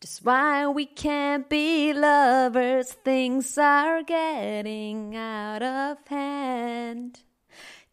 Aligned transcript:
just 0.00 0.24
why 0.24 0.66
we 0.66 0.84
can't 0.86 1.48
be 1.48 1.92
lovers. 1.92 2.92
Things 2.92 3.56
are 3.58 4.02
getting 4.02 5.16
out 5.16 5.62
of 5.62 5.98
hand. 6.06 7.20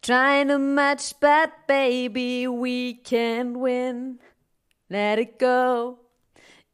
Trying 0.02 0.48
to 0.48 0.58
match, 0.58 1.14
but 1.18 1.66
baby, 1.66 2.46
we 2.46 2.94
can't 2.94 3.58
win. 3.58 4.18
Let 4.90 5.18
it 5.18 5.38
go. 5.38 5.98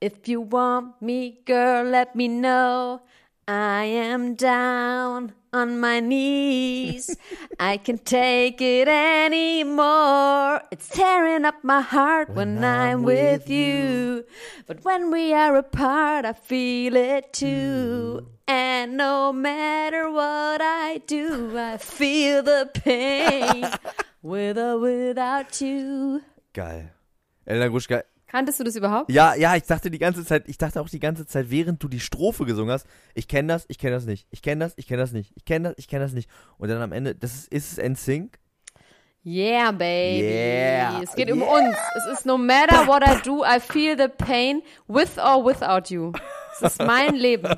If 0.00 0.26
you 0.28 0.40
want 0.40 1.00
me, 1.00 1.40
girl, 1.44 1.84
let 1.84 2.16
me 2.16 2.26
know. 2.26 3.02
I 3.48 3.84
am 3.84 4.34
down 4.34 5.32
on 5.52 5.80
my 5.80 6.00
knees. 6.00 7.16
I 7.58 7.76
can't 7.76 8.04
take 8.04 8.60
it 8.60 8.88
anymore. 8.88 10.62
It's 10.70 10.88
tearing 10.88 11.44
up 11.44 11.56
my 11.62 11.80
heart 11.80 12.28
when, 12.28 12.56
when 12.56 12.64
I'm, 12.64 12.98
I'm, 12.98 13.02
with, 13.02 13.42
with 13.42 13.50
you. 13.50 13.56
you. 13.56 14.24
But 14.66 14.84
when 14.84 15.10
we 15.10 15.32
are 15.32 15.56
apart, 15.56 16.24
I 16.24 16.32
feel 16.32 16.96
it 16.96 17.32
too. 17.32 18.20
Mm. 18.22 18.26
And 18.46 18.96
no 18.96 19.32
matter 19.32 20.10
what 20.10 20.60
I 20.60 21.02
do, 21.06 21.56
I 21.56 21.76
feel 21.76 22.42
the 22.42 22.70
pain 22.72 23.68
with 24.22 24.58
or 24.58 24.78
without 24.78 25.60
you. 25.60 26.22
Geil. 26.52 26.90
Elena 27.46 27.68
Gruschka, 27.70 28.02
Kanntest 28.30 28.60
du 28.60 28.64
das 28.64 28.76
überhaupt? 28.76 29.10
Ja, 29.10 29.34
ja, 29.34 29.56
ich 29.56 29.64
dachte 29.64 29.90
die 29.90 29.98
ganze 29.98 30.24
Zeit, 30.24 30.44
ich 30.46 30.56
dachte 30.56 30.80
auch 30.80 30.88
die 30.88 31.00
ganze 31.00 31.26
Zeit, 31.26 31.50
während 31.50 31.82
du 31.82 31.88
die 31.88 31.98
Strophe 31.98 32.44
gesungen 32.44 32.72
hast, 32.72 32.86
ich 33.12 33.26
kenne 33.26 33.48
das, 33.48 33.64
ich 33.66 33.76
kenne 33.76 33.96
das 33.96 34.06
nicht, 34.06 34.28
ich 34.30 34.40
kenne 34.40 34.64
das, 34.64 34.74
ich 34.76 34.86
kenne 34.86 35.02
das 35.02 35.10
nicht, 35.10 35.32
ich 35.34 35.44
kenne 35.44 35.70
das, 35.70 35.78
ich 35.78 35.88
kenne 35.88 36.04
das 36.04 36.12
nicht. 36.12 36.30
Und 36.56 36.68
dann 36.68 36.80
am 36.80 36.92
Ende, 36.92 37.16
das 37.16 37.32
ist, 37.32 37.52
ist 37.52 37.78
es 37.78 37.90
NSYNC? 37.90 38.38
Yeah, 39.26 39.72
baby. 39.72 40.22
Yeah. 40.22 41.02
Es 41.02 41.12
geht 41.16 41.26
yeah. 41.26 41.34
um 41.34 41.42
uns. 41.42 41.76
Es 41.96 42.06
ist 42.18 42.24
no 42.24 42.38
matter 42.38 42.86
what 42.86 43.02
I 43.04 43.20
do, 43.20 43.44
I 43.44 43.58
feel 43.58 43.96
the 43.98 44.06
pain 44.06 44.62
with 44.86 45.18
or 45.18 45.44
without 45.44 45.92
you. 45.92 46.12
Es 46.52 46.62
ist 46.62 46.78
mein 46.78 47.16
Leben. 47.16 47.50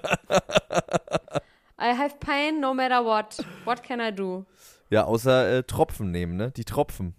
I 1.79 1.95
have 1.95 2.17
pain 2.19 2.61
no 2.61 2.73
matter 2.73 3.05
what. 3.05 3.37
What 3.67 3.83
can 3.83 4.01
I 4.01 4.11
do? 4.11 4.47
Ja, 4.89 5.05
außer 5.05 5.59
äh, 5.59 5.63
Tropfen 5.65 6.11
nehmen, 6.11 6.37
ne? 6.37 6.51
Die 6.51 6.65
Tropfen. 6.65 7.15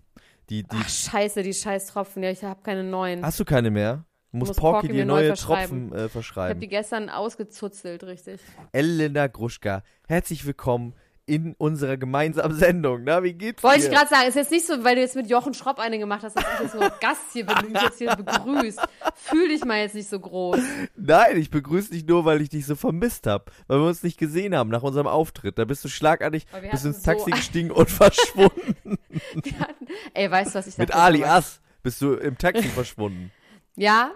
Die, 0.54 0.62
die 0.62 0.70
Ach, 0.70 0.88
scheiße, 0.88 1.42
die 1.42 1.52
scheiß 1.52 1.88
Tropfen. 1.88 2.22
Ja, 2.22 2.30
ich 2.30 2.44
habe 2.44 2.62
keine 2.62 2.84
neuen. 2.84 3.26
Hast 3.26 3.40
du 3.40 3.46
keine 3.46 3.72
mehr? 3.72 4.06
Du 4.32 4.38
musst 4.38 4.56
Porky, 4.56 4.88
dir 4.88 5.04
neue 5.04 5.34
Tropfen 5.34 5.92
äh, 5.92 6.10
verschreiben. 6.10 6.52
Ich 6.52 6.56
habe 6.58 6.60
die 6.60 6.68
gestern 6.68 7.10
ausgezuzelt, 7.10 8.04
richtig. 8.04 8.40
Elena 8.72 9.26
Gruschka, 9.26 9.82
herzlich 10.08 10.46
willkommen 10.46 10.94
in 11.26 11.54
unserer 11.58 11.98
gemeinsamen 11.98 12.56
Sendung. 12.56 13.04
Na, 13.04 13.24
wie 13.24 13.34
geht's 13.34 13.64
Wollte 13.64 13.80
dir? 13.80 13.86
ich 13.86 13.92
gerade 13.92 14.10
sagen, 14.10 14.28
ist 14.28 14.36
jetzt 14.36 14.52
nicht 14.52 14.68
so, 14.68 14.84
weil 14.84 14.96
du 14.96 15.02
jetzt 15.02 15.16
mit 15.16 15.30
Jochen 15.30 15.54
Schropp 15.54 15.80
eine 15.80 15.98
gemacht 15.98 16.24
hast, 16.24 16.36
dass 16.36 16.44
ich 16.56 16.60
jetzt 16.66 16.76
nur 16.76 16.90
Gast 17.00 17.32
hier 17.32 17.46
bin 17.46 17.56
und 17.58 17.72
mich 17.72 17.82
jetzt 17.82 17.98
hier 17.98 18.16
begrüßt. 18.16 18.80
Fühl 19.16 19.48
dich 19.48 19.64
mal 19.64 19.80
jetzt 19.80 19.96
nicht 19.96 20.10
so 20.10 20.20
groß. 20.20 20.60
Nein, 20.98 21.38
ich 21.38 21.50
begrüße 21.50 21.92
dich 21.92 22.06
nur, 22.06 22.26
weil 22.26 22.42
ich 22.42 22.50
dich 22.50 22.66
so 22.66 22.76
vermisst 22.76 23.26
habe, 23.26 23.46
weil 23.68 23.80
wir 23.80 23.88
uns 23.88 24.04
nicht 24.04 24.18
gesehen 24.18 24.56
haben 24.56 24.70
nach 24.70 24.84
unserem 24.84 25.08
Auftritt. 25.08 25.58
Da 25.58 25.66
bist 25.66 25.84
du 25.86 25.88
schlagartig, 25.88 26.46
bist 26.72 26.86
ins 26.86 27.02
Taxi 27.02 27.32
so 27.32 27.36
gestiegen 27.36 27.72
und 27.72 27.90
verschwunden. 27.90 28.98
Hatten, 29.60 29.73
ey, 30.14 30.30
weißt 30.30 30.54
du, 30.54 30.60
was 30.60 30.68
ich? 30.68 30.78
Mit 30.78 30.94
Ali 30.94 31.24
Ass 31.24 31.62
bist 31.82 32.02
du 32.02 32.14
im 32.14 32.38
Taxi 32.38 32.64
verschwunden. 32.70 33.32
Ja, 33.76 34.12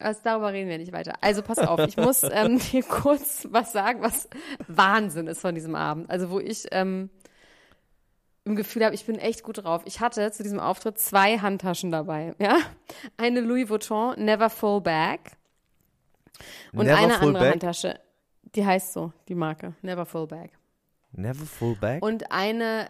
also 0.00 0.20
darüber 0.22 0.52
reden 0.52 0.68
wir 0.68 0.78
nicht 0.78 0.92
weiter. 0.92 1.14
Also 1.20 1.42
pass 1.42 1.58
auf, 1.58 1.80
ich 1.80 1.96
muss 1.96 2.22
ähm, 2.22 2.58
dir 2.72 2.82
kurz 2.82 3.48
was 3.50 3.72
sagen, 3.72 4.02
was 4.02 4.28
Wahnsinn 4.66 5.26
ist 5.26 5.40
von 5.40 5.54
diesem 5.54 5.74
Abend. 5.74 6.10
Also 6.10 6.30
wo 6.30 6.38
ich 6.38 6.66
ähm, 6.70 7.10
im 8.44 8.56
Gefühl 8.56 8.84
habe, 8.84 8.94
ich 8.94 9.04
bin 9.04 9.18
echt 9.18 9.42
gut 9.42 9.64
drauf. 9.64 9.82
Ich 9.84 10.00
hatte 10.00 10.30
zu 10.30 10.42
diesem 10.42 10.60
Auftritt 10.60 10.98
zwei 10.98 11.38
Handtaschen 11.38 11.90
dabei. 11.90 12.34
Ja, 12.38 12.58
eine 13.16 13.40
Louis 13.40 13.68
Vuitton 13.68 14.14
Never 14.24 14.50
Full 14.50 14.80
Bag 14.80 15.20
und 16.72 16.86
Never 16.86 16.98
eine 16.98 17.14
andere 17.18 17.32
bag? 17.32 17.52
Handtasche. 17.52 18.00
Die 18.54 18.64
heißt 18.64 18.92
so, 18.92 19.12
die 19.28 19.34
Marke 19.34 19.74
Never 19.82 20.06
Full 20.06 20.26
Bag. 20.26 20.50
Never 21.12 21.44
Full 21.44 21.76
Bag. 21.76 22.02
Und 22.02 22.30
eine 22.30 22.88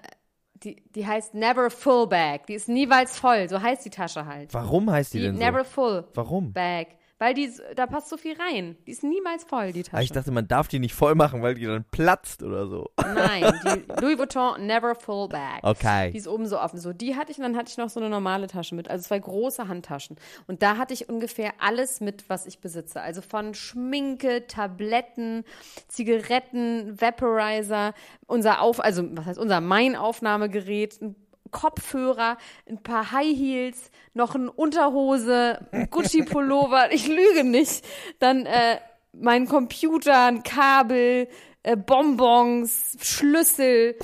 die, 0.65 0.77
die 0.95 1.07
heißt 1.07 1.35
Never 1.35 1.71
Full 1.71 2.07
Bag. 2.09 2.47
Die 2.47 2.55
ist 2.55 2.69
niemals 2.69 3.19
voll. 3.19 3.49
So 3.49 3.61
heißt 3.61 3.85
die 3.85 3.91
Tasche 3.91 4.27
halt. 4.27 4.53
Warum 4.55 4.91
heißt 4.91 5.15
die, 5.15 5.19
die 5.19 5.25
denn 5.25 5.37
so? 5.37 5.43
Never 5.43 5.65
Full 5.65 6.05
Warum? 6.15 6.53
Bag. 6.53 6.98
Weil 7.19 7.35
die, 7.35 7.51
da 7.75 7.87
passt 7.87 8.09
so 8.09 8.17
viel 8.17 8.37
rein. 8.41 8.77
Die 8.87 8.93
ist 8.93 9.03
niemals 9.03 9.43
voll, 9.43 9.73
die 9.73 9.83
Tasche. 9.83 9.97
Ah, 9.97 10.03
ich 10.03 10.13
dachte, 10.13 10.31
man 10.31 10.47
darf 10.47 10.69
die 10.69 10.79
nicht 10.79 10.95
voll 10.95 11.17
machen, 11.17 11.43
weil 11.43 11.55
die 11.55 11.67
dann 11.67 11.85
platzt 11.91 12.45
oder 12.45 12.69
so. 12.69 12.91
Nein, 12.97 13.53
die 13.65 14.01
Louis 14.01 14.19
Vuitton 14.19 14.67
Never 14.67 14.95
Full 14.95 15.29
Bag. 15.29 15.61
Okay. 15.63 16.13
Die 16.13 16.19
ist 16.19 16.29
oben 16.29 16.47
so 16.47 16.61
offen. 16.61 16.79
So, 16.79 16.93
die 16.93 17.17
hatte 17.17 17.33
ich 17.33 17.39
und 17.39 17.43
dann 17.43 17.57
hatte 17.57 17.71
ich 17.71 17.77
noch 17.77 17.91
so 17.91 17.99
eine 17.99 18.09
normale 18.09 18.47
Tasche 18.47 18.77
mit. 18.77 18.89
Also 18.89 19.05
zwei 19.07 19.19
große 19.19 19.67
Handtaschen. 19.67 20.17
Und 20.47 20.63
da 20.63 20.77
hatte 20.77 20.95
ich 20.95 21.09
ungefähr 21.09 21.55
alles 21.59 22.01
mit, 22.01 22.29
was 22.31 22.47
ich 22.47 22.61
besitze. 22.61 23.01
Also 23.01 23.21
von 23.21 23.55
Schminke, 23.55 24.47
Tabletten, 24.47 25.45
Zigaretten, 25.89 27.01
Vaporizer, 27.01 27.95
unser 28.27 28.63
Auf, 28.63 28.79
also 28.79 29.03
was 29.17 29.27
heißt 29.27 29.39
unser 29.39 29.61
mein 29.61 29.97
Aufnahmegerät, 29.97 31.03
ein 31.03 31.17
Kopfhörer, 31.51 32.39
ein 32.69 32.83
paar 32.83 33.13
High 33.13 33.37
Heels, 33.37 33.91
noch 34.15 34.35
eine 34.35 34.51
Unterhose, 34.51 35.67
ein 35.73 35.91
Gucci-Pullover, 35.91 36.93
ich 36.93 37.07
lüge 37.09 37.45
nicht. 37.45 37.85
Dann 38.19 38.47
äh, 38.47 38.79
mein 39.13 39.47
Computer, 39.47 40.27
ein 40.27 40.43
Kabel, 40.43 41.29
äh, 41.63 41.77
Bonbons, 41.77 42.97
Schlüssel, 43.01 43.97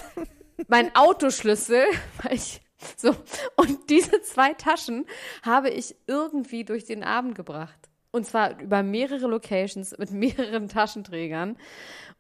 mein 0.69 0.94
Autoschlüssel, 0.94 1.84
weil 2.22 2.34
ich 2.34 2.60
so. 2.97 3.15
Und 3.56 3.91
diese 3.91 4.22
zwei 4.22 4.54
Taschen 4.54 5.06
habe 5.43 5.71
ich 5.71 5.97
irgendwie 6.06 6.65
durch 6.65 6.84
den 6.84 7.03
Abend 7.03 7.34
gebracht. 7.34 7.88
Und 8.15 8.25
zwar 8.27 8.61
über 8.61 8.85
mehrere 8.85 9.27
Locations 9.27 9.99
mit 9.99 10.11
mehreren 10.13 10.69
Taschenträgern. 10.69 11.57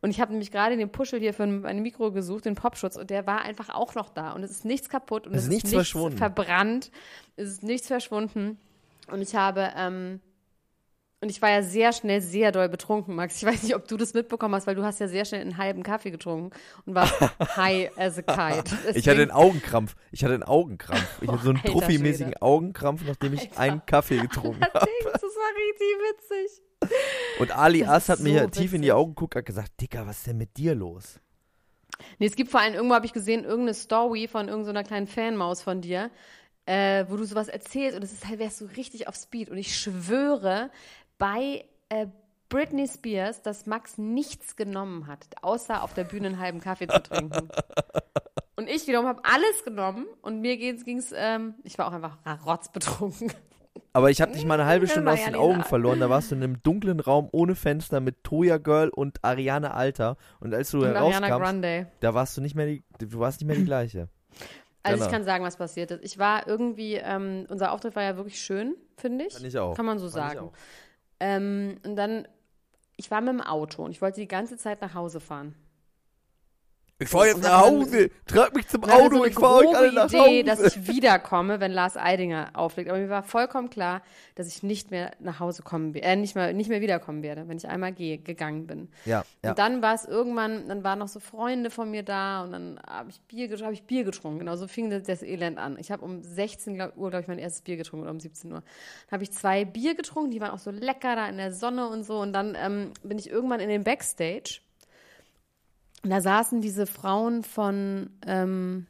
Und 0.00 0.10
ich 0.10 0.20
habe 0.20 0.32
nämlich 0.32 0.50
gerade 0.50 0.76
den 0.76 0.90
Puschel 0.90 1.20
hier 1.20 1.32
für 1.32 1.44
ein 1.44 1.82
Mikro 1.82 2.10
gesucht, 2.10 2.46
den 2.46 2.56
Popschutz, 2.56 2.96
und 2.96 3.10
der 3.10 3.28
war 3.28 3.42
einfach 3.42 3.68
auch 3.68 3.94
noch 3.94 4.10
da. 4.10 4.32
Und 4.32 4.42
es 4.42 4.50
ist 4.50 4.64
nichts 4.64 4.88
kaputt 4.88 5.28
und 5.28 5.34
es, 5.34 5.42
es 5.42 5.44
ist 5.44 5.50
nichts, 5.50 5.70
nichts 5.70 5.90
verschwunden. 5.90 6.18
verbrannt. 6.18 6.90
Es 7.36 7.48
ist 7.48 7.62
nichts 7.62 7.86
verschwunden. 7.86 8.58
Und 9.06 9.22
ich 9.22 9.36
habe, 9.36 9.70
ähm, 9.76 10.20
und 11.24 11.30
ich 11.30 11.40
war 11.40 11.48
ja 11.48 11.62
sehr 11.62 11.94
schnell 11.94 12.20
sehr 12.20 12.52
doll 12.52 12.68
betrunken, 12.68 13.14
Max. 13.14 13.38
Ich 13.38 13.44
weiß 13.48 13.62
nicht, 13.62 13.74
ob 13.74 13.88
du 13.88 13.96
das 13.96 14.12
mitbekommen 14.12 14.54
hast, 14.54 14.66
weil 14.66 14.74
du 14.74 14.84
hast 14.84 15.00
ja 15.00 15.08
sehr 15.08 15.24
schnell 15.24 15.40
einen 15.40 15.56
halben 15.56 15.82
Kaffee 15.82 16.10
getrunken 16.10 16.50
und 16.84 16.94
warst 16.94 17.18
high 17.56 17.90
as 17.96 18.18
a 18.18 18.22
kite. 18.22 18.76
Deswegen 18.84 18.98
ich 18.98 19.08
hatte 19.08 19.22
einen 19.22 19.30
Augenkrampf. 19.30 19.96
Ich 20.12 20.22
hatte 20.22 20.34
einen 20.34 20.42
Augenkrampf. 20.42 21.22
Ich 21.22 21.28
hatte 21.28 21.42
so 21.42 21.48
einen 21.48 21.58
Profi-mäßigen 21.64 22.36
Augenkrampf, 22.42 23.04
nachdem 23.06 23.32
ich 23.32 23.48
Alter. 23.52 23.60
einen 23.60 23.86
Kaffee 23.86 24.18
getrunken 24.18 24.60
habe. 24.74 24.86
Das 25.02 25.22
war 25.22 25.50
richtig 25.56 25.88
witzig. 26.10 26.62
Und 27.38 27.56
Ali 27.56 27.84
Ass 27.84 28.10
hat 28.10 28.20
mir 28.20 28.42
so 28.42 28.48
tief 28.48 28.74
in 28.74 28.82
die 28.82 28.92
Augen 28.92 29.14
geguckt 29.14 29.36
und 29.36 29.46
gesagt, 29.46 29.80
Dicker, 29.80 30.06
was 30.06 30.18
ist 30.18 30.26
denn 30.26 30.36
mit 30.36 30.58
dir 30.58 30.74
los? 30.74 31.20
Nee, 32.18 32.26
es 32.26 32.36
gibt 32.36 32.50
vor 32.50 32.60
allem, 32.60 32.74
irgendwo 32.74 32.94
habe 32.94 33.06
ich 33.06 33.14
gesehen, 33.14 33.44
irgendeine 33.44 33.72
Story 33.72 34.28
von 34.28 34.48
irgendeiner 34.48 34.80
so 34.80 34.88
kleinen 34.88 35.06
Fanmaus 35.06 35.62
von 35.62 35.80
dir, 35.80 36.10
äh, 36.66 37.04
wo 37.08 37.16
du 37.16 37.24
sowas 37.24 37.48
erzählst 37.48 37.96
und 37.96 38.02
es 38.02 38.12
ist 38.12 38.26
halt, 38.26 38.38
wärst 38.38 38.60
du 38.60 38.66
richtig 38.66 39.08
auf 39.08 39.16
Speed. 39.16 39.50
Und 39.50 39.58
ich 39.58 39.76
schwöre, 39.76 40.70
bei 41.24 41.64
äh, 41.88 42.06
Britney 42.50 42.86
Spears, 42.86 43.40
dass 43.40 43.64
Max 43.64 43.96
nichts 43.96 44.56
genommen 44.56 45.06
hat, 45.06 45.26
außer 45.40 45.82
auf 45.82 45.94
der 45.94 46.04
Bühne 46.04 46.26
einen 46.26 46.38
halben 46.38 46.60
Kaffee 46.60 46.86
zu 46.86 47.02
trinken. 47.02 47.48
Und 48.56 48.68
ich 48.68 48.86
wiederum 48.86 49.06
habe 49.06 49.22
alles 49.24 49.64
genommen 49.64 50.06
und 50.22 50.40
mir 50.40 50.56
ging 50.56 50.98
es, 50.98 51.12
ähm, 51.16 51.54
ich 51.64 51.76
war 51.76 51.88
auch 51.88 51.92
einfach 51.92 52.18
rotzbetrunken. 52.46 53.32
Aber 53.92 54.10
ich 54.10 54.20
habe 54.20 54.30
dich 54.30 54.44
mal 54.44 54.60
eine 54.60 54.66
halbe 54.68 54.86
Stunde 54.88 55.10
aus 55.10 55.24
den 55.24 55.34
Augen 55.34 55.64
verloren. 55.64 55.98
Da 55.98 56.08
warst 56.08 56.30
du 56.30 56.36
in 56.36 56.44
einem 56.44 56.62
dunklen 56.62 57.00
Raum 57.00 57.28
ohne 57.32 57.56
Fenster 57.56 57.98
mit 57.98 58.22
Toya 58.22 58.58
Girl 58.58 58.90
und 58.90 59.24
Ariane 59.24 59.74
Alter. 59.74 60.16
Und 60.38 60.54
als 60.54 60.70
du 60.70 60.78
Und 60.78 60.94
herauskamst, 60.94 61.64
da 61.98 62.14
warst 62.14 62.36
du 62.36 62.42
nicht 62.42 62.54
mehr 62.54 62.66
die, 62.66 62.84
du 62.98 63.18
warst 63.18 63.40
nicht 63.40 63.48
mehr 63.48 63.56
die 63.56 63.64
gleiche. 63.64 64.08
Also 64.84 64.98
Genau. 64.98 65.06
ich 65.06 65.12
kann 65.12 65.24
sagen, 65.24 65.44
was 65.44 65.56
passiert 65.56 65.90
ist. 65.90 66.04
Ich 66.04 66.18
war 66.18 66.46
irgendwie, 66.46 66.94
ähm, 66.96 67.46
unser 67.48 67.72
Auftritt 67.72 67.96
war 67.96 68.02
ja 68.02 68.16
wirklich 68.16 68.38
schön, 68.38 68.76
finde 68.98 69.24
ich. 69.24 69.32
Fand 69.32 69.46
ich 69.46 69.58
auch. 69.58 69.74
Kann 69.74 69.86
man 69.86 69.98
so 69.98 70.10
Fand 70.10 70.34
sagen. 70.34 70.50
Ähm, 71.20 71.76
und 71.84 71.96
dann, 71.96 72.26
ich 72.96 73.10
war 73.10 73.20
mit 73.20 73.30
dem 73.30 73.40
Auto 73.40 73.84
und 73.84 73.90
ich 73.90 74.02
wollte 74.02 74.20
die 74.20 74.28
ganze 74.28 74.56
Zeit 74.56 74.80
nach 74.80 74.94
Hause 74.94 75.20
fahren. 75.20 75.54
Ich 77.04 77.10
fahr 77.10 77.26
jetzt 77.26 77.42
nach 77.42 77.60
Hause. 77.60 78.10
Trag 78.26 78.54
mich 78.54 78.66
zum 78.68 78.84
Auto. 78.84 79.16
so 79.18 79.24
ich 79.24 79.34
fahr 79.34 79.56
euch 79.58 79.76
alle 79.76 79.92
nach 79.92 80.08
Idee, 80.08 80.18
Hause. 80.18 80.44
dass 80.44 80.60
ich 80.76 80.88
wiederkomme, 80.88 81.60
wenn 81.60 81.72
Lars 81.72 81.96
Eidinger 81.96 82.50
auflegt. 82.54 82.88
Aber 82.90 82.98
mir 82.98 83.08
war 83.08 83.22
vollkommen 83.22 83.70
klar, 83.70 84.02
dass 84.34 84.48
ich 84.48 84.62
nicht 84.62 84.90
mehr 84.90 85.12
nach 85.20 85.40
Hause 85.40 85.62
kommen 85.62 85.94
werde, 85.94 86.06
äh, 86.06 86.16
nicht 86.16 86.34
mehr, 86.34 86.52
nicht 86.52 86.68
mehr 86.68 86.80
wiederkommen 86.80 87.22
werde, 87.22 87.46
wenn 87.48 87.56
ich 87.56 87.68
einmal 87.68 87.92
gehe, 87.92 88.18
gegangen 88.18 88.66
bin. 88.66 88.88
ja, 89.04 89.24
ja. 89.42 89.50
Und 89.50 89.58
dann 89.58 89.82
war 89.82 89.94
es 89.94 90.04
irgendwann, 90.04 90.68
dann 90.68 90.82
waren 90.82 90.98
noch 90.98 91.08
so 91.08 91.20
Freunde 91.20 91.70
von 91.70 91.90
mir 91.90 92.02
da 92.02 92.42
und 92.42 92.52
dann 92.52 92.80
habe 92.88 93.10
ich 93.10 93.20
Bier, 93.22 93.48
hab 93.64 93.72
ich 93.72 93.82
Bier 93.84 94.04
getrunken. 94.04 94.40
Genau, 94.40 94.56
so 94.56 94.66
fing 94.66 94.90
das, 94.90 95.02
das 95.04 95.22
Elend 95.22 95.58
an. 95.58 95.76
Ich 95.78 95.90
habe 95.90 96.04
um 96.04 96.22
16 96.22 96.74
glaub- 96.74 96.96
Uhr, 96.96 97.10
glaube 97.10 97.22
ich, 97.22 97.28
mein 97.28 97.38
erstes 97.38 97.62
Bier 97.62 97.76
getrunken 97.76 98.04
oder 98.04 98.12
um 98.12 98.20
17 98.20 98.50
Uhr. 98.50 98.60
Dann 98.60 99.12
habe 99.12 99.22
ich 99.22 99.32
zwei 99.32 99.64
Bier 99.64 99.94
getrunken, 99.94 100.30
die 100.30 100.40
waren 100.40 100.50
auch 100.50 100.58
so 100.58 100.70
lecker 100.70 101.14
da 101.16 101.28
in 101.28 101.36
der 101.36 101.52
Sonne 101.52 101.88
und 101.88 102.04
so. 102.04 102.18
Und 102.20 102.32
dann 102.32 102.56
ähm, 102.58 102.92
bin 103.02 103.18
ich 103.18 103.30
irgendwann 103.30 103.60
in 103.60 103.68
den 103.68 103.84
Backstage. 103.84 104.60
Und 106.04 106.10
da 106.10 106.20
saßen 106.20 106.60
diese 106.60 106.86
Frauen 106.86 107.42
von 107.42 108.10
ähm, 108.26 108.86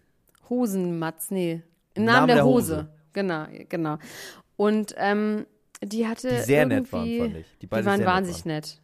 Hosenmatz, 0.50 1.30
nee, 1.30 1.62
im 1.94 2.04
Namen, 2.04 2.26
der, 2.26 2.44
Hose. 2.44 2.88
Genau, 3.12 3.46
genau. 3.68 3.98
Und 4.56 4.94
ähm, 4.98 5.46
die 5.82 6.06
hatte 6.08 6.28
Die 6.28 6.42
sehr 6.42 6.66
nett 6.66 6.92
waren, 6.92 7.18
fand 7.18 7.36
ich. 7.36 7.46
Die 7.46 7.60
Die, 7.60 7.66
beide 7.68 7.86
waren 7.86 7.98
sehr 7.98 8.06
nett 8.06 8.14
wahnsinnig 8.14 8.44
nett. 8.44 8.80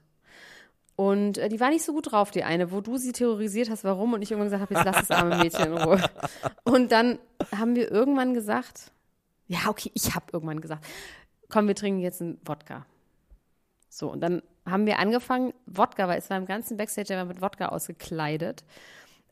Und 0.96 1.38
äh, 1.38 1.48
die 1.48 1.58
war 1.60 1.70
nicht 1.70 1.84
so 1.84 1.92
gut 1.92 2.12
drauf, 2.12 2.30
die 2.30 2.44
eine, 2.44 2.72
wo 2.72 2.80
du 2.80 2.98
sie 2.98 3.12
terrorisiert 3.12 3.70
hast, 3.70 3.84
warum, 3.84 4.12
und 4.12 4.22
ich 4.22 4.30
irgendwann 4.30 4.50
gesagt 4.50 4.62
habe, 4.62 4.74
jetzt 4.74 4.84
lass 4.84 5.08
das 5.08 5.18
arme 5.18 5.38
Mädchen 5.38 5.66
in 5.66 5.78
Ruhe. 5.78 6.00
Und 6.64 6.92
dann 6.92 7.18
haben 7.56 7.74
wir 7.74 7.90
irgendwann 7.90 8.34
gesagt, 8.34 8.92
ja, 9.46 9.68
okay, 9.68 9.90
ich 9.94 10.14
habe 10.14 10.26
irgendwann 10.32 10.60
gesagt, 10.60 10.84
komm, 11.48 11.66
wir 11.66 11.74
trinken 11.74 12.00
jetzt 12.00 12.20
einen 12.20 12.38
Wodka. 12.44 12.86
So, 13.88 14.12
und 14.12 14.20
dann 14.20 14.42
haben 14.66 14.86
wir 14.86 14.98
angefangen, 14.98 15.52
Wodka, 15.66 16.08
weil 16.08 16.18
es 16.18 16.30
war 16.30 16.36
im 16.36 16.46
ganzen 16.46 16.76
Backstage 16.76 17.08
der 17.08 17.18
war 17.18 17.24
mit 17.24 17.40
Wodka 17.40 17.66
ausgekleidet, 17.68 18.64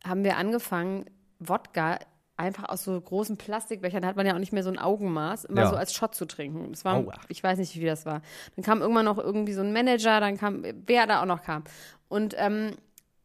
haben 0.04 0.24
wir 0.24 0.36
angefangen, 0.36 1.06
Wodka 1.38 1.98
einfach 2.36 2.68
aus 2.68 2.84
so 2.84 2.98
großen 3.00 3.36
Plastikbechern, 3.36 4.02
da 4.02 4.08
hat 4.08 4.16
man 4.16 4.24
ja 4.26 4.34
auch 4.34 4.38
nicht 4.38 4.52
mehr 4.52 4.62
so 4.62 4.70
ein 4.70 4.78
Augenmaß, 4.78 5.44
immer 5.46 5.62
Ja. 5.62 5.70
so 5.70 5.76
als 5.76 5.92
Shot 5.92 6.14
zu 6.14 6.24
trinken. 6.24 6.70
Das 6.70 6.84
war, 6.84 6.96
Aua. 6.96 7.14
ich 7.28 7.42
weiß 7.42 7.58
nicht, 7.58 7.74
wie 7.76 7.84
das 7.84 8.06
war. 8.06 8.22
Dann 8.54 8.64
kam 8.64 8.80
irgendwann 8.80 9.04
noch 9.06 9.18
irgendwie 9.18 9.52
so 9.54 9.60
ein 9.60 9.72
Manager, 9.72 10.20
dann 10.20 10.36
kam, 10.36 10.62
wer 10.86 11.06
da 11.08 11.20
auch 11.20 11.26
noch 11.26 11.42
kam. 11.42 11.64
Und 12.08 12.34
ähm, 12.38 12.76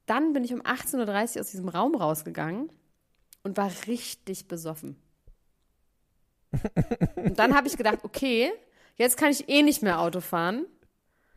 dann 0.07 0.33
bin 0.33 0.43
ich 0.43 0.51
um 0.53 0.61
18.30 0.61 1.35
Uhr 1.35 1.41
aus 1.41 1.51
diesem 1.51 1.69
Raum 1.69 1.95
rausgegangen 1.95 2.71
und 3.43 3.55
war 3.55 3.71
richtig 3.87 4.47
besoffen. 4.47 4.95
und 7.15 7.37
dann 7.39 7.55
habe 7.55 7.67
ich 7.67 7.77
gedacht, 7.77 7.99
okay, 8.03 8.51
jetzt 8.95 9.17
kann 9.17 9.29
ich 9.31 9.47
eh 9.47 9.61
nicht 9.61 9.83
mehr 9.83 9.99
Auto 9.99 10.21
fahren. 10.21 10.65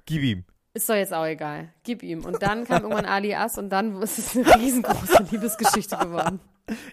Gib 0.06 0.22
ihm. 0.22 0.44
Ist 0.76 0.90
doch 0.90 0.94
jetzt 0.94 1.14
auch 1.14 1.24
egal. 1.24 1.70
Gib 1.84 2.02
ihm. 2.02 2.22
Und 2.22 2.42
dann 2.42 2.64
kam 2.64 2.82
irgendwann 2.82 3.06
Alias 3.06 3.56
und 3.56 3.70
dann 3.70 4.02
ist 4.02 4.18
es 4.18 4.36
eine 4.36 4.62
riesengroße 4.62 5.22
Liebesgeschichte 5.30 5.96
geworden. 5.96 6.38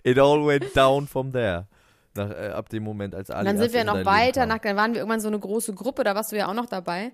It 0.03 0.18
all 0.18 0.45
went 0.47 0.74
down 0.74 1.06
from 1.06 1.33
there. 1.33 1.68
Nach, 2.15 2.30
äh, 2.30 2.51
ab 2.51 2.69
dem 2.69 2.83
Moment, 2.83 3.13
als 3.13 3.30
Ali 3.30 3.41
Und 3.41 3.45
dann 3.47 3.57
sind 3.57 3.74
wir 3.74 3.81
in 3.81 3.88
noch 3.88 4.06
weiter, 4.06 4.45
nach, 4.45 4.59
dann 4.59 4.77
waren 4.77 4.94
wir 4.94 5.01
irgendwann 5.01 5.19
so 5.19 5.27
eine 5.27 5.38
große 5.38 5.74
Gruppe, 5.74 6.06
da 6.06 6.15
warst 6.15 6.31
du 6.31 6.38
ja 6.38 6.47
auch 6.47 6.53
noch 6.53 6.68
dabei. 6.68 7.12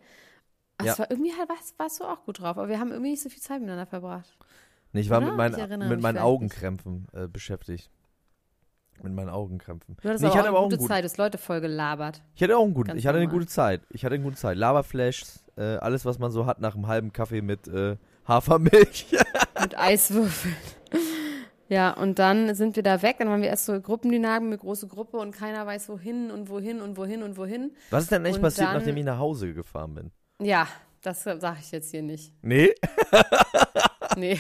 Ach, 0.78 0.86
Ja. 0.86 0.92
Es 0.92 1.00
war 1.00 1.10
irgendwie 1.10 1.32
halt, 1.36 1.50
warst, 1.50 1.80
warst 1.80 2.02
du 2.02 2.04
auch 2.04 2.24
gut 2.24 2.40
drauf, 2.40 2.56
aber 2.58 2.70
wir 2.70 2.80
haben 2.80 2.92
irgendwie 2.92 3.12
nicht 3.12 3.24
so 3.24 3.30
viel 3.30 3.42
Zeit 3.42 3.62
miteinander 3.62 3.88
verbracht. 3.88 4.38
Nee, 4.92 5.00
ich 5.02 5.10
war 5.10 5.18
Oder? 5.18 5.28
mit 5.28 5.38
meinen, 5.38 5.90
mit 5.90 6.02
meinen 6.02 6.20
Augenkrämpfen 6.20 7.08
äh, 7.14 7.28
beschäftigt. 7.28 7.90
Mit 9.02 9.14
meinen 9.14 9.30
Augenkrämpfen. 9.30 9.98
Du 10.02 10.10
hattest 10.10 10.24
Nee, 10.24 10.30
ich 10.30 10.38
hatte 10.38 10.52
auch 10.52 10.68
eine 10.68 10.78
gute 10.78 10.88
Zeit, 10.88 11.04
du 11.04 11.06
hast 11.06 11.18
Leute 11.18 11.40
voll 11.40 11.62
gelabert. 11.62 12.22
ich 12.36 12.44
hatte 12.44 12.58
auch 12.58 12.64
einen 12.66 12.74
guten, 12.76 12.90
Ganz 12.90 13.00
ich 13.00 13.08
hatte 13.08 13.18
eine 13.18 13.28
gute 13.28 13.48
Zeit. 13.48 13.82
Ich 13.90 14.06
hatte 14.06 14.16
eine 14.16 14.24
gute 14.24 14.36
Zeit. 14.36 14.58
Lavaflashs, 14.58 15.44
äh, 15.60 15.76
alles 15.78 16.06
was 16.06 16.18
man 16.18 16.32
so 16.32 16.46
hat 16.46 16.60
nach 16.62 16.74
einem 16.76 16.88
halben 16.88 17.14
Kaffee 17.14 17.42
mit 17.42 17.68
äh, 17.68 17.98
Hafermilch. 18.28 19.08
Mit 19.62 19.78
Eiswürfeln. 19.78 20.56
Ja, 21.68 21.92
und 21.92 22.18
dann 22.18 22.56
sind 22.56 22.76
wir 22.78 22.84
da 22.84 23.02
weg. 23.02 23.18
Dann 23.20 23.28
waren 23.28 23.42
wir 23.42 23.50
erst 23.50 23.66
so 23.66 23.80
Gruppendynamik, 23.80 24.48
eine 24.48 24.58
große 24.58 24.88
Gruppe 24.88 25.18
und 25.18 25.32
keiner 25.36 25.66
weiß 25.68 25.90
wohin 25.90 26.32
und 26.32 26.50
wohin 26.50 26.80
und 26.82 26.96
wohin 26.98 27.22
und 27.24 27.38
wohin. 27.38 27.72
Was 27.90 28.04
ist 28.04 28.12
denn 28.12 28.24
eigentlich 28.24 28.38
Und 28.38 28.42
passiert, 28.44 28.70
dann- 28.70 28.78
nachdem 28.78 28.96
ich 28.98 29.04
nach 29.06 29.18
Hause 29.20 29.54
gefahren 29.54 29.94
bin? 29.96 30.12
Ja, 30.42 30.68
das 31.02 31.24
sage 31.24 31.58
ich 31.60 31.72
jetzt 31.72 31.92
hier 31.92 32.02
nicht. 32.02 32.34
Nee? 32.42 32.74
Nee. 34.18 34.40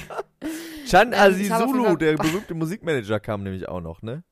Chan 0.88 1.13
Ähm, 1.13 1.19
Azizulu, 1.19 1.95
der 1.95 2.18
berühmte 2.18 2.54
Musikmanager, 2.54 3.19
kam 3.19 3.44
nämlich 3.44 3.68
auch 3.69 3.81
noch, 3.81 4.01
ne? 4.01 4.24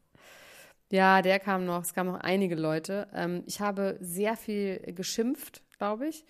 Ja, 0.92 1.22
der 1.22 1.40
kam 1.40 1.66
noch. 1.66 1.84
Es 1.84 1.94
kamen 1.94 2.12
noch 2.12 2.20
einige 2.20 2.56
Leute. 2.56 3.08
Ähm, 3.14 3.44
ich 3.46 3.62
habe 3.62 3.98
sehr 4.02 4.36
viel 4.36 4.80
geschimpft, 4.94 5.62
glaube 5.78 6.08
ich. 6.08 6.26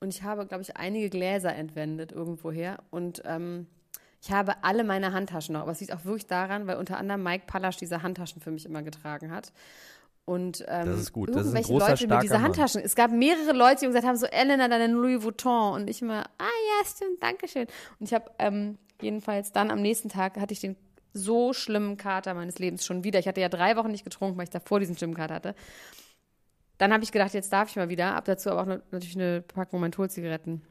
Und 0.00 0.14
ich 0.14 0.22
habe, 0.22 0.46
glaube 0.46 0.62
ich, 0.62 0.76
einige 0.76 1.08
Gläser 1.10 1.54
entwendet 1.54 2.12
irgendwoher. 2.12 2.78
Und 2.90 3.22
ähm, 3.24 3.66
ich 4.22 4.30
habe 4.30 4.54
alle 4.62 4.84
meine 4.84 5.12
Handtaschen 5.12 5.54
noch. 5.54 5.62
Aber 5.62 5.72
es 5.72 5.80
liegt 5.80 5.92
auch 5.92 6.04
wirklich 6.04 6.26
daran, 6.26 6.66
weil 6.66 6.76
unter 6.76 6.98
anderem 6.98 7.22
Mike 7.22 7.44
Pallasch 7.46 7.76
diese 7.76 8.02
Handtaschen 8.02 8.42
für 8.42 8.50
mich 8.50 8.66
immer 8.66 8.82
getragen 8.82 9.30
hat. 9.30 9.52
Und 10.26 10.64
ähm, 10.68 10.86
Das 10.86 10.98
ist 11.00 11.12
gut. 11.12 11.28
Das 11.30 11.36
ist 11.36 11.42
irgendwelche 11.46 11.68
großer, 11.72 11.88
Leute 11.88 12.02
mit 12.02 12.08
starker 12.08 12.22
diese 12.22 12.34
Mann. 12.34 12.42
Handtaschen. 12.42 12.82
Es 12.82 12.96
gab 12.96 13.10
mehrere 13.12 13.52
Leute, 13.52 13.80
die 13.80 13.86
gesagt 13.86 14.06
haben, 14.06 14.16
so 14.16 14.26
Elena, 14.26 14.68
deine 14.68 14.88
Louis 14.88 15.22
Vuitton. 15.22 15.74
Und 15.74 15.88
ich 15.88 16.02
immer, 16.02 16.24
ah 16.38 16.44
ja, 16.44 16.86
stimmt, 16.86 17.22
danke 17.22 17.48
schön. 17.48 17.66
Und 17.98 18.06
ich 18.06 18.12
habe 18.12 18.30
ähm, 18.38 18.76
jedenfalls 19.00 19.52
dann 19.52 19.70
am 19.70 19.80
nächsten 19.80 20.08
Tag 20.08 20.38
hatte 20.38 20.52
ich 20.52 20.60
den 20.60 20.76
so 21.12 21.52
schlimmen 21.52 21.96
Kater 21.96 22.34
meines 22.34 22.58
Lebens 22.58 22.84
schon 22.84 23.04
wieder. 23.04 23.18
Ich 23.18 23.28
hatte 23.28 23.40
ja 23.40 23.48
drei 23.48 23.76
Wochen 23.76 23.90
nicht 23.90 24.04
getrunken, 24.04 24.36
weil 24.36 24.44
ich 24.44 24.50
davor 24.50 24.80
diesen 24.80 24.96
schlimmen 24.96 25.14
Kater 25.14 25.34
hatte. 25.34 25.54
Dann 26.78 26.92
habe 26.92 27.02
ich 27.04 27.12
gedacht, 27.12 27.32
jetzt 27.34 27.52
darf 27.52 27.70
ich 27.70 27.76
mal 27.76 27.88
wieder. 27.88 28.14
Hab 28.14 28.24
dazu 28.26 28.50
aber 28.50 28.62
auch 28.62 28.66
ne, 28.66 28.82
natürlich 28.90 29.16
eine 29.16 29.42
Packung 29.42 29.80
Mentholzigaretten 29.80 30.62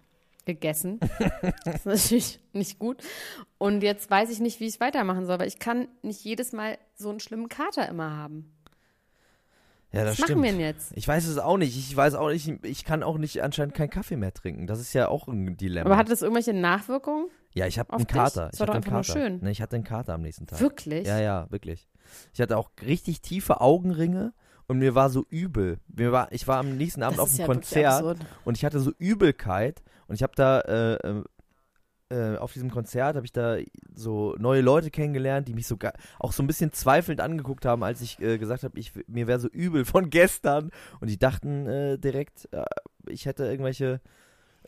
gegessen. 0.45 0.99
das 1.65 1.75
ist 1.75 1.85
natürlich 1.85 2.39
nicht 2.53 2.77
gut. 2.79 3.01
Und 3.57 3.81
jetzt 3.81 4.09
weiß 4.09 4.29
ich 4.29 4.39
nicht, 4.39 4.59
wie 4.59 4.67
ich 4.67 4.79
weitermachen 4.79 5.25
soll, 5.25 5.39
weil 5.39 5.47
ich 5.47 5.59
kann 5.59 5.87
nicht 6.03 6.23
jedes 6.23 6.51
Mal 6.53 6.77
so 6.95 7.09
einen 7.09 7.19
schlimmen 7.19 7.49
Kater 7.49 7.89
immer 7.89 8.11
haben. 8.11 8.51
Ja, 9.91 10.01
das 10.03 10.09
Was 10.19 10.25
stimmt. 10.25 10.41
machen 10.41 10.43
wir 10.43 10.51
denn 10.51 10.59
jetzt? 10.59 10.91
Ich 10.95 11.07
weiß 11.07 11.25
es 11.25 11.37
auch 11.37 11.57
nicht. 11.57 11.77
Ich 11.77 11.95
weiß 11.95 12.15
auch 12.15 12.29
nicht, 12.29 12.49
ich 12.63 12.83
kann 12.83 13.01
auch 13.01 13.17
nicht 13.17 13.41
anscheinend 13.41 13.75
keinen 13.75 13.89
Kaffee 13.89 14.17
mehr 14.17 14.33
trinken. 14.33 14.67
Das 14.67 14.79
ist 14.81 14.93
ja 14.93 15.07
auch 15.07 15.27
ein 15.29 15.55
Dilemma. 15.55 15.85
Aber 15.89 15.97
hatte 15.97 16.09
das 16.09 16.21
irgendwelche 16.21 16.53
Nachwirkungen? 16.53 17.27
ja, 17.53 17.65
ich 17.65 17.79
habe 17.79 17.93
einen? 17.93 18.05
Kater. 18.05 18.47
Das 18.47 18.55
Ich 18.55 18.59
war 18.59 18.67
doch 18.67 18.75
einfach 18.75 18.91
Kater. 18.91 19.13
nur 19.13 19.23
schön. 19.23 19.39
Nee, 19.41 19.51
ich 19.51 19.61
hatte 19.61 19.75
einen 19.77 19.85
Kater 19.85 20.13
am 20.13 20.21
nächsten 20.21 20.47
Tag. 20.47 20.59
Wirklich? 20.59 21.07
Ja, 21.07 21.19
ja, 21.19 21.49
wirklich. 21.49 21.87
Ich 22.33 22.41
hatte 22.41 22.57
auch 22.57 22.69
richtig 22.85 23.21
tiefe 23.21 23.61
Augenringe 23.61 24.33
und 24.67 24.79
mir 24.79 24.95
war 24.95 25.09
so 25.09 25.25
übel. 25.29 25.79
Mir 25.87 26.11
war, 26.11 26.31
ich 26.31 26.47
war 26.47 26.57
am 26.57 26.77
nächsten 26.77 27.03
Abend 27.03 27.17
Das 27.17 27.23
auf 27.23 27.29
einem 27.29 27.39
ja 27.39 27.45
Konzert 27.45 28.17
und 28.45 28.57
ich 28.57 28.65
hatte 28.65 28.79
so 28.79 28.91
Übelkeit 28.97 29.83
und 30.07 30.15
ich 30.15 30.23
habe 30.23 30.33
da 30.35 30.61
äh, 30.61 30.95
äh, 30.95 31.23
äh, 32.09 32.37
auf 32.37 32.53
diesem 32.53 32.69
Konzert 32.69 33.15
habe 33.15 33.25
ich 33.25 33.31
da 33.31 33.57
so 33.93 34.35
neue 34.37 34.61
Leute 34.61 34.91
kennengelernt, 34.91 35.47
die 35.47 35.53
mich 35.53 35.67
sogar 35.67 35.93
auch 36.19 36.33
so 36.33 36.43
ein 36.43 36.47
bisschen 36.47 36.71
zweifelnd 36.71 37.19
angeguckt 37.19 37.65
haben, 37.65 37.83
als 37.83 38.01
ich 38.01 38.19
äh, 38.19 38.37
gesagt 38.37 38.63
habe, 38.63 38.77
ich 38.79 38.91
mir 39.07 39.27
wäre 39.27 39.39
so 39.39 39.47
übel 39.47 39.85
von 39.85 40.09
gestern 40.09 40.71
und 40.99 41.09
die 41.09 41.17
dachten 41.17 41.65
äh, 41.67 41.97
direkt, 41.97 42.47
äh, 42.51 42.63
ich 43.07 43.25
hätte 43.25 43.45
irgendwelche 43.45 44.01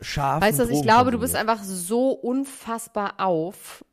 scharfen 0.01 0.48
Weißt 0.48 0.60
du, 0.60 0.70
ich 0.70 0.82
glaube, 0.82 1.12
du 1.12 1.20
bist 1.20 1.36
einfach 1.36 1.63
so 1.63 2.12
unfassbar 2.12 3.16
auf, 3.20 3.84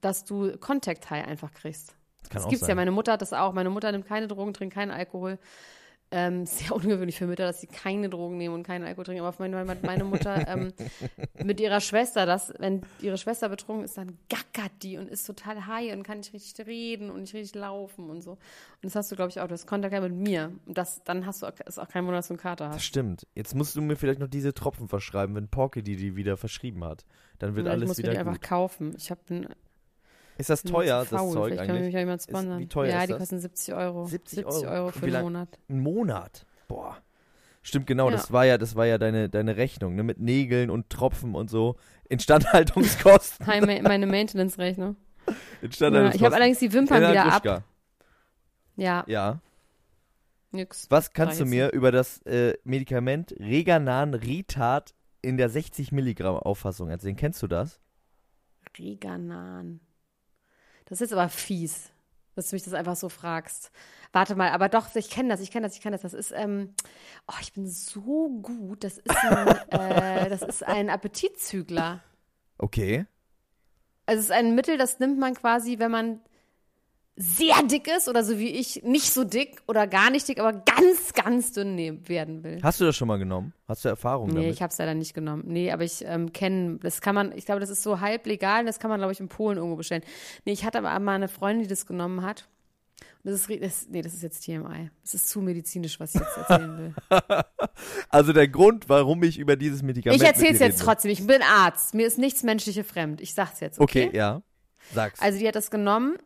dass 0.00 0.24
du 0.24 0.56
Contact 0.58 1.10
High 1.10 1.26
einfach 1.26 1.52
kriegst. 1.52 1.96
Das 2.24 2.30
kann 2.30 2.38
Das 2.40 2.46
auch 2.46 2.50
gibt's 2.50 2.66
ja. 2.66 2.74
Meine 2.74 2.90
Mutter 2.90 3.12
hat 3.12 3.22
das 3.22 3.32
auch. 3.32 3.52
Meine 3.52 3.70
Mutter 3.70 3.92
nimmt 3.92 4.06
keine 4.06 4.26
Drogen, 4.28 4.52
trinkt 4.52 4.74
keinen 4.74 4.90
Alkohol. 4.90 5.38
Ähm, 6.10 6.44
sehr 6.46 6.70
ungewöhnlich 6.76 7.16
für 7.18 7.26
Mütter, 7.26 7.44
dass 7.44 7.60
sie 7.60 7.66
keine 7.66 8.08
Drogen 8.08 8.36
nehmen 8.36 8.54
und 8.54 8.62
keinen 8.62 8.84
Alkohol 8.84 9.04
trinken. 9.04 9.24
Aber 9.24 9.34
meine, 9.48 9.76
meine 9.82 10.04
Mutter 10.04 10.46
ähm, 10.46 10.72
mit 11.44 11.60
ihrer 11.60 11.80
Schwester, 11.80 12.24
dass, 12.26 12.52
wenn 12.58 12.82
ihre 13.00 13.18
Schwester 13.18 13.48
betrunken 13.48 13.84
ist, 13.84 13.96
dann 13.96 14.16
gackert 14.28 14.70
die 14.82 14.96
und 14.98 15.08
ist 15.08 15.24
total 15.26 15.66
high 15.66 15.92
und 15.92 16.02
kann 16.04 16.18
nicht 16.18 16.32
richtig 16.32 16.66
reden 16.66 17.10
und 17.10 17.22
nicht 17.22 17.34
richtig 17.34 17.54
laufen 17.60 18.10
und 18.10 18.22
so. 18.22 18.32
Und 18.32 18.38
das 18.82 18.94
hast 18.94 19.10
du, 19.10 19.16
glaube 19.16 19.30
ich, 19.30 19.40
auch. 19.40 19.48
Du 19.48 19.54
hast 19.54 19.66
Kontakt 19.66 19.92
mit 20.02 20.12
mir. 20.12 20.52
Und 20.66 20.78
das, 20.78 21.02
dann 21.04 21.26
hast 21.26 21.42
du, 21.42 21.46
auch- 21.46 21.60
ist 21.66 21.78
auch 21.80 21.88
kein 21.88 22.04
Wunder, 22.04 22.18
dass 22.18 22.28
du 22.28 22.34
einen 22.34 22.40
Kater 22.40 22.66
Das 22.66 22.76
hast. 22.76 22.84
stimmt. 22.84 23.26
Jetzt 23.34 23.54
musst 23.54 23.74
du 23.74 23.82
mir 23.82 23.96
vielleicht 23.96 24.20
noch 24.20 24.28
diese 24.28 24.54
Tropfen 24.54 24.88
verschreiben, 24.88 25.34
wenn 25.34 25.48
Porky 25.48 25.82
die 25.82 25.96
die 25.96 26.16
wieder 26.16 26.36
verschrieben 26.36 26.84
hat. 26.84 27.04
Dann 27.40 27.56
wird 27.56 27.66
Ja, 27.66 27.72
ich 27.72 27.78
alles 27.78 27.88
muss 27.88 27.96
mir 27.96 28.02
wieder 28.04 28.12
die 28.12 28.18
einfach 28.18 28.34
gut. 28.34 28.42
kaufen. 28.42 28.94
Ich 28.96 29.10
habe 29.10 29.20
einen 29.30 29.48
Ist 30.38 30.50
das 30.50 30.62
teuer, 30.62 31.06
das. 31.08 31.10
Zeug 31.10 31.44
Vielleicht 31.52 31.56
kann 31.58 31.66
mich 31.76 31.80
eigentlich? 31.82 31.94
ja 31.94 32.00
jemand 32.00 32.22
sponsern. 32.22 32.58
wie 32.60 32.66
teuer 32.68 32.88
ja, 32.90 33.00
ist 33.00 33.06
die 33.06 33.12
das? 33.12 33.18
kosten 33.20 33.38
70 33.40 33.74
Euro. 33.74 34.04
70 34.06 34.46
Euro 34.46 34.66
Euro. 34.66 34.90
für 34.90 35.02
einen 35.04 35.12
lang- 35.12 35.22
Monat. 35.24 35.58
Ein 35.68 35.80
Monat. 35.80 36.46
Boah. 36.68 36.96
Stimmt, 37.62 37.86
genau, 37.86 38.10
Ja. 38.10 38.16
das 38.16 38.32
war 38.32 38.44
ja, 38.44 38.58
das 38.58 38.74
war 38.76 38.84
ja 38.86 38.98
deine, 38.98 39.28
deine 39.30 39.56
Rechnung, 39.56 39.94
ne? 39.94 40.02
Mit 40.02 40.18
Nägeln 40.20 40.68
und 40.70 40.90
Tropfen 40.90 41.34
und 41.34 41.48
so. 41.50 41.76
Instandhaltungskosten. 42.08 43.46
Meine 43.46 44.06
Maintenance-Rechnung. 44.06 44.96
Ja, 45.26 45.34
Instandhaltungskosten. 45.62 46.20
ich 46.20 46.24
habe 46.24 46.34
allerdings 46.36 46.58
die 46.58 46.72
Wimpern 46.72 47.02
Elena 47.02 47.10
wieder 47.12 47.30
Gruschka. 47.30 47.54
ab. 47.56 47.62
Ja, 48.76 49.04
Ja. 49.06 49.40
nix. 50.50 50.90
Was 50.90 51.12
kannst 51.12 51.40
du 51.40 51.46
mir 51.46 51.70
über 51.72 51.90
das 51.92 52.20
äh, 52.26 52.54
Medikament 52.64 53.34
Reganan 53.38 54.12
Ritat 54.14 54.94
in 55.22 55.36
der 55.38 55.48
60 55.48 55.92
Milligramm 55.92 56.36
Auffassung 56.36 56.90
erzählen? 56.90 57.16
Kennst 57.16 57.40
du 57.42 57.46
das? 57.46 57.80
Reganan. 58.78 59.80
Das 60.86 60.96
ist 60.96 61.10
jetzt 61.10 61.12
aber 61.12 61.28
fies, 61.28 61.90
dass 62.34 62.50
du 62.50 62.56
mich 62.56 62.62
das 62.62 62.74
einfach 62.74 62.96
so 62.96 63.08
fragst. 63.08 63.70
Warte 64.12 64.36
mal, 64.36 64.50
aber 64.50 64.68
doch, 64.68 64.94
ich 64.94 65.10
kenne 65.10 65.30
das, 65.30 65.40
ich 65.40 65.50
kenne 65.50 65.66
das, 65.66 65.74
ich 65.74 65.82
kenne 65.82 65.96
das. 65.96 66.02
Das 66.02 66.14
ist, 66.14 66.32
ähm, 66.32 66.74
oh, 67.26 67.34
ich 67.40 67.52
bin 67.52 67.66
so 67.66 68.28
gut. 68.42 68.84
Das 68.84 68.98
ist 68.98 69.10
ein, 69.10 69.48
äh, 69.70 70.28
das 70.28 70.42
ist 70.42 70.62
ein 70.62 70.90
Appetitzügler. 70.90 72.00
Okay. 72.58 73.06
Also 74.06 74.20
es 74.20 74.26
ist 74.26 74.32
ein 74.32 74.54
Mittel, 74.54 74.78
das 74.78 75.00
nimmt 75.00 75.18
man 75.18 75.34
quasi, 75.34 75.78
wenn 75.78 75.90
man 75.90 76.20
sehr 77.16 77.62
dick 77.62 77.86
ist 77.86 78.08
oder 78.08 78.24
so 78.24 78.38
wie 78.38 78.48
ich, 78.48 78.82
nicht 78.82 79.12
so 79.12 79.22
dick 79.22 79.62
oder 79.68 79.86
gar 79.86 80.10
nicht 80.10 80.26
dick, 80.26 80.40
aber 80.40 80.52
ganz, 80.52 81.12
ganz 81.12 81.52
dünn 81.52 81.76
nehmen, 81.76 82.08
werden 82.08 82.42
will. 82.42 82.58
Hast 82.62 82.80
du 82.80 82.84
das 82.84 82.96
schon 82.96 83.06
mal 83.06 83.18
genommen? 83.18 83.52
Hast 83.68 83.84
du 83.84 83.88
Erfahrung 83.88 84.28
Nee, 84.30 84.34
damit? 84.34 84.50
ich 84.54 84.62
habe 84.62 84.72
es 84.72 84.78
leider 84.78 84.94
nicht 84.94 85.14
genommen. 85.14 85.44
Nee, 85.46 85.70
aber 85.70 85.84
ich 85.84 86.04
ähm, 86.04 86.32
kenne, 86.32 86.78
das 86.82 87.00
kann 87.00 87.14
man, 87.14 87.30
ich 87.36 87.46
glaube, 87.46 87.60
das 87.60 87.70
ist 87.70 87.82
so 87.84 88.00
halb 88.00 88.26
legal, 88.26 88.64
das 88.64 88.80
kann 88.80 88.90
man, 88.90 88.98
glaube 88.98 89.12
ich, 89.12 89.20
in 89.20 89.28
Polen 89.28 89.58
irgendwo 89.58 89.76
bestellen. 89.76 90.02
Nee, 90.44 90.52
ich 90.52 90.64
hatte 90.64 90.78
aber 90.78 90.98
mal 90.98 91.14
eine 91.14 91.28
Freundin, 91.28 91.62
die 91.62 91.68
das 91.68 91.86
genommen 91.86 92.22
hat. 92.22 92.48
Und 93.22 93.30
das 93.30 93.48
ist, 93.48 93.62
das, 93.62 93.88
nee, 93.88 94.02
das 94.02 94.12
ist 94.12 94.22
jetzt 94.22 94.44
TMI. 94.44 94.90
Das 95.02 95.14
ist 95.14 95.28
zu 95.28 95.40
medizinisch, 95.40 95.98
was 95.98 96.14
ich 96.14 96.20
jetzt 96.20 96.36
erzählen 96.36 96.78
will. 96.78 96.94
Also 98.08 98.32
der 98.32 98.46
Grund, 98.46 98.88
warum 98.88 99.22
ich 99.24 99.38
über 99.38 99.56
dieses 99.56 99.82
Medikament 99.82 100.20
ich 100.22 100.26
erzähle 100.26 100.52
es 100.52 100.60
jetzt 100.60 100.78
will. 100.78 100.86
trotzdem. 100.86 101.10
Ich 101.10 101.26
bin 101.26 101.42
Arzt. 101.42 101.94
Mir 101.94 102.06
ist 102.06 102.18
nichts 102.18 102.42
Menschliche 102.44 102.84
fremd. 102.84 103.20
Ich 103.20 103.34
sag's 103.34 103.58
jetzt, 103.60 103.80
okay? 103.80 104.06
Okay, 104.08 104.16
ja. 104.16 104.42
Sag's. 104.92 105.20
Also 105.20 105.38
die 105.38 105.48
hat 105.48 105.56
das 105.56 105.70
genommen 105.70 106.16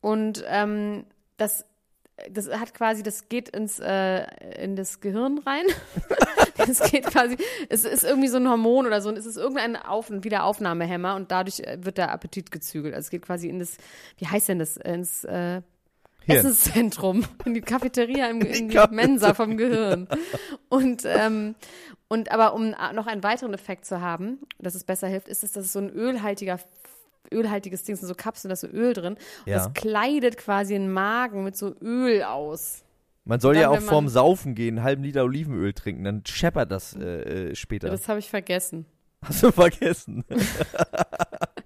und 0.00 0.44
ähm, 0.46 1.04
das, 1.36 1.64
das 2.30 2.48
hat 2.48 2.74
quasi, 2.74 3.02
das 3.02 3.28
geht 3.28 3.48
ins 3.50 3.78
äh, 3.78 4.24
in 4.62 4.76
das 4.76 5.00
Gehirn 5.00 5.38
rein. 5.38 5.64
Es 6.70 6.80
geht 6.90 7.06
quasi, 7.06 7.36
es 7.68 7.84
ist 7.84 8.02
irgendwie 8.02 8.26
so 8.28 8.36
ein 8.36 8.48
Hormon 8.48 8.84
oder 8.86 9.00
so 9.00 9.08
und 9.08 9.16
es 9.16 9.24
ist 9.26 9.36
irgendein 9.36 9.76
Auf 9.76 10.10
ein 10.10 10.24
Wiederaufnahmehemmer 10.24 11.14
und 11.14 11.30
dadurch 11.30 11.60
äh, 11.60 11.78
wird 11.84 11.98
der 11.98 12.10
Appetit 12.10 12.50
gezügelt. 12.50 12.94
Also 12.94 13.06
es 13.06 13.10
geht 13.10 13.22
quasi 13.22 13.48
in 13.48 13.60
das, 13.60 13.76
wie 14.16 14.26
heißt 14.26 14.48
denn 14.48 14.58
das, 14.58 14.76
ins 14.76 15.22
äh, 15.24 15.62
Hirn. 16.24 16.36
Essenszentrum, 16.38 17.24
in 17.44 17.54
die 17.54 17.60
Cafeteria, 17.60 18.26
im, 18.28 18.40
in 18.42 18.68
die. 18.68 18.78
Mensa 18.90 19.34
vom 19.34 19.56
Gehirn. 19.56 20.08
Und, 20.68 21.04
ähm, 21.06 21.54
und 22.08 22.32
aber 22.32 22.54
um 22.54 22.74
a- 22.74 22.92
noch 22.92 23.06
einen 23.06 23.22
weiteren 23.22 23.54
Effekt 23.54 23.86
zu 23.86 24.00
haben, 24.00 24.40
dass 24.58 24.74
es 24.74 24.82
besser 24.82 25.06
hilft, 25.06 25.28
ist 25.28 25.44
es, 25.44 25.52
dass 25.52 25.64
es 25.66 25.72
so 25.72 25.78
ein 25.78 25.90
ölhaltiger 25.90 26.58
ölhaltiges 27.32 27.82
Ding, 27.84 27.96
sind 27.96 28.08
so 28.08 28.14
Kapseln, 28.14 28.50
da 28.50 28.54
ist 28.54 28.60
so 28.60 28.66
Öl 28.68 28.92
drin. 28.94 29.14
Und 29.14 29.18
Ja. 29.46 29.56
das 29.56 29.72
kleidet 29.74 30.36
quasi 30.36 30.74
den 30.74 30.90
Magen 30.92 31.44
mit 31.44 31.56
so 31.56 31.74
Öl 31.80 32.22
aus. 32.22 32.82
Man 33.24 33.40
soll 33.40 33.54
dann, 33.54 33.62
ja 33.62 33.68
auch 33.70 33.80
vorm 33.80 34.08
Saufen 34.08 34.54
gehen, 34.54 34.78
einen 34.78 34.84
halben 34.84 35.02
Liter 35.02 35.24
Olivenöl 35.24 35.74
trinken, 35.74 36.04
dann 36.04 36.22
scheppert 36.26 36.72
das 36.72 36.94
äh, 36.96 37.50
äh, 37.50 37.54
später. 37.54 37.90
Das 37.90 38.08
habe 38.08 38.18
ich 38.20 38.28
vergessen. 38.30 38.86
Hast 39.22 39.42
du 39.42 39.50
vergessen? 39.52 40.24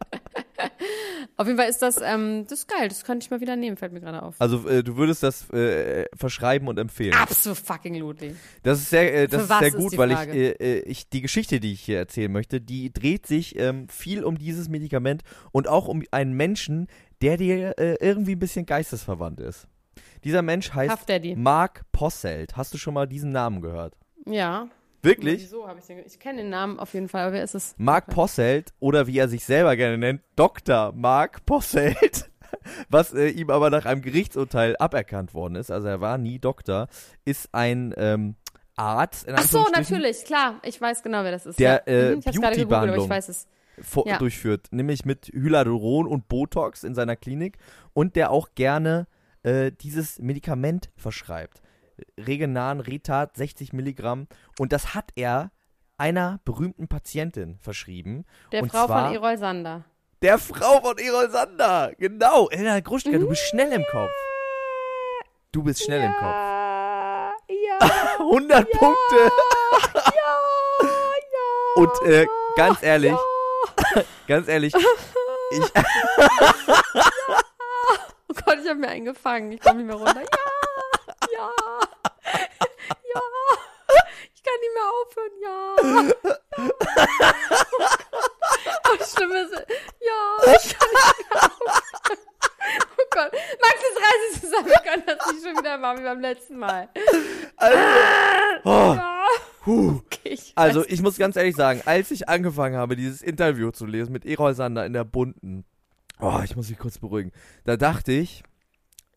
Auf 1.37 1.47
jeden 1.47 1.59
Fall 1.59 1.69
ist 1.69 1.81
das, 1.81 2.01
ähm, 2.03 2.45
das 2.49 2.61
ist 2.61 2.69
geil, 2.69 2.89
das 2.89 3.05
könnte 3.05 3.25
ich 3.25 3.31
mal 3.31 3.41
wieder 3.41 3.57
nehmen, 3.57 3.77
fällt 3.77 3.93
mir 3.93 4.01
gerade 4.01 4.23
auf. 4.23 4.35
Also 4.39 4.69
äh, 4.69 4.85
du 4.85 4.97
würdest 4.97 5.23
das 5.23 5.49
äh, 5.51 6.07
verschreiben 6.15 6.69
und 6.69 6.79
empfehlen. 6.79 7.15
Absolut 7.15 7.59
fucking 7.59 7.95
Ludwig. 7.97 8.35
Das 8.62 8.79
ist 8.79 8.91
sehr, 8.91 9.15
äh, 9.15 9.29
das 9.29 9.43
ist 9.43 9.49
sehr 9.49 9.69
ist 9.69 9.77
gut, 9.77 9.93
die 9.93 9.99
weil 9.99 10.12
ich, 10.12 10.19
äh, 10.29 10.51
äh, 10.51 10.79
ich 10.81 11.09
die 11.09 11.23
Geschichte, 11.23 11.61
die 11.61 11.73
ich 11.73 11.81
hier 11.81 11.99
erzählen 11.99 12.31
möchte, 12.31 12.61
die 12.61 12.93
dreht 12.93 13.27
sich 13.27 13.59
ähm, 13.59 13.89
viel 13.89 14.25
um 14.25 14.37
dieses 14.37 14.69
Medikament 14.69 15.23
und 15.53 15.69
auch 15.69 15.89
um 15.89 16.03
einen 16.11 16.35
Menschen, 16.35 16.87
der 17.23 17.37
dir 17.37 17.79
äh, 17.79 17.97
irgendwie 18.01 18.33
ein 18.33 18.41
bisschen 18.41 18.67
geistesverwandt 18.67 19.41
ist. 19.41 19.67
Dieser 20.25 20.43
Mensch 20.43 20.73
heißt. 20.73 21.07
Mark 21.37 21.83
Posselt. 21.93 22.57
Hast 22.57 22.75
du 22.75 22.79
schon 22.79 22.95
mal 22.95 23.07
diesen 23.07 23.31
Namen 23.31 23.61
gehört? 23.61 23.95
Ja. 24.27 24.69
Wirklich? 25.02 25.42
Wieso 25.42 25.66
habe 25.66 25.80
ich 25.80 25.87
den? 25.87 25.99
Ich 26.06 26.18
kenne 26.21 26.38
den 26.42 26.50
Namen 26.50 26.78
auf 26.78 26.94
jeden 26.94 27.09
Fall, 27.09 27.23
aber 27.23 27.32
wer 27.32 27.42
ist 27.44 27.54
es? 27.54 27.75
Mark 27.76 28.06
Posselt 28.09 28.73
oder 28.78 29.06
wie 29.06 29.18
er 29.18 29.28
sich 29.28 29.44
selber 29.44 29.75
gerne 29.76 29.99
nennt, 29.99 30.23
Dr. 30.37 30.92
Mark 30.92 31.44
Posselt, 31.44 32.30
was 32.88 33.12
äh, 33.12 33.28
ihm 33.28 33.50
aber 33.50 33.71
nach 33.71 33.85
einem 33.85 34.02
Gerichtsurteil 34.02 34.76
aberkannt 34.78 35.35
worden 35.35 35.56
ist, 35.56 35.71
also 35.71 35.88
er 35.88 36.00
war 36.00 36.18
nie 36.18 36.38
Doktor, 36.38 36.87
ist 37.25 37.49
ein 37.52 37.92
ähm, 37.97 38.37
Arzt, 38.76 39.26
in 39.26 39.35
Ach 39.37 39.42
so, 39.42 39.66
natürlich, 39.75 40.25
klar. 40.25 40.61
Ich 40.64 40.80
weiß 40.80 41.02
genau, 41.02 41.25
wer 41.25 41.32
das 41.32 41.47
ist. 41.47 41.59
Der, 41.59 41.82
ja. 41.87 41.92
äh, 41.92 42.16
Mhm, 42.16 42.23
aber 42.26 42.40
Beauty-Behandlung. 42.40 43.04
ich 43.04 43.11
weiß 43.11 43.28
es. 43.28 43.47
vor- 43.80 44.06
Ja. 44.06 44.18
durchführt, 44.18 44.68
nämlich 44.71 45.04
mit 45.04 45.26
Hyaluron 45.35 46.06
und 46.06 46.28
Botox 46.28 46.85
in 46.85 46.94
seiner 46.94 47.16
Klinik 47.16 47.59
und 47.92 48.14
der 48.16 48.30
auch 48.30 48.50
gerne 48.54 49.06
äh, 49.42 49.73
dieses 49.73 50.21
Medikament 50.21 50.90
verschreibt. 50.97 51.61
Regenan 52.18 52.80
Retat 52.80 53.37
60 53.37 53.73
Milligramm 53.73 54.26
und 54.59 54.73
das 54.73 54.94
hat 54.94 55.11
er 55.14 55.50
einer 55.99 56.40
berühmten 56.44 56.88
Patientin 56.88 57.59
verschrieben. 57.61 58.25
Der 58.50 58.64
Frau 58.66 58.87
von 58.87 59.12
Erol 59.12 59.38
Sander. 59.38 59.85
Der 60.21 60.38
Frau 60.38 60.80
von 60.80 60.99
Erol 60.99 61.30
Sander, 61.30 61.92
genau. 61.99 62.49
Elena 62.49 62.80
Gruschka, 62.80 63.11
du 63.11 63.28
bist 63.28 63.42
schnell 63.49 63.73
im 63.73 63.85
Kopf. 63.90 64.11
Du 65.52 65.62
bist 65.62 65.85
schnell 65.85 66.02
im 66.02 66.12
Kopf. 66.12 66.23
Ja, 66.23 67.32
ja, 67.49 67.78
100 68.18 68.71
Punkte. 68.71 69.16
ja, 69.94 70.38
ja. 71.32 71.82
Und 71.82 71.90
äh, 72.06 72.26
ganz 72.56 72.82
ehrlich, 72.82 73.16
ganz 74.26 74.49
ehrlich, 74.49 74.75
ich, 74.75 75.73
Oh 78.32 78.35
Gott, 78.47 78.59
ich 78.62 78.68
habe 78.68 78.80
mir 78.80 78.88
einen 78.88 79.04
gefangen. 79.04 79.52
Ich 79.52 79.61
komme 79.61 79.82
nicht 79.82 79.87
mehr 79.87 79.97
runter. 79.97 80.14
Ja, 80.14 80.23
ja, 80.23 80.62
ja. 82.33 83.21
Ich 84.35 84.43
kann 84.43 84.59
nicht 84.61 84.75
mehr 84.75 84.89
aufhören. 84.99 85.35
Ja. 85.43 85.57
ja. 87.19 87.35
Oh, 88.91 88.97
das 88.99 89.12
Schlimme 89.12 89.41
ist, 89.43 89.53
ja, 89.53 90.53
ich 90.62 90.79
kann 90.79 90.89
nicht 90.91 91.31
mehr 91.31 91.43
aufhören. 91.45 92.19
Oh 92.99 93.07
Gott. 93.11 93.33
Max, 93.33 93.75
jetzt 93.83 93.99
reiß 93.99 94.21
ich 94.33 94.41
zusammen. 94.41 94.67
Wir 94.69 94.79
können 94.91 95.03
das 95.07 95.33
nicht 95.33 95.45
schon 95.45 95.57
wieder 95.59 95.79
machen 95.79 95.99
wie 95.99 96.05
beim 96.05 96.21
letzten 96.21 96.59
Mal. 96.59 96.89
oh, 98.65 98.69
Ja. 98.95 99.25
puh. 99.65 100.01
Okay, 100.07 100.29
ich 100.31 100.53
Also 100.55 100.85
ich 100.87 101.03
muss 101.03 101.19
ganz 101.19 101.37
ehrlich 101.37 101.57
sagen, 101.57 101.83
als 101.85 102.11
ich 102.11 102.29
angefangen 102.29 102.77
habe, 102.77 102.97
dieses 102.97 103.21
Interview 103.23 103.71
zu 103.73 103.85
lesen 103.87 104.12
mit 104.12 104.25
Erol 104.25 104.55
Sander 104.55 104.87
in 104.87 104.93
der 104.93 105.05
Bunten, 105.05 105.65
oh, 106.21 106.41
ich 106.45 106.55
muss 106.57 106.69
mich 106.71 106.79
kurz 106.79 106.99
beruhigen, 106.99 107.33
da 107.65 107.77
dachte 107.77 108.12
ich, 108.12 108.43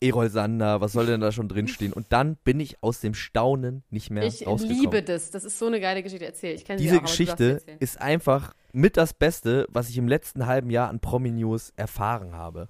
Erol 0.06 0.30
Sander, 0.30 0.80
was 0.80 0.92
soll 0.92 1.06
denn 1.06 1.20
da 1.20 1.32
schon 1.32 1.48
drinstehen? 1.48 1.92
Und 1.92 2.06
dann 2.10 2.36
bin 2.36 2.60
ich 2.60 2.82
aus 2.82 3.00
dem 3.00 3.14
Staunen 3.14 3.82
nicht 3.90 4.10
mehr 4.10 4.24
ich 4.24 4.46
rausgekommen. 4.46 4.80
liebe 4.82 5.02
das. 5.02 5.30
Das 5.30 5.44
ist 5.44 5.58
so 5.58 5.66
eine 5.66 5.80
geile 5.80 6.02
Geschichte. 6.02 6.26
Erzähl. 6.26 6.54
Ich 6.54 6.64
sie 6.66 6.76
Diese 6.76 6.98
auch, 6.98 7.02
Geschichte 7.02 7.62
ist 7.80 8.00
einfach 8.00 8.54
mit 8.72 8.96
das 8.96 9.14
Beste, 9.14 9.66
was 9.70 9.88
ich 9.88 9.98
im 9.98 10.08
letzten 10.08 10.46
halben 10.46 10.70
Jahr 10.70 10.88
an 10.88 11.00
Promi 11.00 11.30
News 11.30 11.72
erfahren 11.76 12.34
habe. 12.34 12.68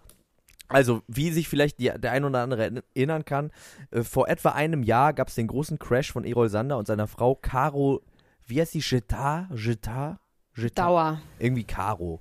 Also, 0.69 1.03
wie 1.07 1.31
sich 1.31 1.49
vielleicht 1.49 1.79
die, 1.79 1.93
der 1.97 2.11
ein 2.13 2.25
oder 2.25 2.41
andere 2.43 2.83
erinnern 2.95 3.25
kann, 3.25 3.53
äh, 3.93 4.03
vor 4.03 4.29
etwa 4.29 4.51
einem 4.51 4.83
Jahr 4.83 5.13
gab 5.13 5.29
es 5.29 5.37
den 5.37 5.47
großen 5.47 5.79
Crash 5.79 6.11
von 6.13 6.25
Erol 6.25 6.49
Sander 6.49 6.77
und 6.77 6.87
seiner 6.87 7.07
Frau 7.07 7.37
Caro, 7.37 8.03
wie 8.47 8.61
heißt 8.61 8.73
sie, 8.73 8.81
Jetar? 8.81 9.49
Jetar? 9.55 10.19
Jetar? 10.57 10.87
Dauer. 10.87 11.21
Irgendwie 11.39 11.65
Caro. 11.65 12.21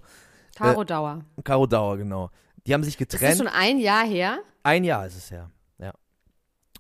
Caro 0.56 0.84
Dauer. 0.84 1.26
Caro 1.44 1.66
Dauer, 1.66 1.98
genau. 1.98 2.30
Die 2.68 2.74
haben 2.74 2.84
sich 2.84 2.98
Das 2.98 3.02
ist 3.06 3.10
getrennt. 3.20 3.38
schon 3.38 3.48
ein 3.48 3.80
Jahr 3.80 4.06
her. 4.06 4.40
Ein 4.66 4.84
Jahr 4.84 5.06
ist 5.06 5.16
es 5.16 5.30
her, 5.30 5.52
ja. 5.78 5.94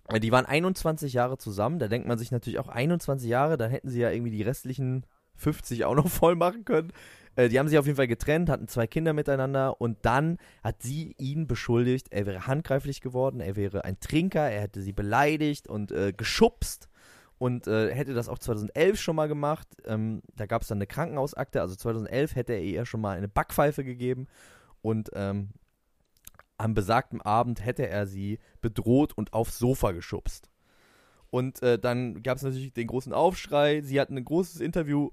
Äh, 0.07 0.19
Die 0.19 0.31
waren 0.31 0.47
21 0.47 1.13
Jahre 1.13 1.37
zusammen. 1.37 1.77
Da 1.77 1.87
denkt 1.87 2.07
man 2.07 2.17
sich 2.17 2.31
natürlich 2.31 2.57
auch 2.57 2.67
21 2.67 3.29
Jahre, 3.29 3.57
dann 3.57 3.69
hätten 3.69 3.89
sie 3.89 3.99
ja 3.99 4.09
irgendwie 4.09 4.31
die 4.31 4.41
restlichen 4.41 5.05
50 5.35 5.85
auch 5.85 5.93
noch 5.93 6.07
voll 6.09 6.35
machen 6.35 6.65
können. 6.65 6.91
Äh, 7.35 7.47
die 7.47 7.59
haben 7.59 7.67
sich 7.67 7.77
auf 7.77 7.85
jeden 7.85 7.97
Fall 7.97 8.07
getrennt, 8.07 8.49
hatten 8.49 8.67
zwei 8.67 8.87
Kinder 8.87 9.13
miteinander 9.13 9.79
und 9.79 10.03
dann 10.03 10.39
hat 10.63 10.81
sie 10.81 11.13
ihn 11.19 11.45
beschuldigt, 11.45 12.07
er 12.09 12.25
wäre 12.25 12.47
handgreiflich 12.47 13.01
geworden, 13.01 13.39
er 13.39 13.55
wäre 13.55 13.85
ein 13.85 13.99
Trinker, 13.99 14.49
er 14.49 14.61
hätte 14.61 14.81
sie 14.81 14.93
beleidigt 14.93 15.67
und 15.67 15.91
äh, 15.91 16.11
geschubst 16.11 16.89
und 17.37 17.67
äh, 17.67 17.93
hätte 17.93 18.15
das 18.15 18.29
auch 18.29 18.39
2011 18.39 18.99
schon 18.99 19.15
mal 19.15 19.27
gemacht. 19.27 19.67
Ähm, 19.85 20.23
da 20.33 20.47
gab 20.47 20.63
es 20.63 20.69
dann 20.69 20.79
eine 20.79 20.87
Krankenhausakte, 20.87 21.61
also 21.61 21.75
2011 21.75 22.33
hätte 22.33 22.53
er 22.53 22.63
ihr 22.63 22.87
schon 22.87 23.01
mal 23.01 23.15
eine 23.15 23.27
Backpfeife 23.27 23.83
gegeben 23.83 24.25
und 24.81 25.11
ähm, 25.13 25.49
am 26.57 26.73
besagten 26.73 27.21
Abend 27.21 27.63
hätte 27.63 27.87
er 27.87 28.07
sie 28.07 28.39
bedroht 28.61 29.13
und 29.17 29.33
aufs 29.33 29.57
Sofa 29.57 29.91
geschubst. 29.91 30.49
Und 31.29 31.61
äh, 31.61 31.77
dann 31.77 32.23
gab 32.23 32.37
es 32.37 32.43
natürlich 32.43 32.73
den 32.73 32.87
großen 32.87 33.11
Aufschrei. 33.11 33.81
Sie 33.81 33.99
hatten 33.99 34.17
ein 34.17 34.25
großes 34.25 34.61
Interview 34.61 35.09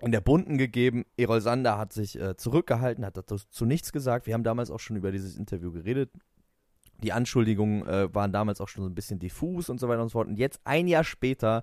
in 0.00 0.12
der 0.12 0.20
Bunten 0.20 0.58
gegeben. 0.58 1.04
Erol 1.16 1.40
Sander 1.40 1.78
hat 1.78 1.92
sich 1.92 2.20
äh, 2.20 2.36
zurückgehalten, 2.36 3.04
hat 3.04 3.16
dazu 3.16 3.36
zu 3.36 3.64
nichts 3.64 3.92
gesagt. 3.92 4.26
Wir 4.26 4.34
haben 4.34 4.42
damals 4.42 4.70
auch 4.70 4.80
schon 4.80 4.96
über 4.96 5.12
dieses 5.12 5.36
Interview 5.36 5.70
geredet. 5.70 6.10
Die 7.02 7.12
Anschuldigungen 7.12 7.86
äh, 7.86 8.12
waren 8.14 8.32
damals 8.32 8.60
auch 8.60 8.68
schon 8.68 8.82
so 8.82 8.90
ein 8.90 8.94
bisschen 8.94 9.18
diffus 9.18 9.68
und 9.68 9.78
so 9.78 9.88
weiter 9.88 10.02
und 10.02 10.08
so 10.08 10.14
fort. 10.14 10.28
Und 10.28 10.38
jetzt, 10.38 10.60
ein 10.64 10.88
Jahr 10.88 11.04
später, 11.04 11.62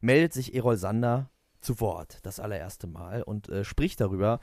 meldet 0.00 0.32
sich 0.32 0.54
Erol 0.54 0.76
Sander 0.76 1.30
zu 1.60 1.80
Wort, 1.80 2.18
das 2.22 2.40
allererste 2.40 2.86
Mal, 2.86 3.22
und 3.22 3.48
äh, 3.48 3.64
spricht 3.64 4.00
darüber, 4.00 4.40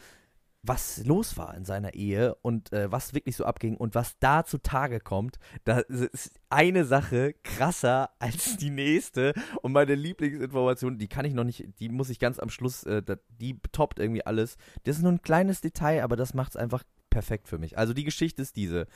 was 0.63 1.03
los 1.05 1.37
war 1.37 1.55
in 1.55 1.65
seiner 1.65 1.93
Ehe 1.95 2.35
und 2.35 2.71
äh, 2.71 2.91
was 2.91 3.13
wirklich 3.13 3.35
so 3.35 3.45
abging 3.45 3.77
und 3.77 3.95
was 3.95 4.19
da 4.19 4.45
zutage 4.45 4.99
kommt, 4.99 5.39
da 5.63 5.79
ist 5.79 6.39
eine 6.49 6.85
Sache 6.85 7.33
krasser 7.43 8.11
als 8.19 8.57
die 8.57 8.69
nächste 8.69 9.33
und 9.61 9.71
meine 9.71 9.95
Lieblingsinformation, 9.95 10.97
die 10.97 11.07
kann 11.07 11.25
ich 11.25 11.33
noch 11.33 11.43
nicht, 11.43 11.67
die 11.79 11.89
muss 11.89 12.09
ich 12.09 12.19
ganz 12.19 12.37
am 12.39 12.49
Schluss, 12.49 12.83
äh, 12.83 13.01
die 13.29 13.59
toppt 13.71 13.99
irgendwie 13.99 14.25
alles. 14.25 14.57
Das 14.83 14.97
ist 14.97 15.03
nur 15.03 15.11
ein 15.11 15.21
kleines 15.21 15.61
Detail, 15.61 16.03
aber 16.03 16.15
das 16.15 16.33
macht 16.33 16.51
es 16.51 16.57
einfach 16.57 16.83
perfekt 17.09 17.47
für 17.47 17.57
mich. 17.57 17.77
Also 17.77 17.93
die 17.93 18.03
Geschichte 18.03 18.41
ist 18.41 18.55
diese. 18.55 18.87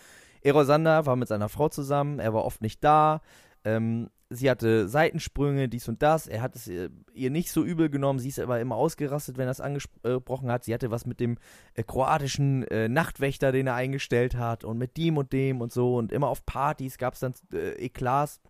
Erol 0.42 0.66
Sander 0.66 1.08
war 1.08 1.16
mit 1.16 1.28
seiner 1.28 1.50
Frau 1.50 1.70
zusammen, 1.70 2.20
er 2.20 2.34
war 2.34 2.46
oft 2.46 2.62
nicht 2.62 2.84
da, 2.84 3.22
ähm, 3.64 4.12
sie 4.36 4.50
hatte 4.50 4.88
Seitensprünge, 4.88 5.70
dies 5.70 5.88
und 5.88 6.02
das. 6.02 6.28
Er 6.28 6.42
hat 6.42 6.56
es 6.56 6.68
äh, 6.68 6.90
ihr 7.14 7.30
nicht 7.30 7.52
so 7.52 7.64
übel 7.64 7.90
genommen. 7.90 8.20
Sie 8.20 8.30
ist 8.30 8.40
aber 8.40 8.60
immer 8.60 8.76
ausgerastet, 8.76 9.38
wenn 9.38 9.48
er 9.48 9.52
es 9.52 9.62
angesprochen 9.62 10.52
hat. 10.52 10.64
Sie 10.64 10.74
hatte 10.74 10.92
was 10.92 11.06
mit 11.06 11.20
dem 11.20 11.38
äh, 11.74 11.84
kroatischen 11.84 12.64
äh, 12.68 12.88
Nachtwächter, 12.88 13.52
den 13.52 13.68
er 13.68 13.76
eingestellt 13.76 14.36
hat 14.36 14.64
und 14.64 14.78
mit 14.78 14.98
dem 14.98 15.18
und 15.18 15.34
dem 15.34 15.62
und 15.62 15.72
so. 15.72 15.96
Und 15.96 16.12
immer 16.12 16.28
auf 16.28 16.46
Partys 16.46 16.98
gab 16.98 17.14
es 17.14 17.22
dann 17.22 17.34
äh, 17.54 17.72
Eklats. 17.84 18.42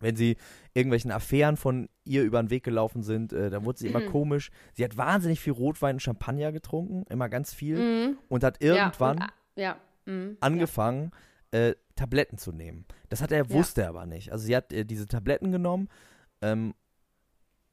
Wenn 0.00 0.16
sie 0.16 0.36
irgendwelchen 0.74 1.12
Affären 1.12 1.56
von 1.56 1.88
ihr 2.04 2.24
über 2.24 2.42
den 2.42 2.50
Weg 2.50 2.64
gelaufen 2.64 3.02
sind, 3.04 3.32
äh, 3.32 3.50
dann 3.50 3.64
wurde 3.64 3.78
sie 3.78 3.86
immer 3.86 4.00
mhm. 4.00 4.10
komisch. 4.10 4.50
Sie 4.72 4.82
hat 4.82 4.96
wahnsinnig 4.96 5.38
viel 5.38 5.52
Rotwein 5.52 5.96
und 5.96 6.00
Champagner 6.00 6.50
getrunken, 6.50 7.04
immer 7.08 7.28
ganz 7.28 7.54
viel. 7.54 7.78
Mhm. 7.78 8.18
Und 8.28 8.42
hat 8.42 8.60
irgendwann 8.60 9.18
ja, 9.18 9.24
und, 9.24 9.62
ja. 9.62 9.76
Mhm. 10.06 10.36
angefangen, 10.40 11.12
äh, 11.52 11.74
Tabletten 11.94 12.38
zu 12.38 12.52
nehmen. 12.52 12.84
Das 13.08 13.22
hat 13.22 13.30
er, 13.32 13.50
wusste 13.50 13.82
er 13.82 13.88
aber 13.90 14.06
nicht. 14.06 14.32
Also 14.32 14.44
sie 14.44 14.56
hat 14.56 14.72
äh, 14.72 14.84
diese 14.84 15.06
Tabletten 15.06 15.52
genommen, 15.52 15.88
ähm, 16.40 16.74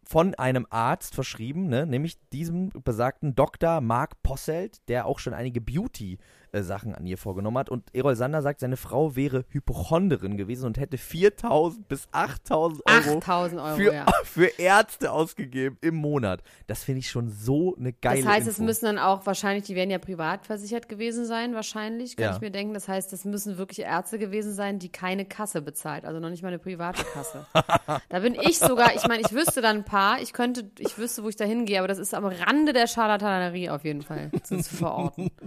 von 0.04 0.34
einem 0.36 0.66
Arzt 0.70 1.14
verschrieben, 1.14 1.68
ne, 1.68 1.86
nämlich 1.86 2.18
diesem 2.30 2.70
besagten 2.70 3.36
Dr. 3.36 3.80
Mark 3.80 4.24
Posselt, 4.24 4.88
der 4.88 5.06
auch 5.06 5.20
schon 5.20 5.34
einige 5.34 5.62
Beauty- 5.62 6.18
äh, 6.52 6.62
Sachen 6.62 6.96
an 6.96 7.06
ihr 7.06 7.18
vorgenommen 7.18 7.58
hat. 7.58 7.70
Und 7.70 7.84
Erol 7.94 8.16
Sander 8.16 8.42
sagt, 8.42 8.60
seine 8.60 8.78
Frau 8.78 9.16
wäre 9.16 9.46
Hypochonderin 9.50 10.38
gewesen 10.38 10.66
und 10.66 10.78
hätte 10.78 10.98
4.000 10.98 11.84
bis 11.88 12.08
8.000 12.10 12.82
Euro, 12.86 13.20
8 13.20 13.54
Euro 13.54 13.76
für, 13.76 13.94
ja. 13.94 14.06
für, 14.24 14.48
Ärzte 14.60 15.12
ausgegeben 15.12 15.78
im 15.82 15.96
Monat. 15.96 16.42
Das 16.68 16.84
finde 16.84 17.00
ich 17.00 17.10
schon 17.10 17.30
so 17.30 17.76
eine 17.76 17.94
geile 17.94 18.22
Das 18.22 18.30
heißt, 18.30 18.48
Info. 18.48 18.62
es 18.62 18.66
müssen 18.66 18.86
dann 18.86 18.98
auch 18.98 19.26
wahrscheinlich, 19.26 19.66
die 19.66 19.76
werden 19.76 19.90
ja 19.92 20.00
privat 20.00 20.46
versichert 20.46 20.90
gewesen 20.90 21.26
sein, 21.26 21.54
wahrscheinlich, 21.54 22.16
kann 22.16 22.26
ja. 22.26 22.36
ich 22.36 22.42
mir 22.42 22.52
denken. 22.52 22.74
Das 22.74 22.88
heißt, 22.88 23.14
es 23.14 23.26
müssen 23.26 23.58
wirklich 23.58 23.86
Ärzte 23.86 24.20
gewesen 24.20 24.54
sein, 24.54 24.80
die 24.80 24.90
keine 24.90 25.26
Kasse 25.26 25.62
bezahlt, 25.62 26.06
also 26.06 26.20
noch 26.20 26.30
nicht 26.30 26.42
mal 26.42 26.50
eine 26.50 26.60
private 26.60 27.04
Kasse. 27.04 27.46
da 28.10 28.20
bin 28.20 28.36
ich 28.36 28.60
sogar, 28.60 28.96
ich 28.96 29.08
meine, 29.08 29.22
ich 29.22 29.32
wüsste 29.34 29.62
dann 29.62 29.78
ein 29.78 29.86
paar, 29.86 30.22
ich 30.22 30.34
könnte, 30.34 30.70
ich 30.80 30.98
wüsste, 30.98 31.24
wo 31.24 31.30
ich 31.30 31.36
da 31.36 31.46
hingehe, 31.46 31.80
aber 31.80 31.88
das 31.88 32.00
ist 32.00 32.14
am 32.14 32.26
Rande 32.26 32.74
der 32.74 32.88
Scharlatanerie 32.88 33.70
auf 33.70 33.84
jeden 33.84 34.02
Fall 34.02 34.32
zu 34.44 34.64
verorten. 34.64 35.32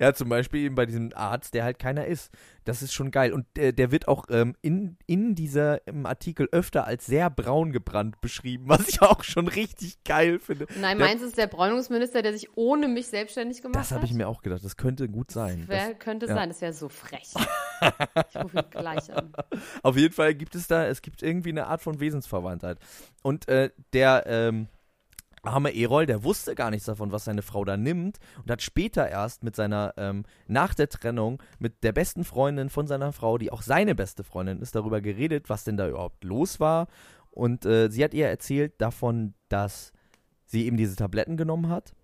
Ja, 0.00 0.12
zum 0.14 0.28
Beispiel 0.30 0.62
eben 0.62 0.74
bei 0.74 0.86
diesem 0.86 1.10
Arzt, 1.14 1.52
der 1.52 1.64
halt 1.64 1.78
keiner 1.78 2.06
ist. 2.06 2.30
Das 2.64 2.80
ist 2.80 2.94
schon 2.94 3.10
geil. 3.10 3.32
Und 3.32 3.46
äh, 3.58 3.72
der 3.72 3.90
wird 3.90 4.08
auch 4.08 4.24
ähm, 4.30 4.56
in, 4.62 4.96
in 5.06 5.34
dieser 5.34 5.86
im 5.86 6.06
Artikel 6.06 6.48
öfter 6.52 6.86
als 6.86 7.04
sehr 7.04 7.28
braun 7.28 7.72
gebrannt 7.72 8.20
beschrieben, 8.22 8.64
was 8.68 8.88
ich 8.88 9.02
auch 9.02 9.22
schon 9.22 9.48
richtig 9.48 10.02
geil 10.04 10.38
finde. 10.38 10.66
Nein, 10.80 10.98
der, 10.98 11.14
es 11.14 11.20
ist 11.20 11.36
der 11.36 11.46
Bräunungsminister, 11.46 12.22
der 12.22 12.32
sich 12.32 12.48
ohne 12.56 12.88
mich 12.88 13.08
selbstständig 13.08 13.60
gemacht 13.60 13.76
das 13.76 13.90
hat? 13.90 13.96
Das 13.96 13.96
habe 13.98 14.06
ich 14.06 14.14
mir 14.14 14.28
auch 14.28 14.40
gedacht. 14.40 14.64
Das 14.64 14.78
könnte 14.78 15.08
gut 15.08 15.30
sein. 15.30 15.66
Das 15.68 15.68
wär, 15.68 15.94
könnte 15.94 16.26
ja. 16.26 16.34
sein. 16.34 16.48
Das 16.48 16.60
wäre 16.62 16.72
so 16.72 16.88
frech. 16.88 17.34
ich 18.30 18.36
rufe 18.42 18.58
ihn 18.58 18.70
gleich 18.70 19.12
an. 19.12 19.32
Auf 19.82 19.96
jeden 19.96 20.14
Fall 20.14 20.34
gibt 20.34 20.54
es 20.54 20.66
da, 20.66 20.86
es 20.86 21.02
gibt 21.02 21.22
irgendwie 21.22 21.50
eine 21.50 21.66
Art 21.66 21.82
von 21.82 22.00
Wesensverwandtheit. 22.00 22.78
Und 23.22 23.48
äh, 23.48 23.70
der, 23.92 24.24
ähm, 24.26 24.68
arme 25.42 25.74
Erol, 25.74 26.06
der 26.06 26.24
wusste 26.24 26.54
gar 26.54 26.70
nichts 26.70 26.86
davon, 26.86 27.12
was 27.12 27.24
seine 27.24 27.42
Frau 27.42 27.64
da 27.64 27.76
nimmt 27.76 28.18
und 28.42 28.50
hat 28.50 28.62
später 28.62 29.08
erst 29.08 29.42
mit 29.42 29.56
seiner, 29.56 29.94
ähm, 29.96 30.24
nach 30.46 30.74
der 30.74 30.88
Trennung, 30.88 31.42
mit 31.58 31.82
der 31.82 31.92
besten 31.92 32.24
Freundin 32.24 32.68
von 32.70 32.86
seiner 32.86 33.12
Frau, 33.12 33.38
die 33.38 33.52
auch 33.52 33.62
seine 33.62 33.94
beste 33.94 34.24
Freundin 34.24 34.60
ist, 34.60 34.74
darüber 34.74 35.00
geredet, 35.00 35.48
was 35.48 35.64
denn 35.64 35.76
da 35.76 35.88
überhaupt 35.88 36.24
los 36.24 36.60
war. 36.60 36.88
Und 37.30 37.64
äh, 37.64 37.90
sie 37.90 38.04
hat 38.04 38.14
ihr 38.14 38.28
erzählt 38.28 38.80
davon, 38.80 39.34
dass 39.48 39.92
sie 40.44 40.66
eben 40.66 40.76
diese 40.76 40.96
Tabletten 40.96 41.36
genommen 41.36 41.68
hat 41.68 41.94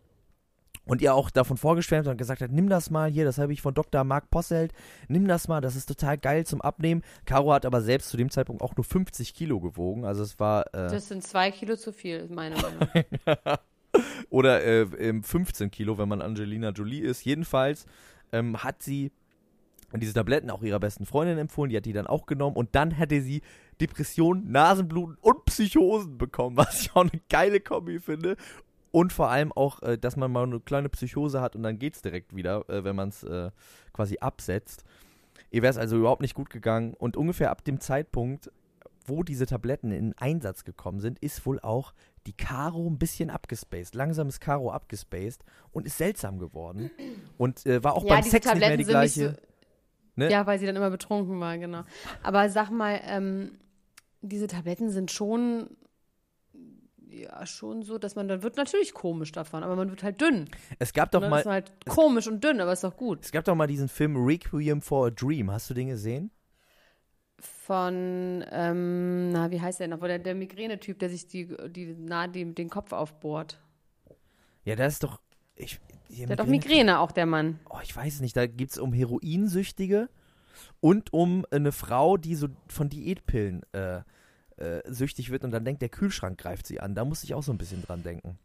und 0.86 1.02
ihr 1.02 1.14
auch 1.14 1.30
davon 1.30 1.56
vorgeschwärmt 1.56 2.08
und 2.08 2.16
gesagt 2.16 2.40
hat, 2.40 2.50
nimm 2.50 2.68
das 2.68 2.90
mal 2.90 3.10
hier, 3.10 3.24
das 3.24 3.38
habe 3.38 3.52
ich 3.52 3.60
von 3.60 3.74
Dr. 3.74 4.04
Mark 4.04 4.30
Posselt, 4.30 4.72
nimm 5.08 5.26
das 5.28 5.48
mal, 5.48 5.60
das 5.60 5.76
ist 5.76 5.86
total 5.86 6.16
geil 6.16 6.46
zum 6.46 6.60
Abnehmen. 6.62 7.02
Caro 7.24 7.52
hat 7.52 7.66
aber 7.66 7.82
selbst 7.82 8.08
zu 8.08 8.16
dem 8.16 8.30
Zeitpunkt 8.30 8.62
auch 8.62 8.76
nur 8.76 8.84
50 8.84 9.34
Kilo 9.34 9.60
gewogen, 9.60 10.04
also 10.04 10.22
es 10.22 10.38
war... 10.38 10.66
Äh 10.74 10.88
das 10.88 11.08
sind 11.08 11.22
zwei 11.22 11.50
Kilo 11.50 11.76
zu 11.76 11.92
viel, 11.92 12.28
meine 12.28 12.56
Meinung. 12.56 12.88
Oder 14.30 14.64
äh, 14.64 15.22
15 15.22 15.70
Kilo, 15.70 15.98
wenn 15.98 16.08
man 16.08 16.20
Angelina 16.20 16.70
Jolie 16.70 17.00
ist. 17.00 17.24
Jedenfalls 17.24 17.86
ähm, 18.32 18.62
hat 18.62 18.82
sie 18.82 19.10
diese 19.94 20.12
Tabletten 20.12 20.50
auch 20.50 20.62
ihrer 20.62 20.80
besten 20.80 21.06
Freundin 21.06 21.38
empfohlen, 21.38 21.70
die 21.70 21.76
hat 21.76 21.86
die 21.86 21.92
dann 21.92 22.06
auch 22.06 22.26
genommen 22.26 22.56
und 22.56 22.74
dann 22.74 22.90
hätte 22.90 23.20
sie 23.20 23.42
Depressionen, 23.80 24.50
Nasenbluten 24.50 25.16
und 25.20 25.44
Psychosen 25.44 26.18
bekommen, 26.18 26.56
was 26.56 26.80
ich 26.80 26.90
auch 26.94 27.02
eine 27.02 27.20
geile 27.28 27.60
Kombi 27.60 28.00
finde. 28.00 28.36
Und 28.96 29.12
vor 29.12 29.28
allem 29.28 29.52
auch, 29.52 29.82
äh, 29.82 29.98
dass 29.98 30.16
man 30.16 30.32
mal 30.32 30.44
eine 30.44 30.58
kleine 30.58 30.88
Psychose 30.88 31.42
hat 31.42 31.54
und 31.54 31.62
dann 31.62 31.78
geht 31.78 31.96
es 31.96 32.00
direkt 32.00 32.34
wieder, 32.34 32.66
äh, 32.70 32.82
wenn 32.82 32.96
man 32.96 33.10
es 33.10 33.24
äh, 33.24 33.50
quasi 33.92 34.16
absetzt. 34.20 34.84
Ihr 35.50 35.60
wäre 35.60 35.70
es 35.70 35.76
also 35.76 35.98
überhaupt 35.98 36.22
nicht 36.22 36.32
gut 36.32 36.48
gegangen. 36.48 36.94
Und 36.94 37.14
ungefähr 37.14 37.50
ab 37.50 37.62
dem 37.62 37.78
Zeitpunkt, 37.78 38.50
wo 39.04 39.22
diese 39.22 39.44
Tabletten 39.44 39.92
in 39.92 40.14
Einsatz 40.16 40.64
gekommen 40.64 41.00
sind, 41.00 41.18
ist 41.18 41.44
wohl 41.44 41.60
auch 41.60 41.92
die 42.26 42.32
Karo 42.32 42.88
ein 42.88 42.96
bisschen 42.96 43.28
abgespaced. 43.28 43.94
Langsam 43.94 44.28
ist 44.28 44.40
Karo 44.40 44.70
abgespaced 44.70 45.44
und 45.72 45.84
ist 45.84 45.98
seltsam 45.98 46.38
geworden. 46.38 46.90
Und 47.36 47.66
äh, 47.66 47.84
war 47.84 47.96
auch 47.96 48.04
ja, 48.04 48.14
beim 48.14 48.22
Sex 48.22 48.46
Tabletten 48.46 48.78
nicht 48.78 48.86
mehr 48.86 49.02
die 49.02 49.12
gleiche. 49.12 49.28
So, 49.28 50.22
ne? 50.22 50.30
Ja, 50.30 50.46
weil 50.46 50.58
sie 50.58 50.64
dann 50.64 50.76
immer 50.76 50.88
betrunken 50.88 51.38
war, 51.38 51.58
genau. 51.58 51.82
Aber 52.22 52.48
sag 52.48 52.70
mal, 52.70 52.98
ähm, 53.04 53.58
diese 54.22 54.46
Tabletten 54.46 54.88
sind 54.88 55.10
schon 55.10 55.68
ja 57.22 57.46
schon 57.46 57.82
so, 57.82 57.98
dass 57.98 58.14
man 58.16 58.28
dann 58.28 58.42
wird 58.42 58.56
natürlich 58.56 58.94
komisch 58.94 59.32
davon, 59.32 59.62
aber 59.62 59.76
man 59.76 59.90
wird 59.90 60.02
halt 60.02 60.20
dünn. 60.20 60.48
Es 60.78 60.92
gab 60.92 61.10
doch 61.10 61.20
mal. 61.20 61.40
Ist 61.40 61.46
halt 61.46 61.72
komisch 61.88 62.26
und 62.26 62.42
dünn, 62.42 62.60
aber 62.60 62.72
ist 62.72 62.84
doch 62.84 62.96
gut. 62.96 63.24
Es 63.24 63.32
gab 63.32 63.44
doch 63.44 63.54
mal 63.54 63.66
diesen 63.66 63.88
Film 63.88 64.16
Requiem 64.16 64.80
for 64.82 65.06
a 65.06 65.10
Dream. 65.10 65.50
Hast 65.50 65.70
du 65.70 65.74
den 65.74 65.88
gesehen? 65.88 66.30
Von, 67.38 68.44
ähm, 68.50 69.30
na, 69.30 69.50
wie 69.50 69.60
heißt 69.60 69.80
der 69.80 69.88
noch? 69.88 70.00
Der, 70.00 70.18
der 70.18 70.34
Migräne-Typ, 70.34 70.98
der 70.98 71.10
sich 71.10 71.28
die, 71.28 71.54
die, 71.68 71.94
na, 71.98 72.28
die, 72.28 72.54
den 72.54 72.70
Kopf 72.70 72.92
aufbohrt. 72.92 73.58
Ja, 74.64 74.74
das 74.74 74.94
ist 74.94 75.04
doch. 75.04 75.20
Ich, 75.54 75.80
der 76.08 76.28
hat 76.28 76.40
doch 76.40 76.46
Migräne, 76.46 76.98
auch 76.98 77.12
der 77.12 77.26
Mann. 77.26 77.60
Oh, 77.68 77.78
ich 77.82 77.94
weiß 77.94 78.14
es 78.14 78.20
nicht. 78.20 78.36
Da 78.36 78.46
geht 78.46 78.70
es 78.70 78.78
um 78.78 78.92
Heroinsüchtige 78.92 80.08
und 80.80 81.12
um 81.12 81.44
eine 81.50 81.72
Frau, 81.72 82.16
die 82.16 82.34
so 82.34 82.48
von 82.68 82.88
Diätpillen 82.88 83.62
äh, 83.72 84.02
äh, 84.56 84.80
süchtig 84.86 85.30
wird 85.30 85.44
und 85.44 85.50
dann 85.50 85.64
denkt, 85.64 85.82
der 85.82 85.88
Kühlschrank 85.88 86.38
greift 86.38 86.66
sie 86.66 86.80
an. 86.80 86.94
Da 86.94 87.04
muss 87.04 87.24
ich 87.24 87.34
auch 87.34 87.42
so 87.42 87.52
ein 87.52 87.58
bisschen 87.58 87.82
dran 87.82 88.02
denken. 88.02 88.38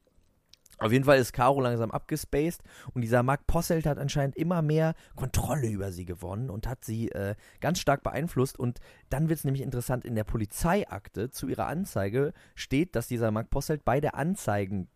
Auf 0.81 0.91
jeden 0.91 1.05
Fall 1.05 1.19
ist 1.19 1.31
Caro 1.33 1.61
langsam 1.61 1.91
abgespaced 1.91 2.63
und 2.95 3.01
dieser 3.01 3.21
Mark 3.21 3.45
Posselt 3.45 3.85
hat 3.85 3.99
anscheinend 3.99 4.35
immer 4.35 4.63
mehr 4.63 4.95
Kontrolle 5.15 5.67
über 5.67 5.91
sie 5.91 6.05
gewonnen 6.05 6.49
und 6.49 6.67
hat 6.67 6.83
sie 6.83 7.09
äh, 7.09 7.35
ganz 7.59 7.79
stark 7.79 8.01
beeinflusst. 8.01 8.57
Und 8.57 8.79
dann 9.11 9.29
wird 9.29 9.37
es 9.37 9.45
nämlich 9.45 9.61
interessant, 9.61 10.05
in 10.05 10.15
der 10.15 10.23
Polizeiakte 10.23 11.29
zu 11.29 11.47
ihrer 11.47 11.67
Anzeige 11.67 12.33
steht, 12.55 12.95
dass 12.95 13.07
dieser 13.07 13.29
Mark 13.29 13.51
Posselt 13.51 13.85
bei 13.85 14.01
der 14.01 14.15
Anzeigen 14.15 14.87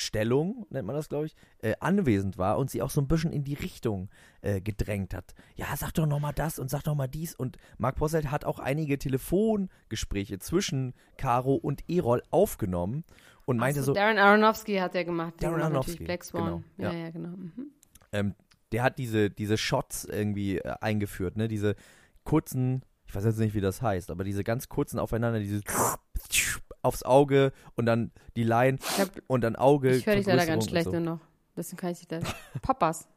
Stellung, 0.00 0.66
nennt 0.70 0.86
man 0.86 0.96
das, 0.96 1.08
glaube 1.08 1.26
ich, 1.26 1.36
äh, 1.58 1.74
anwesend 1.80 2.38
war 2.38 2.58
und 2.58 2.70
sie 2.70 2.82
auch 2.82 2.90
so 2.90 3.00
ein 3.00 3.08
bisschen 3.08 3.32
in 3.32 3.44
die 3.44 3.54
Richtung 3.54 4.10
äh, 4.42 4.60
gedrängt 4.60 5.14
hat. 5.14 5.34
Ja, 5.54 5.74
sag 5.76 5.92
doch 5.92 6.06
nochmal 6.06 6.32
das 6.34 6.58
und 6.58 6.70
sag 6.70 6.82
doch 6.82 6.94
mal 6.94 7.06
dies. 7.06 7.34
Und 7.34 7.56
Mark 7.78 7.96
Posselt 7.96 8.30
hat 8.30 8.44
auch 8.44 8.58
einige 8.58 8.98
Telefongespräche 8.98 10.38
zwischen 10.38 10.94
Caro 11.16 11.54
und 11.54 11.88
Erol 11.88 12.22
aufgenommen 12.30 13.04
und 13.46 13.56
meinte 13.58 13.80
so, 13.80 13.86
so. 13.86 13.94
Darren 13.94 14.18
Aronofsky 14.18 14.76
hat 14.76 14.94
er 14.94 15.04
gemacht. 15.04 15.34
Darren 15.40 15.62
Aronofsky. 15.62 16.04
Black 16.04 16.24
Swan. 16.24 16.44
Genau, 16.44 16.62
ja, 16.78 16.92
ja, 16.92 16.98
ja 17.06 17.10
genau. 17.10 17.36
Mhm. 17.36 17.70
Ähm, 18.12 18.34
der 18.72 18.82
hat 18.82 18.98
diese, 18.98 19.30
diese 19.30 19.56
Shots 19.56 20.04
irgendwie 20.04 20.58
äh, 20.58 20.74
eingeführt, 20.80 21.36
ne? 21.36 21.48
Diese 21.48 21.76
kurzen, 22.24 22.82
ich 23.06 23.14
weiß 23.14 23.24
jetzt 23.24 23.38
nicht, 23.38 23.54
wie 23.54 23.60
das 23.60 23.80
heißt, 23.82 24.10
aber 24.10 24.24
diese 24.24 24.44
ganz 24.44 24.68
kurzen 24.68 24.98
aufeinander, 24.98 25.38
diese 25.38 25.62
aufs 26.86 27.02
Auge 27.02 27.52
und 27.74 27.86
dann 27.86 28.10
die 28.36 28.44
Line 28.44 28.78
hab, 28.98 29.10
und 29.26 29.42
dann 29.42 29.56
Auge. 29.56 29.94
Ich 29.94 30.06
höre 30.06 30.16
dich 30.16 30.26
leider 30.26 30.46
ganz 30.46 30.68
schlecht 30.68 30.86
so. 30.86 30.92
nur 30.92 31.00
noch. 31.00 31.20
Deswegen 31.56 31.76
kann 31.78 31.90
ich 31.90 31.98
dich 31.98 32.08
da. 32.08 32.20
Poppers. 32.62 33.08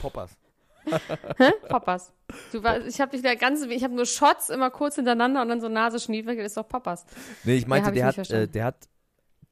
Poppers. 0.00 0.36
Poppers. 1.68 2.12
Du 2.52 2.62
war, 2.62 2.84
ich 2.84 3.00
habe 3.00 3.12
dich 3.12 3.22
da 3.22 3.34
ganz, 3.34 3.62
ich 3.64 3.84
habe 3.84 3.94
nur 3.94 4.06
Shots 4.06 4.50
immer 4.50 4.70
kurz 4.70 4.96
hintereinander 4.96 5.42
und 5.42 5.48
dann 5.48 5.60
so 5.60 5.68
Nase 5.68 5.98
schniefel, 5.98 6.36
ist 6.36 6.56
doch 6.56 6.68
Poppers. 6.68 7.06
Nee, 7.44 7.56
ich 7.56 7.66
meinte, 7.66 7.92
der, 7.92 8.06
hat, 8.06 8.30
äh, 8.30 8.48
der 8.48 8.64
hat, 8.64 8.88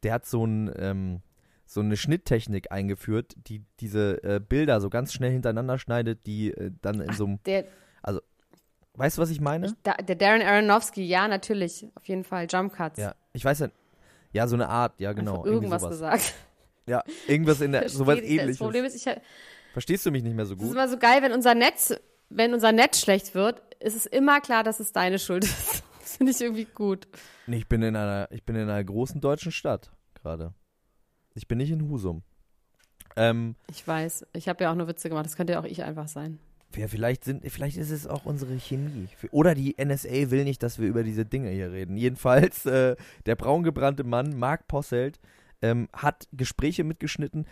der 0.03 0.15
hat 0.15 0.27
so 0.27 0.45
ein, 0.45 0.73
ähm, 0.77 1.23
so 1.67 1.81
eine 1.81 1.97
Schnitttechnik 1.97 2.71
eingeführt, 2.71 3.35
die 3.37 3.65
diese 3.81 4.23
äh, 4.23 4.41
Bilder 4.41 4.81
so 4.81 4.91
ganz 4.91 5.13
schnell 5.13 5.33
hintereinander 5.33 5.79
schneidet, 5.79 6.27
die 6.27 6.51
äh, 6.53 6.71
dann 6.83 7.01
in 7.01 7.11
Ach, 7.11 7.15
so 7.15 7.25
einem, 7.25 7.39
also 8.03 8.21
Weißt 9.03 9.19
du, 9.19 9.23
was 9.23 9.31
ich 9.31 9.41
meine? 9.41 9.67
Ich, 9.67 9.73
da, 9.83 9.95
der 9.95 10.15
Darren 10.15 10.43
Aronofsky, 10.43 11.03
ja, 11.03 11.27
natürlich. 11.27 11.89
Auf 11.97 12.07
jeden 12.07 12.23
Fall. 12.23 12.47
Jump 12.49 12.73
Cuts. 12.73 13.01
ja, 13.01 13.17
ich 13.33 13.45
weiß 13.45 13.59
ja. 13.59 13.69
Ja, 14.33 14.47
so 14.47 14.55
eine 14.55 14.69
Art, 14.69 15.01
ja, 15.01 15.13
genau. 15.13 15.39
Einfach 15.39 15.47
irgendwas 15.47 15.89
gesagt. 15.89 16.35
Ja, 16.87 17.03
irgendwas 17.27 17.61
in 17.61 17.73
der, 17.73 17.89
sowas 17.89 18.19
ich. 18.19 18.23
Das 18.23 18.31
ähnliches. 18.31 18.59
Problem 18.59 18.85
ist, 18.85 18.95
ich, 18.95 19.05
es 19.05 19.17
Verstehst 19.73 20.07
du 20.07 20.13
mich 20.13 20.23
nicht 20.23 20.37
mehr 20.37 20.47
so 20.47 20.55
ist 20.55 20.61
gut? 20.61 20.71
immer 20.71 20.89
so 20.89 20.99
geil, 20.99 21.21
wenn 21.21 21.33
unser 21.33 21.57
Netz, 21.57 21.93
wenn 22.29 22.55
unser 22.55 22.71
Netz 22.71 23.01
schlecht 23.01 23.35
wird, 23.35 23.61
ist 23.81 23.97
es 23.97 24.07
immer 24.07 24.41
klar, 24.41 24.63
dass 24.63 24.79
es 24.79 24.93
deine 24.93 25.19
Schuld 25.19 25.43
ist. 25.45 25.83
Das 26.03 26.17
finde 26.19 26.33
ich 26.33 26.41
irgendwie 26.41 26.67
gut. 26.67 27.09
Nee, 27.49 27.57
ich 27.57 27.69
bin 27.69 27.83
in 27.83 27.97
einer, 27.97 28.29
ich 28.31 28.45
bin 28.45 28.55
in 28.55 28.69
einer 28.69 28.85
großen 28.85 29.21
deutschen 29.21 29.51
Stadt 29.51 29.91
gerade. 30.15 30.53
Ich 31.35 31.49
bin 31.49 31.59
nicht 31.59 31.71
in 31.71 31.89
Husum. 31.89 32.23
Ähm, 33.17 33.57
Ich 33.69 33.85
weiß. 33.87 34.27
Ich 34.33 34.49
habe 34.49 34.63
ja 34.63 34.71
auch 34.71 34.77
nur 34.77 34.87
Witze 34.87 35.09
gemacht. 35.09 35.25
Das 35.25 35.37
könnte 35.37 35.55
ja 35.55 35.61
auch 35.61 35.65
ich 35.65 35.83
einfach 35.83 36.07
sein. 36.09 36.39
Ja, 36.77 36.89
vielleicht 36.89 37.25
sind, 37.25 37.49
vielleicht 37.51 37.77
ist 37.77 37.91
es 37.91 38.07
auch 38.07 38.25
unsere 38.25 38.59
Chemie. 38.59 39.09
Oder 39.31 39.55
die 39.55 39.77
NSA 39.83 40.31
will 40.31 40.45
nicht, 40.45 40.63
dass 40.63 40.79
wir 40.79 40.89
über 40.89 41.03
diese 41.05 41.25
Dinge 41.25 41.51
hier 41.51 41.73
reden. 41.73 41.97
Jedenfalls, 41.97 42.67
äh, 42.67 42.97
der 43.27 43.37
braungebrannte 43.37 44.05
Mann, 44.05 44.39
Mark 44.39 44.69
Posselt, 44.69 45.21
ähm, 45.61 45.89
hat 45.93 46.29
Gespräche 46.33 46.85
mitgeschnitten, 46.85 47.47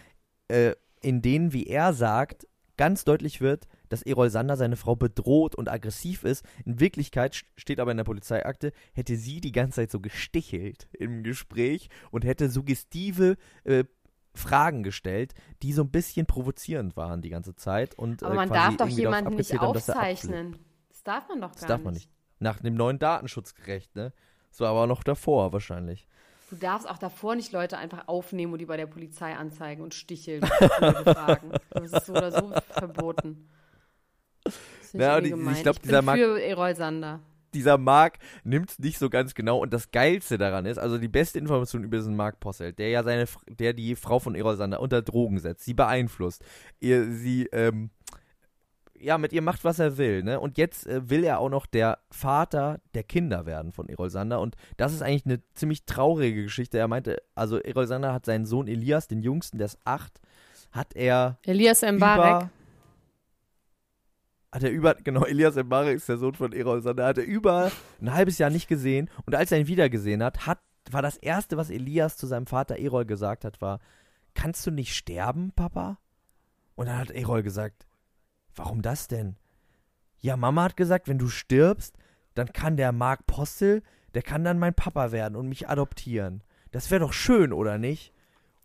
äh, 0.48 0.72
in 1.00 1.22
denen, 1.22 1.52
wie 1.52 1.66
er 1.66 1.92
sagt, 1.92 2.46
ganz 2.76 3.04
deutlich 3.04 3.40
wird, 3.40 3.66
dass 3.90 4.02
Erol 4.02 4.30
Sander 4.30 4.56
seine 4.56 4.76
Frau 4.76 4.96
bedroht 4.96 5.54
und 5.54 5.68
aggressiv 5.68 6.24
ist. 6.24 6.44
In 6.64 6.80
Wirklichkeit 6.80 7.34
st- 7.34 7.44
steht 7.56 7.78
aber 7.78 7.90
in 7.90 7.98
der 7.98 8.04
Polizeiakte, 8.04 8.72
hätte 8.94 9.16
sie 9.16 9.40
die 9.42 9.52
ganze 9.52 9.76
Zeit 9.76 9.90
so 9.90 10.00
gestichelt 10.00 10.88
im 10.98 11.22
Gespräch 11.22 11.88
und 12.10 12.24
hätte 12.24 12.48
suggestive 12.48 13.36
äh, 13.64 13.84
Fragen 14.34 14.82
gestellt, 14.82 15.34
die 15.62 15.72
so 15.72 15.82
ein 15.82 15.90
bisschen 15.90 16.26
provozierend 16.26 16.96
waren 16.96 17.20
die 17.22 17.30
ganze 17.30 17.54
Zeit. 17.56 17.94
Und, 17.94 18.22
Aber 18.22 18.32
äh, 18.32 18.36
man 18.36 18.48
quasi 18.48 18.76
darf 18.76 18.88
doch 18.88 18.96
jemanden 18.96 19.34
nicht 19.34 19.52
haben, 19.52 19.66
aufzeichnen. 19.66 20.58
Das 20.88 21.02
darf 21.02 21.28
man 21.28 21.40
doch 21.40 21.48
gar 21.48 21.54
Das 21.58 21.66
darf 21.66 21.82
man 21.82 21.94
nicht. 21.94 22.08
Nach 22.38 22.60
dem 22.60 22.74
neuen 22.74 22.98
Datenschutzrecht, 22.98 23.94
ne? 23.96 24.12
Das 24.50 24.60
war 24.60 24.70
aber 24.70 24.86
noch 24.86 25.02
davor 25.02 25.52
wahrscheinlich. 25.52 26.06
Du 26.50 26.56
darfst 26.56 26.88
auch 26.88 26.98
davor 26.98 27.36
nicht 27.36 27.52
Leute 27.52 27.78
einfach 27.78 28.08
aufnehmen 28.08 28.52
und 28.52 28.58
die 28.58 28.66
bei 28.66 28.76
der 28.76 28.86
Polizei 28.86 29.36
anzeigen 29.36 29.82
und 29.82 29.94
sticheln 29.94 30.42
und. 30.80 31.06
Das 31.70 31.92
ist 31.92 32.06
so 32.06 32.12
oder 32.12 32.32
so 32.32 32.52
verboten. 32.70 33.48
Das 34.42 34.56
find 34.90 35.02
Ja, 35.02 35.20
die- 35.20 35.26
ich 35.28 35.32
gemein. 35.34 35.62
glaub, 35.62 35.76
bin 35.76 35.82
dieser 35.84 36.02
Mark- 36.02 36.18
für 36.18 36.40
Erol 36.42 36.74
Sander. 36.74 37.20
Dieser 37.54 37.78
Mark 37.78 38.18
nimmt 38.44 38.70
es 38.70 38.78
nicht 38.78 38.98
so 38.98 39.10
ganz 39.10 39.34
genau 39.34 39.58
und 39.58 39.72
das 39.72 39.90
Geilste 39.90 40.38
daran 40.38 40.66
ist, 40.66 40.78
also 40.78 40.98
die 40.98 41.08
beste 41.08 41.38
Information 41.38 41.84
über 41.84 41.96
diesen 41.96 42.16
Mark 42.16 42.40
Posselt, 42.40 42.78
der 42.78 42.88
ja 42.90 43.02
seine, 43.02 43.26
der 43.48 43.72
die 43.72 43.96
Frau 43.96 44.18
von 44.18 44.34
Erol 44.34 44.56
Sander 44.56 44.80
unter 44.80 45.02
Drogen 45.02 45.38
setzt, 45.38 45.64
sie 45.64 45.74
beeinflusst, 45.74 46.44
ihr, 46.80 47.10
sie, 47.10 47.46
ähm, 47.52 47.90
ja, 48.98 49.18
mit 49.18 49.32
ihr 49.32 49.42
macht, 49.42 49.64
was 49.64 49.78
er 49.78 49.96
will, 49.96 50.22
ne? 50.22 50.38
Und 50.38 50.58
jetzt 50.58 50.86
äh, 50.86 51.08
will 51.08 51.24
er 51.24 51.40
auch 51.40 51.48
noch 51.48 51.66
der 51.66 51.98
Vater 52.10 52.80
der 52.94 53.02
Kinder 53.02 53.46
werden 53.46 53.72
von 53.72 53.88
Erol 53.88 54.10
Sander 54.10 54.40
und 54.40 54.56
das 54.76 54.92
ist 54.92 55.02
eigentlich 55.02 55.26
eine 55.26 55.40
ziemlich 55.54 55.86
traurige 55.86 56.44
Geschichte. 56.44 56.78
Er 56.78 56.88
meinte, 56.88 57.22
also 57.34 57.58
Erol 57.58 57.86
Sander 57.86 58.12
hat 58.12 58.26
seinen 58.26 58.44
Sohn 58.44 58.68
Elias, 58.68 59.08
den 59.08 59.22
jüngsten, 59.22 59.58
der 59.58 59.66
ist 59.66 59.78
acht, 59.84 60.20
hat 60.70 60.94
er 60.94 61.38
Elias 61.44 61.82
Mbarek. 61.82 62.50
Hat 64.52 64.62
er 64.62 64.70
über, 64.70 64.94
genau, 65.04 65.24
Elias 65.24 65.56
Mbarek 65.56 65.96
ist 65.96 66.08
der 66.08 66.18
Sohn 66.18 66.34
von 66.34 66.52
Erol 66.52 66.82
Sander, 66.82 67.06
hat 67.06 67.18
er 67.18 67.24
über 67.24 67.70
ein 68.00 68.12
halbes 68.12 68.38
Jahr 68.38 68.50
nicht 68.50 68.68
gesehen 68.68 69.10
und 69.26 69.34
als 69.34 69.52
er 69.52 69.58
ihn 69.58 69.66
wieder 69.66 69.88
gesehen 69.88 70.22
hat, 70.22 70.46
hat, 70.46 70.60
war 70.90 71.02
das 71.02 71.16
erste, 71.16 71.56
was 71.56 71.70
Elias 71.70 72.16
zu 72.16 72.26
seinem 72.26 72.46
Vater 72.46 72.78
Erol 72.78 73.04
gesagt 73.04 73.44
hat, 73.44 73.60
war, 73.60 73.80
kannst 74.34 74.66
du 74.66 74.70
nicht 74.70 74.94
sterben, 74.94 75.52
Papa? 75.52 75.98
Und 76.74 76.86
dann 76.86 76.98
hat 76.98 77.10
Erol 77.10 77.42
gesagt, 77.42 77.86
warum 78.54 78.82
das 78.82 79.08
denn? 79.08 79.36
Ja, 80.18 80.36
Mama 80.36 80.64
hat 80.64 80.76
gesagt, 80.76 81.08
wenn 81.08 81.18
du 81.18 81.28
stirbst, 81.28 81.96
dann 82.34 82.52
kann 82.52 82.76
der 82.76 82.92
Mark 82.92 83.26
Postel, 83.26 83.82
der 84.14 84.22
kann 84.22 84.44
dann 84.44 84.58
mein 84.58 84.74
Papa 84.74 85.12
werden 85.12 85.36
und 85.36 85.48
mich 85.48 85.68
adoptieren. 85.68 86.42
Das 86.70 86.90
wäre 86.90 87.00
doch 87.00 87.12
schön, 87.12 87.52
oder 87.52 87.78
nicht? 87.78 88.12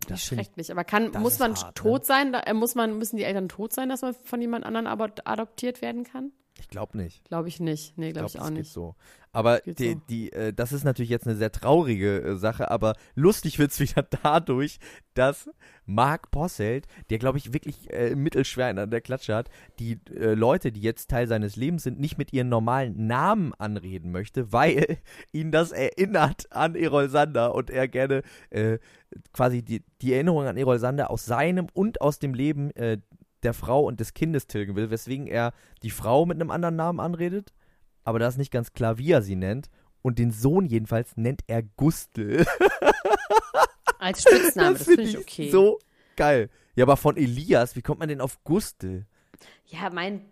Das 0.08 0.22
schreckt 0.22 0.56
mich. 0.56 0.70
Aber 0.70 0.84
kann, 0.84 1.10
muss 1.18 1.38
man 1.38 1.54
hart, 1.54 1.66
ne? 1.66 1.74
tot 1.74 2.06
sein? 2.06 2.32
Da, 2.32 2.40
äh, 2.40 2.54
muss 2.54 2.74
man, 2.74 2.98
müssen 2.98 3.16
die 3.16 3.24
Eltern 3.24 3.48
tot 3.48 3.72
sein, 3.72 3.88
dass 3.88 4.02
man 4.02 4.14
von 4.14 4.40
jemand 4.40 4.64
anderem 4.64 4.86
adoptiert 4.86 5.82
werden 5.82 6.04
kann? 6.04 6.32
Ich 6.58 6.68
glaube 6.68 6.96
nicht. 6.96 7.24
Glaube 7.24 7.48
ich 7.48 7.60
nicht. 7.60 7.96
Nee, 7.98 8.12
glaube 8.12 8.30
glaub, 8.30 8.34
ich 8.34 8.40
auch 8.40 8.50
nicht. 8.50 8.72
so. 8.72 8.94
Aber 9.32 9.60
die, 9.60 9.92
so. 9.92 10.00
die, 10.08 10.32
äh, 10.32 10.54
das 10.54 10.72
ist 10.72 10.84
natürlich 10.84 11.10
jetzt 11.10 11.26
eine 11.26 11.36
sehr 11.36 11.52
traurige 11.52 12.22
äh, 12.22 12.36
Sache, 12.36 12.70
aber 12.70 12.94
lustig 13.14 13.58
wird 13.58 13.70
es 13.70 13.80
wieder 13.80 14.02
dadurch, 14.22 14.78
dass 15.12 15.50
Mark 15.84 16.30
Posselt, 16.30 16.86
der 17.10 17.18
glaube 17.18 17.36
ich 17.36 17.52
wirklich 17.52 17.92
äh, 17.92 18.14
mittelschwer 18.14 18.70
in 18.70 18.90
der 18.90 19.00
Klatsche 19.02 19.34
hat, 19.34 19.50
die 19.78 20.00
äh, 20.14 20.32
Leute, 20.32 20.72
die 20.72 20.80
jetzt 20.80 21.10
Teil 21.10 21.28
seines 21.28 21.56
Lebens 21.56 21.82
sind, 21.82 22.00
nicht 22.00 22.16
mit 22.16 22.32
ihren 22.32 22.48
normalen 22.48 23.06
Namen 23.06 23.52
anreden 23.54 24.10
möchte, 24.10 24.52
weil 24.52 24.96
ihn 25.32 25.52
das 25.52 25.70
erinnert 25.72 26.50
an 26.50 26.74
Erol 26.74 27.10
Sander 27.10 27.54
und 27.54 27.68
er 27.68 27.88
gerne 27.88 28.22
äh, 28.48 28.78
quasi 29.34 29.62
die, 29.62 29.84
die 30.00 30.14
Erinnerung 30.14 30.46
an 30.46 30.56
Erol 30.56 30.78
Sander 30.78 31.10
aus 31.10 31.26
seinem 31.26 31.66
und 31.74 32.00
aus 32.00 32.18
dem 32.18 32.32
Leben 32.32 32.70
äh, 32.70 32.98
der 33.46 33.54
Frau 33.54 33.84
und 33.84 34.00
des 34.00 34.12
Kindes 34.12 34.46
tilgen 34.46 34.76
will, 34.76 34.90
weswegen 34.90 35.26
er 35.26 35.54
die 35.82 35.90
Frau 35.90 36.26
mit 36.26 36.36
einem 36.36 36.50
anderen 36.50 36.76
Namen 36.76 37.00
anredet, 37.00 37.54
aber 38.04 38.18
da 38.18 38.28
ist 38.28 38.38
nicht 38.38 38.52
ganz 38.52 38.72
klar, 38.72 38.98
wie 38.98 39.10
er 39.10 39.22
sie 39.22 39.36
nennt. 39.36 39.68
Und 40.02 40.20
den 40.20 40.30
Sohn 40.30 40.66
jedenfalls 40.66 41.16
nennt 41.16 41.42
er 41.48 41.62
Gustel. 41.62 42.46
Als 43.98 44.22
Spitzname, 44.22 44.74
das, 44.74 44.84
find 44.84 45.00
finde 45.00 45.10
ich 45.10 45.18
okay. 45.18 45.50
So 45.50 45.80
geil. 46.14 46.48
Ja, 46.76 46.84
aber 46.84 46.96
von 46.96 47.16
Elias, 47.16 47.74
wie 47.74 47.82
kommt 47.82 47.98
man 47.98 48.08
denn 48.08 48.20
auf 48.20 48.44
Gustel? 48.44 49.06
Ja, 49.66 49.90
mein, 49.90 50.24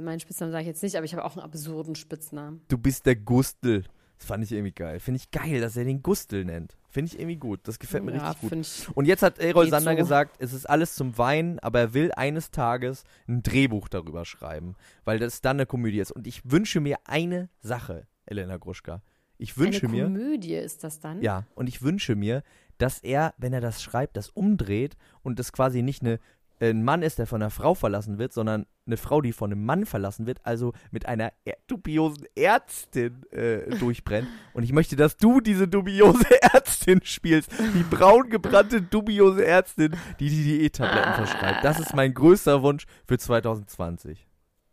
meinen 0.00 0.20
Spitznamen 0.20 0.52
sage 0.52 0.62
ich 0.62 0.68
jetzt 0.68 0.82
nicht, 0.82 0.94
aber 0.94 1.04
ich 1.04 1.14
habe 1.14 1.24
auch 1.24 1.36
einen 1.36 1.44
absurden 1.44 1.96
Spitznamen. 1.96 2.60
Du 2.68 2.78
bist 2.78 3.06
der 3.06 3.16
Gustel. 3.16 3.84
Das 4.18 4.26
fand 4.26 4.44
ich 4.44 4.52
irgendwie 4.52 4.72
geil. 4.72 5.00
Finde 5.00 5.18
ich 5.18 5.30
geil, 5.30 5.60
dass 5.60 5.76
er 5.76 5.84
den 5.84 6.02
Gustel 6.02 6.44
nennt. 6.44 6.76
Finde 6.88 7.12
ich 7.12 7.18
irgendwie 7.18 7.36
gut. 7.36 7.60
Das 7.64 7.78
gefällt 7.78 8.04
mir 8.04 8.14
ja, 8.14 8.30
richtig 8.30 8.86
gut. 8.86 8.96
Und 8.96 9.06
jetzt 9.06 9.22
hat 9.22 9.38
Erol 9.38 9.64
Geht 9.64 9.72
Sander 9.72 9.92
so. 9.92 9.96
gesagt, 9.96 10.36
es 10.38 10.52
ist 10.52 10.66
alles 10.66 10.94
zum 10.94 11.18
Weinen, 11.18 11.58
aber 11.58 11.80
er 11.80 11.94
will 11.94 12.12
eines 12.12 12.50
Tages 12.52 13.04
ein 13.26 13.42
Drehbuch 13.42 13.88
darüber 13.88 14.24
schreiben, 14.24 14.76
weil 15.04 15.18
das 15.18 15.40
dann 15.40 15.56
eine 15.56 15.66
Komödie 15.66 15.98
ist. 15.98 16.12
Und 16.12 16.26
ich 16.26 16.48
wünsche 16.50 16.80
mir 16.80 16.98
eine 17.04 17.48
Sache, 17.60 18.06
Elena 18.26 18.56
Gruschka. 18.56 19.02
Ich 19.36 19.58
wünsche 19.58 19.86
Eine 19.86 19.96
mir, 19.96 20.04
Komödie 20.04 20.54
ist 20.54 20.84
das 20.84 21.00
dann? 21.00 21.20
ja, 21.20 21.44
und 21.56 21.68
ich 21.68 21.82
wünsche 21.82 22.14
mir, 22.14 22.44
dass 22.78 23.00
er, 23.00 23.34
wenn 23.36 23.52
er 23.52 23.60
das 23.60 23.82
schreibt, 23.82 24.16
das 24.16 24.28
umdreht 24.28 24.96
und 25.22 25.40
das 25.40 25.52
quasi 25.52 25.82
nicht 25.82 26.02
eine, 26.02 26.20
ein 26.60 26.84
Mann 26.84 27.02
ist, 27.02 27.18
der 27.18 27.26
von 27.26 27.42
einer 27.42 27.50
Frau 27.50 27.74
verlassen 27.74 28.18
wird, 28.18 28.32
sondern 28.32 28.66
eine 28.86 28.96
Frau, 28.96 29.20
die 29.20 29.32
von 29.32 29.50
einem 29.52 29.64
Mann 29.64 29.86
verlassen 29.86 30.26
wird, 30.26 30.38
also 30.44 30.72
mit 30.90 31.06
einer 31.06 31.32
ä- 31.46 31.54
dubiosen 31.66 32.26
Ärztin 32.36 33.24
äh, 33.32 33.76
durchbrennt. 33.78 34.28
Und 34.52 34.62
ich 34.62 34.72
möchte, 34.72 34.94
dass 34.96 35.16
du 35.16 35.40
diese 35.40 35.66
dubiose 35.68 36.24
Ärztin 36.54 37.00
spielst. 37.02 37.50
Die 37.52 37.82
braun 37.82 38.30
gebrannte 38.30 38.82
dubiose 38.82 39.44
Ärztin, 39.44 39.96
die 40.20 40.28
die 40.28 40.44
Diättabletten 40.58 41.14
verschreibt. 41.14 41.64
Das 41.64 41.78
ist 41.80 41.94
mein 41.94 42.14
größter 42.14 42.62
Wunsch 42.62 42.84
für 43.06 43.18
2020. 43.18 44.26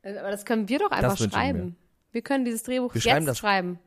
Äh, 0.04 0.18
Aber 0.18 0.32
das 0.32 0.46
können 0.46 0.68
wir 0.70 0.80
doch 0.80 0.92
einfach 0.92 1.18
schreiben. 1.18 1.76
Wir 2.12 2.22
können 2.22 2.46
dieses 2.46 2.64
Drehbuch 2.64 2.94
Wir 2.94 3.00
jetzt 3.00 3.10
schreiben 3.10 3.26
das- 3.26 3.38
schreiben. 3.38 3.80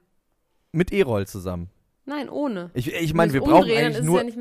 Mit 0.73 0.93
Erol 0.93 1.27
zusammen. 1.27 1.71
Nein, 2.07 2.29
ohne. 2.29 2.71
Ich, 2.75 2.93
ich 2.93 3.15
meine, 3.15 3.33
wir 3.33 3.41
brauchen 3.41 3.71
eigentlich 3.71 4.03
nur. 4.03 4.23
Ja 4.23 4.33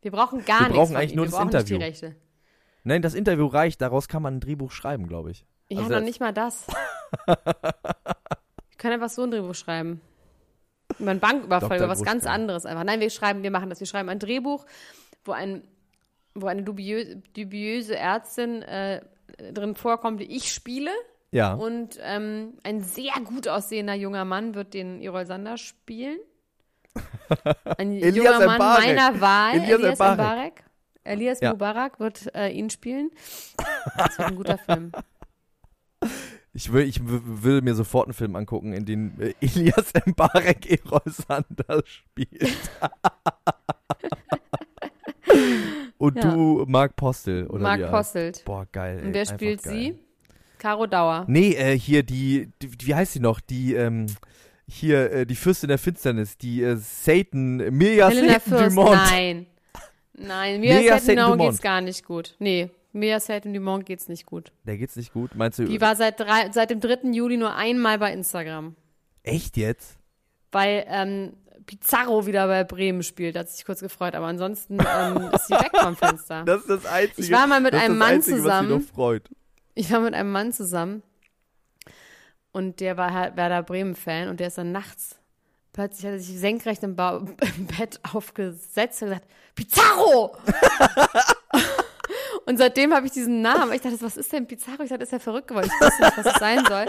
wir 0.00 0.10
brauchen 0.12 0.44
gar 0.44 0.60
Wir 0.60 0.68
nichts. 0.68 0.76
brauchen 0.76 0.96
eigentlich 0.96 1.14
nur 1.16 1.26
wir 1.26 1.30
das 1.32 1.42
Interview. 1.42 1.78
Nein, 2.88 3.02
das 3.02 3.14
Interview 3.14 3.46
reicht. 3.46 3.82
Daraus 3.82 4.08
kann 4.08 4.22
man 4.22 4.36
ein 4.36 4.40
Drehbuch 4.40 4.70
schreiben, 4.72 5.06
glaube 5.06 5.30
ich. 5.30 5.44
Ich 5.68 5.76
Also 5.76 5.90
habe 5.90 6.00
noch 6.00 6.06
nicht 6.06 6.20
mal 6.20 6.32
das. 6.32 6.66
ich 8.70 8.78
kann 8.78 8.92
einfach 8.92 9.10
so 9.10 9.24
ein 9.24 9.30
Drehbuch 9.30 9.54
schreiben. 9.54 10.00
Über 10.98 11.10
einen 11.10 11.20
Banküberfall, 11.20 11.76
über 11.76 11.88
was 11.88 12.02
ganz 12.02 12.24
anderes 12.24 12.64
einfach. 12.64 12.84
Nein, 12.84 13.00
wir 13.00 13.10
schreiben, 13.10 13.42
wir 13.42 13.50
machen 13.50 13.68
das. 13.68 13.80
Wir 13.80 13.86
schreiben 13.86 14.08
ein 14.08 14.18
Drehbuch, 14.18 14.64
wo 15.26 15.32
ein 15.32 15.64
wo 16.34 16.46
eine 16.46 16.62
dubiöse, 16.62 17.16
dubiöse 17.34 17.96
Ärztin 17.96 18.62
äh, 18.62 19.02
drin 19.52 19.74
vorkommt, 19.74 20.20
die 20.20 20.34
ich 20.34 20.50
spiele. 20.50 20.90
Ja. 21.30 21.52
Und 21.54 21.98
ähm, 22.00 22.54
ein 22.62 22.80
sehr 22.80 23.12
gut 23.22 23.48
aussehender 23.48 23.94
junger 23.94 24.24
Mann 24.24 24.54
wird 24.54 24.72
den 24.72 25.02
Erol 25.02 25.26
Sander 25.26 25.58
spielen. 25.58 26.18
Ein 27.76 27.92
junger 28.14 28.46
Mann 28.46 28.56
Mbarek. 28.56 28.86
meiner 28.86 29.20
Wahl, 29.20 29.54
Elias 29.56 29.78
Elias, 29.78 29.98
Mbarek. 29.98 30.64
Elias 31.08 31.40
Ja. 31.40 31.50
Mubarak 31.52 31.98
wird 32.00 32.34
äh, 32.34 32.48
ihn 32.50 32.70
spielen. 32.70 33.10
Das 33.96 34.18
wird 34.18 34.28
ein 34.28 34.36
guter 34.36 34.58
Film. 34.66 34.92
Ich 36.52 36.72
will, 36.72 36.86
ich 36.88 37.00
will 37.04 37.60
mir 37.62 37.74
sofort 37.74 38.06
einen 38.06 38.14
Film 38.14 38.34
angucken, 38.36 38.72
in 38.72 38.84
dem 38.84 39.12
äh, 39.20 39.34
Elias 39.40 39.92
Mbarek 40.06 40.70
Erol 40.70 41.02
Sander 41.06 41.82
spielt. 41.84 42.42
Und 45.98 46.16
Ja. 46.16 46.30
du 46.30 46.64
Mark 46.68 46.94
Postel, 46.96 47.46
oder 47.48 47.62
Mark. 47.62 47.90
Posselt. 47.90 48.44
Boah, 48.44 48.66
geil. 48.70 48.98
Ey, 49.00 49.06
Und 49.06 49.14
wer 49.14 49.26
spielt 49.26 49.62
geil. 49.62 49.74
sie? 49.74 49.98
Caro 50.58 50.86
Dauer. 50.86 51.24
Nee, 51.28 51.52
äh, 51.54 51.78
hier 51.78 52.02
die, 52.02 52.50
die, 52.62 52.70
wie 52.86 52.94
heißt 52.94 53.12
sie 53.14 53.20
noch? 53.20 53.40
Die, 53.40 53.74
ähm, 53.74 54.06
hier, 54.66 55.10
äh, 55.12 55.26
die 55.26 55.34
Fürstin 55.36 55.68
der 55.68 55.78
Finsternis, 55.78 56.36
die 56.38 56.62
äh, 56.62 56.76
Satan, 56.76 57.60
Helena 57.60 58.10
Satan 58.10 58.40
Fürst. 58.40 58.76
Dumont. 58.76 58.96
Nein. 59.10 59.46
Nein, 60.18 60.60
mir 60.60 60.74
Mia 60.80 60.98
genau 60.98 60.98
Satan-Dumont. 60.98 61.50
geht's 61.50 61.62
gar 61.62 61.80
nicht 61.80 62.04
gut. 62.04 62.34
Nee, 62.38 62.70
Mediaset 62.92 63.46
und 63.46 63.54
Dumont 63.54 63.86
geht's 63.86 64.08
nicht 64.08 64.26
gut. 64.26 64.52
Der 64.64 64.76
geht's 64.76 64.96
nicht 64.96 65.12
gut. 65.12 65.34
Meinst 65.34 65.58
du? 65.58 65.64
Die 65.64 65.80
war 65.80 65.94
seit, 65.96 66.18
drei, 66.18 66.50
seit 66.52 66.70
dem 66.70 66.80
3. 66.80 67.10
Juli 67.12 67.36
nur 67.36 67.54
einmal 67.54 67.98
bei 67.98 68.12
Instagram. 68.12 68.74
echt 69.22 69.56
jetzt? 69.56 69.98
Weil 70.50 70.84
ähm, 70.88 71.34
Pizarro 71.66 72.26
wieder 72.26 72.46
bei 72.46 72.64
Bremen 72.64 73.02
spielt. 73.02 73.36
Da 73.36 73.40
hat 73.40 73.50
sich 73.50 73.64
kurz 73.64 73.80
gefreut. 73.80 74.14
Aber 74.14 74.26
ansonsten 74.26 74.78
ähm, 74.80 75.30
ist 75.32 75.46
sie 75.48 75.54
weg 75.54 75.70
vom 75.78 75.96
Fenster. 75.96 76.44
Das 76.44 76.62
ist 76.62 76.70
das 76.70 76.86
Einzige. 76.86 77.22
Ich 77.22 77.30
war 77.30 77.46
mal 77.46 77.60
mit 77.60 77.74
einem 77.74 77.98
Mann 77.98 78.14
Einzige, 78.14 78.38
zusammen. 78.38 78.86
Ich 79.74 79.92
war 79.92 80.00
mit 80.00 80.14
einem 80.14 80.32
Mann 80.32 80.52
zusammen 80.52 81.02
und 82.52 82.80
der 82.80 82.96
war 82.96 83.12
halt 83.12 83.36
Werder 83.36 83.62
Bremen-Fan 83.62 84.28
und 84.28 84.40
der 84.40 84.48
ist 84.48 84.58
dann 84.58 84.72
nachts, 84.72 85.20
plötzlich 85.78 86.06
hat 86.06 86.12
er 86.14 86.18
sich 86.18 86.36
senkrecht 86.36 86.82
im, 86.82 86.96
ba 86.96 87.18
im 87.56 87.66
Bett 87.66 88.00
aufgesetzt 88.12 89.00
und 89.02 89.10
gesagt, 89.10 89.28
Pizarro! 89.54 90.36
und 92.46 92.56
seitdem 92.58 92.92
habe 92.92 93.06
ich 93.06 93.12
diesen 93.12 93.42
Namen. 93.42 93.72
Ich 93.72 93.82
dachte, 93.82 93.96
was 94.00 94.16
ist 94.16 94.32
denn 94.32 94.48
Pizarro? 94.48 94.82
Ich 94.82 94.88
dachte, 94.90 95.04
ist 95.04 95.12
er 95.12 95.20
verrückt 95.20 95.46
geworden. 95.48 95.70
Ich 95.72 95.86
wusste 95.86 96.02
nicht, 96.02 96.18
was 96.18 96.26
es 96.26 96.40
sein 96.40 96.64
soll. 96.68 96.86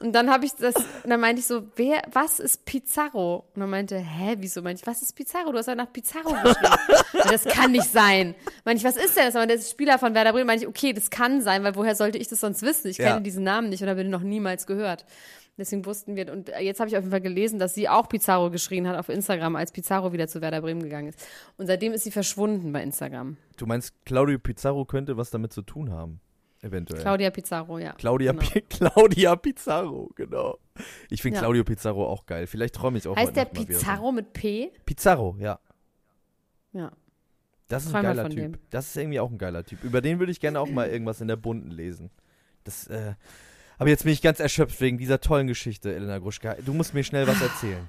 Und 0.00 0.12
dann 0.12 0.30
habe 0.30 0.46
ich 0.46 0.52
das, 0.54 0.74
und 0.74 1.10
dann 1.10 1.20
meinte 1.20 1.40
ich 1.40 1.46
so, 1.46 1.62
wer, 1.76 2.00
was 2.12 2.40
ist 2.40 2.64
Pizarro? 2.64 3.44
Und 3.54 3.60
dann 3.60 3.68
meinte, 3.68 3.98
hä, 3.98 4.36
wieso? 4.38 4.62
Meinte 4.62 4.80
ich, 4.82 4.86
was 4.86 5.02
ist 5.02 5.14
Pizarro? 5.14 5.52
Du 5.52 5.58
hast 5.58 5.66
ja 5.66 5.74
nach 5.74 5.92
Pizarro 5.92 6.30
geschrieben. 6.42 6.74
Das 7.28 7.44
kann 7.44 7.72
nicht 7.72 7.92
sein. 7.92 8.34
Meinte 8.64 8.78
ich, 8.80 8.84
was 8.84 8.96
ist 9.02 9.16
denn 9.18 9.26
das? 9.26 9.36
Aber 9.36 9.46
der 9.46 9.56
ist 9.56 9.70
Spieler 9.70 9.98
von 9.98 10.14
Werder 10.14 10.32
Bremen. 10.32 10.46
Meinte 10.46 10.64
ich, 10.64 10.68
okay, 10.68 10.94
das 10.94 11.10
kann 11.10 11.42
sein, 11.42 11.62
weil 11.62 11.74
woher 11.74 11.94
sollte 11.94 12.16
ich 12.16 12.28
das 12.28 12.40
sonst 12.40 12.62
wissen? 12.62 12.88
Ich 12.88 12.96
Ja. 12.96 13.10
kenne 13.10 13.20
diesen 13.22 13.44
Namen 13.44 13.68
nicht 13.68 13.82
und 13.82 13.90
habe 13.90 14.00
ihn 14.00 14.08
noch 14.10 14.22
niemals 14.22 14.66
gehört. 14.66 15.04
Deswegen 15.60 15.84
wussten 15.86 16.16
wir, 16.16 16.32
und 16.32 16.50
jetzt 16.60 16.80
habe 16.80 16.88
ich 16.88 16.96
auf 16.96 17.02
jeden 17.02 17.10
Fall 17.12 17.20
gelesen, 17.20 17.58
dass 17.60 17.74
sie 17.74 17.88
auch 17.88 18.08
Pizarro 18.08 18.50
geschrien 18.50 18.88
hat 18.88 18.98
auf 18.98 19.08
Instagram, 19.08 19.54
als 19.54 19.70
Pizarro 19.70 20.12
wieder 20.12 20.26
zu 20.26 20.40
Werder 20.40 20.60
Bremen 20.62 20.82
gegangen 20.82 21.08
ist. 21.08 21.20
Und 21.56 21.66
seitdem 21.66 21.92
ist 21.92 22.02
sie 22.02 22.10
verschwunden 22.10 22.72
bei 22.72 22.82
Instagram. 22.82 23.36
Du 23.56 23.66
meinst, 23.66 23.94
Claudio 24.04 24.38
Pizarro 24.38 24.84
könnte 24.84 25.16
was 25.16 25.30
damit 25.30 25.52
zu 25.52 25.62
tun 25.62 25.90
haben? 25.92 26.20
Eventuell. 26.62 27.00
Claudia 27.00 27.30
Pizarro, 27.30 27.78
ja. 27.78 27.92
Claudia, 27.92 28.32
Genau. 28.32 28.44
Pi- 28.44 28.60
Claudia 28.68 29.36
Pizarro, 29.36 30.10
genau. 30.14 30.58
Ich 31.08 31.22
finde 31.22 31.36
Ja. 31.36 31.42
Claudio 31.42 31.64
Pizarro 31.64 32.06
auch 32.06 32.26
geil. 32.26 32.46
Vielleicht 32.46 32.74
träume 32.74 32.98
ich 32.98 33.06
auch 33.08 33.16
Heißt 33.16 33.34
der 33.36 33.46
Pizarro 33.46 34.12
mit 34.12 34.32
P? 34.34 34.70
Pizarro, 34.84 35.36
ja. 35.38 35.58
Ja. 36.72 36.92
Das 37.68 37.84
ist 37.84 37.94
ein 37.94 38.02
Träum 38.02 38.16
geiler 38.16 38.28
Typ. 38.28 38.36
dem. 38.38 38.52
Das 38.70 38.88
ist 38.88 38.96
irgendwie 38.96 39.20
auch 39.20 39.30
ein 39.30 39.38
geiler 39.38 39.64
Typ. 39.64 39.84
Über 39.84 40.00
den 40.00 40.18
würde 40.18 40.32
ich 40.32 40.40
gerne 40.40 40.60
auch 40.60 40.68
mal 40.68 40.88
irgendwas 40.88 41.20
in 41.20 41.28
der 41.28 41.36
Bunten 41.36 41.70
lesen. 41.70 42.10
Das, 42.64 42.86
äh, 42.88 43.14
aber 43.80 43.88
jetzt 43.88 44.04
bin 44.04 44.12
ich 44.12 44.20
ganz 44.20 44.40
erschöpft 44.40 44.78
wegen 44.82 44.98
dieser 44.98 45.22
tollen 45.22 45.46
Geschichte, 45.46 45.94
Elena 45.94 46.18
Gruschka. 46.18 46.56
Du 46.66 46.74
musst 46.74 46.92
mir 46.92 47.02
schnell 47.02 47.26
was 47.26 47.40
erzählen. 47.40 47.88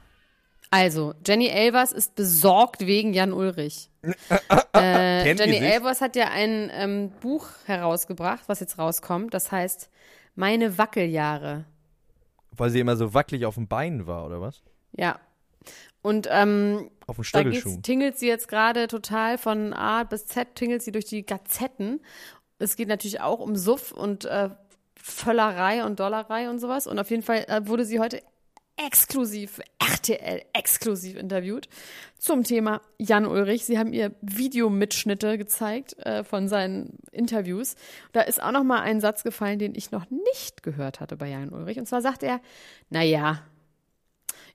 Also, 0.70 1.14
Jenny 1.28 1.48
Elvers 1.48 1.92
ist 1.92 2.16
besorgt 2.16 2.88
wegen 2.88 3.14
Jan 3.14 3.34
Ulrich. 3.34 3.90
äh, 4.74 5.34
Jenny? 5.34 5.58
Elvers 5.58 6.00
hat 6.00 6.16
ja 6.16 6.30
ein 6.30 6.72
ähm, 6.74 7.12
Buch 7.20 7.50
herausgebracht, 7.66 8.44
was 8.48 8.62
jetzt 8.62 8.78
rauskommt. 8.78 9.34
Das 9.34 9.52
heißt 9.52 9.90
Meine 10.36 10.78
Wackeljahre. 10.78 11.66
Weil 12.52 12.70
sie 12.70 12.80
immer 12.80 12.96
so 12.96 13.14
wackelig 13.14 13.46
auf 13.46 13.56
den 13.56 13.68
Beinen 13.68 14.08
war, 14.08 14.26
oder 14.26 14.40
was? 14.40 14.64
Ja. 14.94 15.20
Und 16.02 16.26
ähm, 16.32 16.90
Auf 17.06 17.18
dem 17.18 17.26
da 17.34 17.82
tingelt 17.82 18.18
sie 18.18 18.30
jetzt 18.30 18.48
gerade 18.48 18.88
total 18.88 19.38
von 19.38 19.74
A 19.74 20.06
bis 20.06 20.26
Z, 20.26 20.56
tingelt 20.56 20.84
sie 20.84 20.94
durch 20.94 21.06
die 21.06 21.26
Gazetten. 21.26 22.00
Es 22.60 22.78
geht 22.78 22.88
natürlich 22.88 23.20
auch 23.20 23.40
um 23.40 23.58
Suff 23.58 23.92
und 23.92 24.24
äh, 24.24 24.52
Völlerei 25.04 25.84
und 25.84 26.00
Dollerei 26.00 26.50
und 26.50 26.60
sowas. 26.60 26.88
Und 26.88 27.00
auf 27.00 27.10
jeden 27.10 27.24
Fall 27.24 27.46
äh, 27.48 27.68
wurde 27.68 27.86
sie 27.86 28.00
heute 28.00 28.22
exklusiv, 28.78 29.60
RTL 29.80 30.42
exklusiv 30.54 31.18
interviewt 31.18 31.68
zum 32.18 32.44
Thema 32.44 32.82
Jan 32.98 33.26
Ulrich. 33.26 33.66
Sie 33.66 33.78
haben 33.78 33.94
ihr 33.94 34.16
Videomitschnitte 34.22 35.38
gezeigt 35.38 35.98
äh, 36.00 36.24
von 36.24 36.48
seinen 36.48 36.98
Interviews. 37.12 37.76
Da 38.12 38.22
ist 38.22 38.42
auch 38.42 38.52
noch 38.52 38.64
mal 38.64 38.82
ein 38.82 39.02
Satz 39.02 39.24
gefallen, 39.24 39.60
den 39.60 39.76
ich 39.76 39.92
noch 39.92 40.10
nicht 40.10 40.64
gehört 40.64 41.00
hatte 41.00 41.18
bei 41.18 41.30
Jan 41.30 41.50
Ulrich. 41.50 41.78
Und 41.78 41.88
zwar 41.88 42.02
sagt 42.02 42.24
er, 42.24 42.42
naja, 42.90 43.44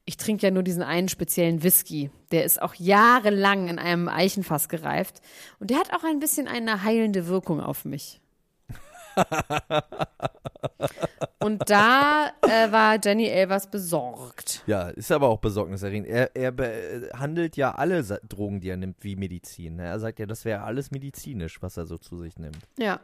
ich 0.04 0.16
trinke 0.16 0.46
ja 0.46 0.52
nur 0.52 0.62
diesen 0.62 0.82
einen 0.82 1.09
speziellen 1.09 1.62
Whisky. 1.62 2.11
Der 2.30 2.44
ist 2.44 2.62
auch 2.62 2.74
jahrelang 2.74 3.68
in 3.68 3.78
einem 3.78 4.09
Eichenfass 4.09 4.68
gereift. 4.68 5.20
Und 5.59 5.70
der 5.70 5.78
hat 5.78 5.92
auch 5.92 6.04
ein 6.04 6.20
bisschen 6.20 6.46
eine 6.46 6.85
heilende 6.85 7.26
Wirkung 7.26 7.61
auf 7.61 7.85
mich. 7.85 8.20
Und 11.38 11.70
da 11.70 12.33
äh, 12.42 12.72
war 12.72 12.98
Jenny 13.02 13.26
Elvers 13.26 13.70
besorgt. 13.70 14.64
Ja, 14.66 14.88
ist 14.88 15.12
aber 15.12 15.29
auch 15.29 15.38
besorgniserregend. 15.38 16.09
Er, 16.09 16.35
er 16.35 16.50
behandelt 16.50 17.57
ja 17.57 17.72
alle 17.72 18.02
Sa 18.02 18.18
Drogen, 18.29 18.61
die 18.61 18.68
er 18.68 18.76
nimmt, 18.76 18.96
wie 19.00 19.14
Medizin. 19.14 19.76
ne? 19.76 19.85
Er 19.85 20.00
sagt 20.00 20.18
ja, 20.18 20.26
das 20.26 20.44
wäre 20.44 20.62
alles 20.62 20.90
medizinisch, 20.90 21.62
was 21.62 21.76
er 21.76 21.87
so 21.87 21.98
zu 21.98 22.18
sich 22.18 22.37
nimmt. 22.38 22.59
Ja. 22.79 22.98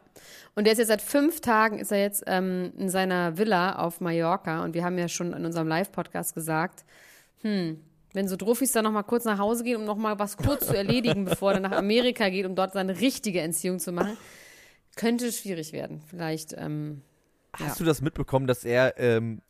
Und 0.57 0.65
der 0.65 0.73
ist 0.73 0.81
jetzt 0.81 0.89
seit 0.89 1.03
fünf 1.03 1.41
Tagen, 1.41 1.79
ist 1.79 1.93
er 1.93 2.01
jetzt 2.01 2.25
ähm, 2.27 2.73
in 2.77 2.89
seiner 2.89 3.39
Villa 3.39 3.77
auf 3.77 4.01
Mallorca. 4.01 4.65
Und 4.65 4.75
wir 4.75 4.85
haben 4.85 4.99
ja 4.99 5.09
schon 5.09 5.33
in 5.33 5.47
unserem 5.47 5.69
Live-Podcast 5.69 6.35
gesagt, 6.35 6.85
hm, 7.43 7.81
wenn 8.13 8.29
so 8.29 8.37
Druffis 8.37 8.73
dann 8.73 8.85
noch 8.85 8.93
mal 8.93 9.03
kurz 9.05 9.25
nach 9.25 9.39
Hause 9.39 9.65
gehen, 9.65 9.77
um 9.77 9.85
noch 9.85 9.97
mal 9.97 10.19
was 10.19 10.37
kurz 10.37 10.67
zu 10.67 10.77
erledigen, 10.77 11.25
bevor 11.27 11.53
er 11.53 11.61
nach 11.61 11.73
Amerika 11.73 12.29
geht, 12.29 12.47
um 12.47 12.55
dort 12.55 12.73
seine 12.73 13.01
richtige 13.01 13.41
Entziehung 13.41 13.79
zu 13.79 13.93
machen, 13.93 14.17
könnte 14.97 15.33
schwierig 15.33 15.73
werden. 15.73 16.03
Vielleicht, 16.07 16.55
ähm, 16.57 17.03
Hast 17.55 17.81
du 17.81 17.85
das 17.85 18.01
mitbekommen, 18.01 18.47
dass 18.47 18.65
er, 18.65 18.99
ähm, 18.99 19.43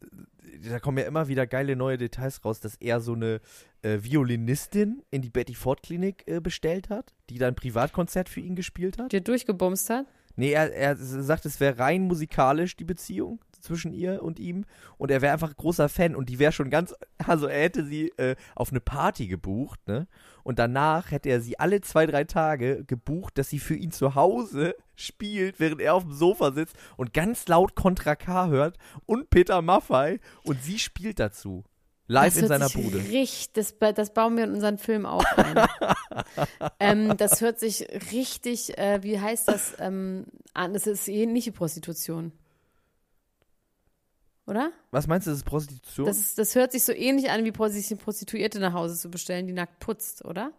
da 0.68 0.81
kommen 0.81 0.98
ja 0.98 1.05
immer 1.05 1.28
wieder 1.28 1.46
geile 1.46 1.76
neue 1.76 1.98
Details 1.98 2.44
raus, 2.44 2.59
dass 2.59 2.74
er 2.76 3.00
so 3.00 3.12
eine 3.12 3.40
äh, 3.83 3.98
Violinistin 4.02 5.02
in 5.11 5.22
die 5.22 5.31
Betty 5.31 5.55
Ford 5.55 5.83
Klinik 5.83 6.24
äh, 6.26 6.40
bestellt 6.40 6.90
hat, 6.90 7.14
die 7.31 7.38
dann 7.38 7.48
ein 7.48 7.55
Privatkonzert 7.55 8.28
für 8.28 8.40
ihn 8.40 8.57
gespielt 8.57 8.98
hat? 8.98 9.12
dir 9.12 9.20
durchgebumst 9.20 9.88
hat? 9.90 10.07
Nee, 10.35 10.52
er, 10.52 10.72
er 10.72 10.96
sagt, 10.96 11.46
es 11.46 11.61
wäre 11.61 11.78
rein 11.78 12.02
musikalisch 12.02 12.76
die 12.76 12.85
Beziehung 12.85 13.38
zwischen 13.62 13.92
ihr 13.92 14.22
und 14.22 14.38
ihm 14.38 14.64
und 14.98 15.11
er 15.11 15.22
wäre 15.22 15.33
einfach 15.33 15.57
großer 15.57 15.88
Fan 15.88 16.14
und 16.14 16.29
die 16.29 16.38
wäre 16.38 16.53
schon 16.53 16.70
ganz, 16.70 16.94
also 17.27 17.46
er 17.46 17.62
hätte 17.62 17.85
sie 17.85 18.09
äh, 18.16 18.37
auf 18.55 18.70
eine 18.70 18.81
Party 18.81 19.27
gebucht, 19.27 19.81
ne? 19.87 20.07
Und 20.44 20.59
danach 20.59 21.12
hätte 21.12 21.29
er 21.29 21.40
sie 21.40 21.61
alle 21.61 21.81
zwei, 21.83 22.05
drei 22.05 22.25
Tage 22.25 22.85
gebucht, 22.85 23.38
dass 23.38 23.48
sie 23.48 23.61
für 23.61 23.77
ihn 23.77 23.92
zu 23.92 24.16
Hause 24.16 24.75
spielt, 24.96 25.61
während 25.61 25.81
er 25.81 25.94
auf 25.94 26.03
dem 26.03 26.12
Sofa 26.12 26.53
sitzt 26.53 26.77
und 26.96 27.14
ganz 27.14 27.46
laut 27.46 27.77
Contra 27.77 28.16
K 28.16 28.48
hört 28.48 28.77
und 29.07 29.31
Peter 29.31 29.62
Maffei 29.62 30.18
und 30.42 30.62
sie 30.62 30.79
spielt 30.79 31.20
dazu. 31.20 31.64
Live 32.09 32.35
das 32.35 32.37
in 32.37 32.40
hört 32.42 32.48
seiner 32.48 32.68
sich 32.68 32.83
Bude. 32.83 32.98
Richtig, 32.98 33.53
das, 33.53 33.75
das 33.94 34.12
bauen 34.12 34.37
wir 34.37 34.44
in 34.44 34.53
unseren 34.53 34.79
Film 34.79 35.07
auch 35.07 35.25
ein. 35.37 35.66
ähm, 36.81 37.16
das 37.16 37.40
hört 37.40 37.61
sich 37.61 37.87
richtig, 38.12 38.77
äh, 38.77 39.03
wie 39.03 39.20
heißt 39.20 39.48
das, 39.48 39.75
ähm, 39.79 40.27
an? 40.53 40.75
Das 40.75 40.87
ist 40.87 41.09
ähnliche 41.09 41.53
Prostitution. 41.53 42.33
Oder? 44.46 44.72
Was 44.90 45.07
meinst 45.07 45.26
du, 45.26 45.31
das 45.31 45.38
ist 45.38 45.44
Prostitution? 45.44 46.07
Das, 46.07 46.18
ist, 46.18 46.38
das 46.38 46.55
hört 46.55 46.72
sich 46.72 46.83
so 46.83 46.92
ähnlich 46.92 47.31
an, 47.31 47.44
wie 47.44 47.70
sich 47.70 47.90
eine 47.90 48.00
Prostituierte 48.00 48.59
nach 48.59 48.72
Hause 48.72 48.96
zu 48.96 49.11
bestellen, 49.11 49.46
die 49.46 49.52
nackt 49.52 49.78
putzt, 49.78 50.24
oder? 50.24 50.52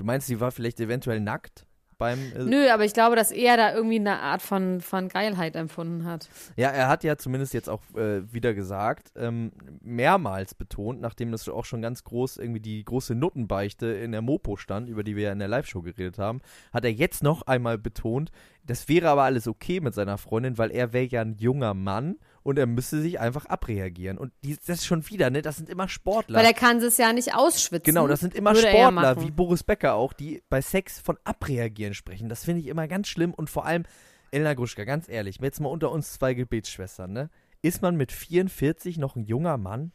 du 0.00 0.04
meinst, 0.04 0.26
sie 0.26 0.40
war 0.40 0.50
vielleicht 0.50 0.80
eventuell 0.80 1.20
nackt 1.20 1.66
beim 1.98 2.18
äh, 2.34 2.44
Nö, 2.44 2.70
aber 2.70 2.86
ich 2.86 2.94
glaube, 2.94 3.14
dass 3.14 3.30
er 3.30 3.58
da 3.58 3.74
irgendwie 3.74 3.96
eine 3.96 4.20
Art 4.20 4.40
von, 4.40 4.80
von 4.80 5.08
Geilheit 5.08 5.54
empfunden 5.54 6.06
hat. 6.06 6.30
Ja, 6.56 6.70
er 6.70 6.88
hat 6.88 7.04
ja 7.04 7.18
zumindest 7.18 7.52
jetzt 7.52 7.68
auch 7.68 7.82
äh, 7.94 8.32
wieder 8.32 8.54
gesagt, 8.54 9.12
ähm, 9.16 9.52
mehrmals 9.82 10.54
betont, 10.54 11.02
nachdem 11.02 11.30
das 11.30 11.46
auch 11.50 11.66
schon 11.66 11.82
ganz 11.82 12.02
groß 12.02 12.38
irgendwie 12.38 12.60
die 12.60 12.82
große 12.82 13.14
Nuttenbeichte 13.14 13.88
in 13.88 14.12
der 14.12 14.22
Mopo 14.22 14.56
stand, 14.56 14.88
über 14.88 15.04
die 15.04 15.14
wir 15.14 15.24
ja 15.24 15.32
in 15.32 15.38
der 15.38 15.48
Live-Show 15.48 15.82
geredet 15.82 16.18
haben, 16.18 16.40
hat 16.72 16.86
er 16.86 16.92
jetzt 16.92 17.22
noch 17.22 17.42
einmal 17.42 17.76
betont, 17.76 18.30
das 18.64 18.88
wäre 18.88 19.10
aber 19.10 19.24
alles 19.24 19.46
okay 19.46 19.80
mit 19.80 19.92
seiner 19.92 20.16
Freundin, 20.16 20.56
weil 20.56 20.70
er 20.70 20.94
wäre 20.94 21.04
ja 21.04 21.20
ein 21.20 21.36
junger 21.36 21.74
Mann 21.74 22.16
und 22.42 22.58
er 22.58 22.66
müsste 22.66 23.00
sich 23.00 23.20
einfach 23.20 23.46
abreagieren. 23.46 24.18
Und 24.18 24.32
die, 24.42 24.56
das 24.56 24.68
ist 24.78 24.86
schon 24.86 25.08
wieder, 25.08 25.30
ne? 25.30 25.42
Das 25.42 25.56
sind 25.56 25.68
immer 25.68 25.88
Sportler. 25.88 26.38
Weil 26.38 26.46
er 26.46 26.54
kann 26.54 26.78
es 26.78 26.96
ja 26.96 27.12
nicht 27.12 27.34
ausschwitzen. 27.34 27.84
Genau, 27.84 28.06
das 28.06 28.20
sind 28.20 28.34
immer 28.34 28.54
Würde 28.54 28.68
er 28.68 28.78
ja 28.78 28.90
Sportler, 28.90 29.22
wie 29.22 29.30
Boris 29.30 29.62
Becker 29.62 29.94
auch, 29.94 30.12
die 30.12 30.42
bei 30.48 30.60
Sex 30.60 31.00
von 31.00 31.18
abreagieren 31.24 31.94
sprechen. 31.94 32.28
Das 32.28 32.44
finde 32.44 32.60
ich 32.60 32.68
immer 32.68 32.88
ganz 32.88 33.08
schlimm 33.08 33.34
und 33.34 33.50
vor 33.50 33.66
allem, 33.66 33.84
Elena 34.30 34.54
Gruschka, 34.54 34.84
ganz 34.84 35.08
ehrlich, 35.08 35.38
jetzt 35.40 35.60
mal 35.60 35.68
unter 35.68 35.90
uns 35.90 36.12
zwei 36.12 36.34
Gebetsschwestern, 36.34 37.12
ne? 37.12 37.30
Ist 37.62 37.82
man 37.82 37.96
mit 37.96 38.10
44 38.12 38.96
noch 38.96 39.16
ein 39.16 39.24
junger 39.24 39.58
Mann? 39.58 39.92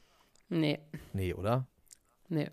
Nee, 0.50 0.80
Nee, 1.14 1.34
oder? 1.34 1.68
nee. 2.30 2.50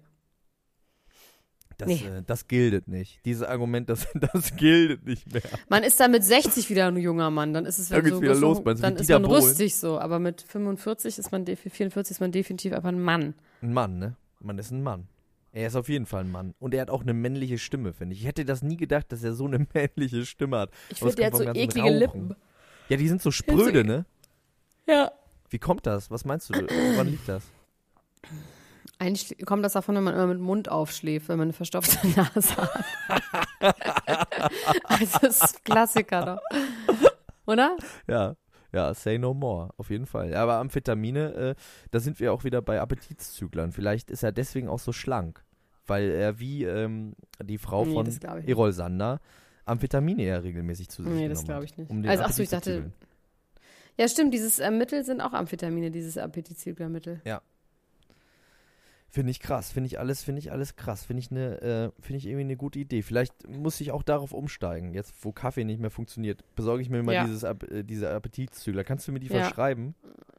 Das, 1.84 1.88
Nee. 1.88 2.06
äh, 2.06 2.22
das 2.26 2.46
giltet 2.46 2.86
nicht. 2.88 3.18
Dieses 3.24 3.42
Argument, 3.42 3.88
das, 3.88 4.06
das 4.32 4.54
giltet 4.56 5.04
nicht 5.04 5.32
mehr. 5.32 5.42
Man 5.68 5.82
ist 5.82 5.98
dann 5.98 6.10
mit 6.12 6.22
60 6.22 6.70
wieder 6.70 6.86
ein 6.86 6.96
junger 6.96 7.30
Mann, 7.30 7.52
dann 7.52 7.66
ist 7.66 7.78
es 7.78 7.88
Dann 7.88 8.04
so, 8.06 8.22
wieder 8.22 8.34
so, 8.36 8.40
los, 8.40 8.58
du, 8.62 8.74
dann 8.74 8.94
ist 8.96 9.00
Dieter 9.08 9.18
man 9.18 9.28
Bohlen? 9.30 9.42
rüstig 9.42 9.74
so, 9.76 9.98
aber 9.98 10.18
mit 10.18 10.42
45 10.42 11.18
ist 11.18 11.32
man, 11.32 11.44
defi- 11.44 11.70
44 11.70 12.12
ist 12.12 12.20
man 12.20 12.30
definitiv 12.30 12.72
einfach 12.72 12.90
ein 12.90 13.00
Mann. 13.02 13.34
Ein 13.62 13.72
Mann, 13.72 13.98
ne? 13.98 14.16
Man 14.40 14.58
ist 14.58 14.70
ein 14.70 14.82
Mann. 14.82 15.08
Er 15.52 15.66
ist 15.66 15.76
auf 15.76 15.88
jeden 15.88 16.06
Fall 16.06 16.20
ein 16.24 16.30
Mann. 16.30 16.54
Und 16.60 16.72
er 16.72 16.80
hat 16.82 16.90
auch 16.90 17.02
eine 17.02 17.12
männliche 17.12 17.58
Stimme, 17.58 17.92
finde 17.92 18.14
ich. 18.14 18.20
Ich 18.22 18.26
hätte 18.26 18.44
das 18.44 18.62
nie 18.62 18.76
gedacht, 18.76 19.12
dass 19.12 19.22
er 19.22 19.34
so 19.34 19.44
eine 19.46 19.66
männliche 19.74 20.24
Stimme 20.24 20.58
hat. 20.58 20.70
Ich 20.88 20.98
finde, 21.00 21.14
der 21.16 21.26
hat 21.26 21.36
so 21.36 21.42
eklige 21.44 21.80
Rauchen. 21.82 21.98
Lippen. 21.98 22.36
Ja, 22.88 22.96
die 22.96 23.08
sind 23.08 23.20
so 23.20 23.30
spröde, 23.30 23.84
ne? 23.84 24.06
Ja. 24.86 25.12
Wie 25.50 25.58
kommt 25.58 25.86
das? 25.86 26.10
Was 26.10 26.24
meinst 26.24 26.48
du? 26.50 26.54
Woran 26.54 27.08
liegt 27.08 27.28
das? 27.28 27.42
Eigentlich 28.98 29.44
kommt 29.46 29.64
das 29.64 29.72
davon, 29.72 29.96
wenn 29.96 30.04
man 30.04 30.14
immer 30.14 30.26
mit 30.26 30.38
dem 30.38 30.44
Mund 30.44 30.68
aufschläft, 30.68 31.28
wenn 31.28 31.38
man 31.38 31.46
eine 31.46 31.52
verstopfte 31.52 32.06
Nase 32.16 32.56
hat. 32.56 32.84
also 34.84 35.18
das 35.20 35.42
ist 35.42 35.64
Klassiker 35.64 36.40
doch. 36.40 36.58
Oder? 37.46 37.76
Ja, 38.06 38.36
ja, 38.72 38.94
say 38.94 39.18
no 39.18 39.34
more, 39.34 39.70
auf 39.76 39.90
jeden 39.90 40.06
Fall. 40.06 40.30
Ja, 40.30 40.42
aber 40.42 40.54
Amphetamine, 40.54 41.34
äh, 41.34 41.54
da 41.90 42.00
sind 42.00 42.20
wir 42.20 42.32
auch 42.32 42.44
wieder 42.44 42.62
bei 42.62 42.80
Appetitszüglern. 42.80 43.72
Vielleicht 43.72 44.10
ist 44.10 44.22
er 44.22 44.32
deswegen 44.32 44.68
auch 44.68 44.78
so 44.78 44.92
schlank, 44.92 45.44
weil 45.86 46.10
er 46.10 46.38
wie 46.38 46.64
ähm, 46.64 47.14
die 47.42 47.58
Frau 47.58 47.84
Nee, 47.84 47.94
von. 47.94 48.46
Erol 48.46 48.72
Sander 48.72 49.20
Amphetamine 49.64 50.24
ja 50.24 50.38
regelmäßig 50.38 50.88
zu 50.88 51.02
sich 51.02 51.12
Nee, 51.12 51.28
das 51.28 51.44
glaube 51.44 51.64
ich 51.64 51.76
nicht. 51.76 51.90
Um 51.90 52.04
Also, 52.04 52.24
ach 52.24 52.32
so, 52.32 52.42
Appetit 52.42 52.44
ich 52.44 52.50
dachte-. 52.50 52.92
Ja, 53.98 54.08
stimmt, 54.08 54.32
dieses 54.32 54.58
äh, 54.58 54.70
Mittel 54.70 55.04
sind 55.04 55.20
auch 55.20 55.32
Amphetamine, 55.32 55.90
dieses 55.90 56.16
Appetitzüglermittel. 56.16 57.20
Finde 59.14 59.30
ich 59.30 59.40
krass, 59.40 59.70
finde 59.70 59.88
ich 59.88 59.98
alles, 59.98 60.22
finde 60.24 60.38
ich 60.38 60.52
alles 60.52 60.74
krass, 60.74 61.04
finde 61.04 61.20
ich 61.20 61.30
eine, 61.30 61.60
äh, 61.60 61.90
finde 62.02 62.16
ich 62.16 62.24
irgendwie 62.26 62.44
eine 62.44 62.56
gute 62.56 62.78
Idee. 62.78 63.02
Vielleicht 63.02 63.46
muss 63.46 63.78
ich 63.82 63.90
auch 63.92 64.02
darauf 64.02 64.32
umsteigen, 64.32 64.94
jetzt 64.94 65.14
wo 65.22 65.32
Kaffee 65.32 65.64
nicht 65.64 65.80
mehr 65.80 65.90
funktioniert, 65.90 66.42
besorge 66.56 66.80
ich 66.80 66.88
mir 66.88 67.02
mal 67.02 67.12
Ja. 67.14 67.24
dieses, 67.26 67.42
äh, 67.42 67.84
diese 67.84 68.10
Appetitzügler. 68.10 68.84
Kannst 68.84 69.06
du 69.06 69.12
mir 69.12 69.20
die 69.20 69.26
Ja. 69.26 69.42
verschreiben? 69.42 69.94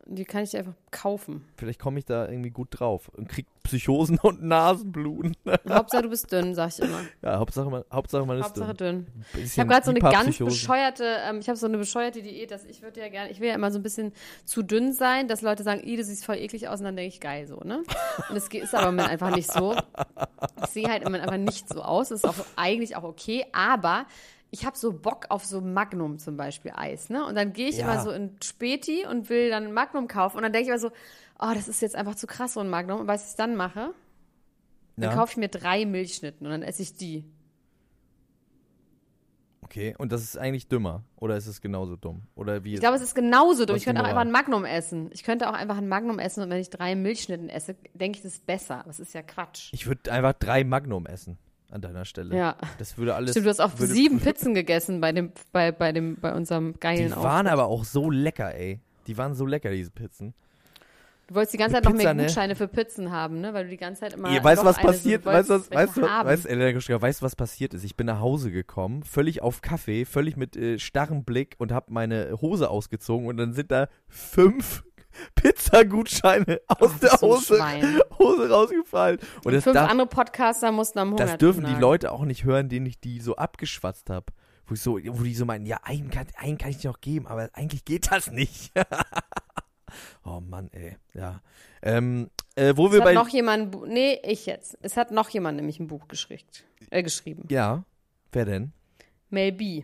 Die 0.08 0.26
kann 0.26 0.44
ich 0.44 0.50
dir 0.50 0.58
einfach 0.58 0.74
kaufen. 0.90 1.46
Vielleicht 1.56 1.80
komme 1.80 2.00
ich 2.00 2.06
da 2.06 2.28
irgendwie 2.28 2.50
gut 2.50 2.70
drauf 2.72 3.10
und 3.10 3.30
krieg 3.30 3.46
Psychosen 3.64 4.20
und 4.20 4.44
Nasenbluten. 4.44 5.36
Hauptsache, 5.70 6.04
du 6.04 6.10
bist 6.10 6.32
dünn, 6.32 6.54
sag 6.54 6.70
ich 6.70 6.80
immer. 6.80 7.00
ja, 7.22 7.38
Hauptsache 7.40 7.70
man, 7.70 7.84
Hauptsache 7.92 8.26
man 8.26 8.38
ist 8.38 8.46
Hauptsache 8.46 8.74
dünn. 8.74 9.08
dünn. 9.34 9.44
Ich 9.46 9.58
habe 9.60 9.70
gerade 9.70 9.86
so 9.86 9.92
eine 9.92 10.00
ganz 10.02 10.38
bescheuerte, 10.38 11.06
ähm, 11.28 11.40
ich 11.40 11.48
habe 11.48 11.58
so 11.58 11.66
eine 11.68 11.78
bescheuerte 11.78 12.22
Diät, 12.22 12.52
dass 12.52 12.66
ich 12.66 12.82
würde 12.82 13.00
ja 13.00 13.08
gerne, 13.10 13.32
ich 13.32 13.40
will 13.40 13.48
ja 13.48 13.56
immer 13.56 13.72
so 13.72 13.80
ein 13.80 13.84
bisschen 13.84 14.12
zu 14.46 14.64
dünn 14.64 14.92
sein, 14.94 15.28
dass 15.28 15.42
Leute 15.42 15.64
sagen, 15.64 15.82
"Ih, 15.88 15.96
du 15.96 16.04
siehst 16.04 16.26
voll 16.26 16.36
eklig 16.38 16.68
aus 16.68 16.80
und 16.80 16.86
dann 16.86 16.96
denke 16.98 17.14
ich, 17.14 17.22
geil 17.22 17.48
so, 17.48 17.58
ne? 17.62 17.84
Und 18.30 18.36
es 18.36 18.48
ist 18.50 18.76
aber 18.76 18.90
im 18.90 18.96
Moment 18.96 19.10
einfach 19.10 19.34
nicht 19.34 19.52
so. 19.52 19.76
Ich 20.64 20.70
sehe 20.70 20.90
halt 20.90 21.02
im 21.04 21.06
Moment 21.08 21.24
einfach 21.24 21.38
nicht 21.38 21.70
so 21.70 21.82
aus, 21.82 22.12
ist 22.12 22.26
auch 22.28 22.36
eigentlich 22.58 22.96
auch 22.96 23.04
okay, 23.04 23.46
aber 23.54 24.06
ich 24.52 24.66
habe 24.68 24.78
so 24.78 24.94
Bock 24.94 25.26
auf 25.30 25.44
so 25.46 25.62
Magnum 25.62 26.20
zum 26.20 26.38
Beispiel 26.38 26.74
Eis, 26.76 27.10
ne? 27.10 27.26
Und 27.26 27.34
dann 27.36 27.54
gehe 27.54 27.70
ich 27.70 27.78
Ja. 27.78 27.86
immer 27.86 28.00
so 28.02 28.12
in 28.12 28.36
Späti 28.44 29.04
und 29.10 29.30
will 29.30 29.50
dann 29.50 29.72
Magnum 29.74 30.08
kaufen 30.08 30.38
und 30.38 30.44
dann 30.44 30.52
denke 30.54 30.66
ich 30.66 30.70
immer 30.70 30.78
so, 30.80 30.92
oh, 31.44 31.54
das 31.54 31.68
ist 31.68 31.82
jetzt 31.82 31.96
einfach 31.96 32.16
zu 32.16 32.26
krass 32.28 32.54
so 32.54 32.60
ein 32.62 32.70
Magnum. 32.70 33.02
Und 33.02 33.08
was 33.08 33.30
ich 33.32 33.36
dann 33.36 33.56
mache? 33.56 33.94
Dann 34.96 35.10
Ja, 35.12 35.16
kaufe 35.16 35.32
ich 35.32 35.38
mir 35.38 35.50
drei 35.50 35.86
Milchschnitten 35.86 36.46
und 36.48 36.52
dann 36.52 36.64
esse 36.64 36.82
ich 36.84 36.96
die. 36.96 37.26
okay, 39.62 39.96
und 39.98 40.12
das 40.12 40.22
ist 40.22 40.38
eigentlich 40.38 40.68
dümmer. 40.68 41.04
Oder 41.16 41.36
ist 41.38 41.48
es 41.48 41.62
genauso 41.62 41.96
dumm? 41.96 42.24
Oder 42.36 42.64
wie 42.64 42.76
Ich 42.76 42.80
glaube, 42.80 42.96
es 42.96 43.02
ist 43.02 43.16
genauso 43.16 43.66
dumm. 43.66 43.76
Ich 43.76 43.86
könnte 43.86 44.02
auch 44.02 44.08
einfach 44.08 44.22
ein 44.22 44.32
Magnum 44.32 44.66
essen. 44.66 45.10
Ich 45.14 45.24
könnte 45.24 45.50
auch 45.50 45.54
einfach 45.54 45.78
ein 45.78 45.88
Magnum 45.88 46.20
essen 46.20 46.44
und 46.44 46.50
wenn 46.50 46.60
ich 46.60 46.70
drei 46.70 46.96
Milchschnitten 46.96 47.50
esse, 47.50 47.76
denke 47.94 48.18
ich, 48.18 48.24
das 48.24 48.34
ist 48.34 48.46
besser. 48.46 48.86
Es 48.88 49.00
ist 49.00 49.14
ja 49.14 49.24
Quatsch. 49.24 49.70
Ich 49.74 49.88
würde 49.88 50.12
einfach 50.12 50.34
drei 50.34 50.64
Magnum 50.64 51.06
essen 51.08 51.38
an 51.72 51.82
deiner 51.82 52.06
Stelle. 52.06 52.36
Ja. 52.38 52.56
Das 52.78 52.98
würde 52.98 53.16
alles. 53.16 53.32
Stimmt, 53.32 53.48
du 53.48 53.50
hast 53.50 53.62
auch 53.62 53.80
würde, 53.80 53.92
sieben 53.94 54.20
Pizzen 54.22 54.54
gegessen 54.54 55.02
bei 55.02 55.12
dem, 55.12 55.32
bei, 55.52 55.72
bei 55.72 55.92
dem, 55.92 56.18
bei 56.20 56.36
unserem 56.36 56.80
geilen 56.80 57.08
Die 57.08 57.14
Auftritt. 57.14 57.24
waren 57.24 57.48
aber 57.48 57.66
auch 57.66 57.84
so 57.84 58.12
lecker, 58.12 58.54
ey. 58.54 58.80
Die 59.08 59.18
waren 59.18 59.34
so 59.34 59.46
lecker, 59.48 59.72
diese 59.72 59.90
Pizzen. 59.92 60.36
Du 61.28 61.36
wolltest 61.36 61.54
die 61.54 61.58
ganze 61.58 61.76
Zeit 61.76 61.86
noch 61.86 61.92
Pizza, 61.94 62.04
mehr 62.04 62.14
ne? 62.16 62.24
Gutscheine 62.26 62.56
für 62.56 62.68
Pizzen 62.68 63.12
haben, 63.12 63.40
ne? 63.40 63.54
Weil 63.54 63.64
du 63.66 63.70
die 63.70 63.78
ganze 63.78 64.02
Zeit 64.02 64.14
immer. 64.14 64.30
Ihr 64.32 64.44
weißt 64.44 64.64
was 64.66 64.76
so- 64.76 64.82
passiert? 64.82 65.26
du 65.26 65.30
Weißt 65.30 65.50
was, 65.50 65.72
weißt 65.72 66.02
haben. 66.02 66.28
weißt, 66.28 66.46
Elena 66.46 66.72
Gruschka, 66.74 67.02
weißt 67.02 67.22
du, 67.22 67.26
was 67.26 67.36
passiert 67.36 67.74
ist? 67.74 67.84
Ich 67.86 67.96
bin 67.96 68.08
nach 68.08 68.20
Hause 68.20 68.52
gekommen, 68.52 69.04
völlig 69.04 69.42
auf 69.42 69.62
Kaffee, 69.62 70.04
völlig 70.06 70.36
mit 70.36 70.58
äh, 70.58 70.80
starrem 70.80 71.24
Blick 71.24 71.56
und 71.60 71.72
habe 71.72 71.92
meine 71.94 72.38
Hose 72.42 72.70
ausgezogen 72.70 73.28
und 73.28 73.38
dann 73.38 73.54
sind 73.54 73.72
da 73.72 73.88
fünf 74.08 74.84
Pizzagutscheine 75.36 76.60
aus 76.68 76.92
Ach, 76.96 77.00
der 77.00 77.10
so 77.18 77.28
Hose. 77.36 77.64
Hose 78.20 78.50
rausgefallen. 78.50 79.20
Und 79.46 79.54
das, 79.54 79.64
Fünf 79.64 79.76
darf, 79.76 79.90
andere 79.92 80.08
Podcaster 80.08 80.72
mussten 80.72 81.00
am 81.00 81.12
Hunger 81.12 81.26
das 81.26 81.38
dürfen 81.38 81.66
die. 81.66 81.74
Leute 81.80 82.12
auch 82.12 82.26
nicht 82.26 82.44
hören, 82.44 82.68
denen 82.68 82.86
ich 82.86 83.00
die 83.00 83.20
so 83.22 83.36
abgeschwatzt 83.38 84.10
habe. 84.10 84.26
Wo, 84.66 84.74
ich 84.76 84.82
so, 84.82 84.94
wo 84.98 85.24
die 85.24 85.36
so 85.36 85.46
meinen, 85.46 85.66
ja, 85.66 85.78
einen 85.84 86.10
kann, 86.10 86.26
einen 86.38 86.58
kann 86.58 86.70
ich 86.72 86.78
dir 86.78 86.90
noch 86.90 87.02
geben, 87.02 87.28
aber 87.28 87.50
eigentlich 87.54 87.86
geht 87.86 88.12
das 88.12 88.32
nicht. 88.32 88.72
oh 90.26 90.40
Mann, 90.40 90.70
ey. 90.74 90.98
Ja. 91.14 91.42
Ähm, 91.82 92.30
äh, 92.56 92.74
wo 92.76 92.88
Es 92.88 92.94
wir 92.94 93.00
hat 93.00 93.06
bei. 93.06 93.14
noch 93.14 93.30
jemand, 93.30 93.88
nee, 93.88 94.20
ich 94.24 94.46
jetzt. 94.46 94.78
Es 94.82 94.98
hat 94.98 95.12
noch 95.12 95.30
jemand 95.30 95.58
nämlich 95.58 95.80
ein 95.80 95.88
Buch 95.88 96.08
geschickt, 96.08 96.64
äh, 96.90 97.04
geschrieben. 97.04 97.46
Ja. 97.50 97.84
Wer 98.32 98.46
denn? 98.46 98.72
Mel 99.30 99.52
B. 99.52 99.84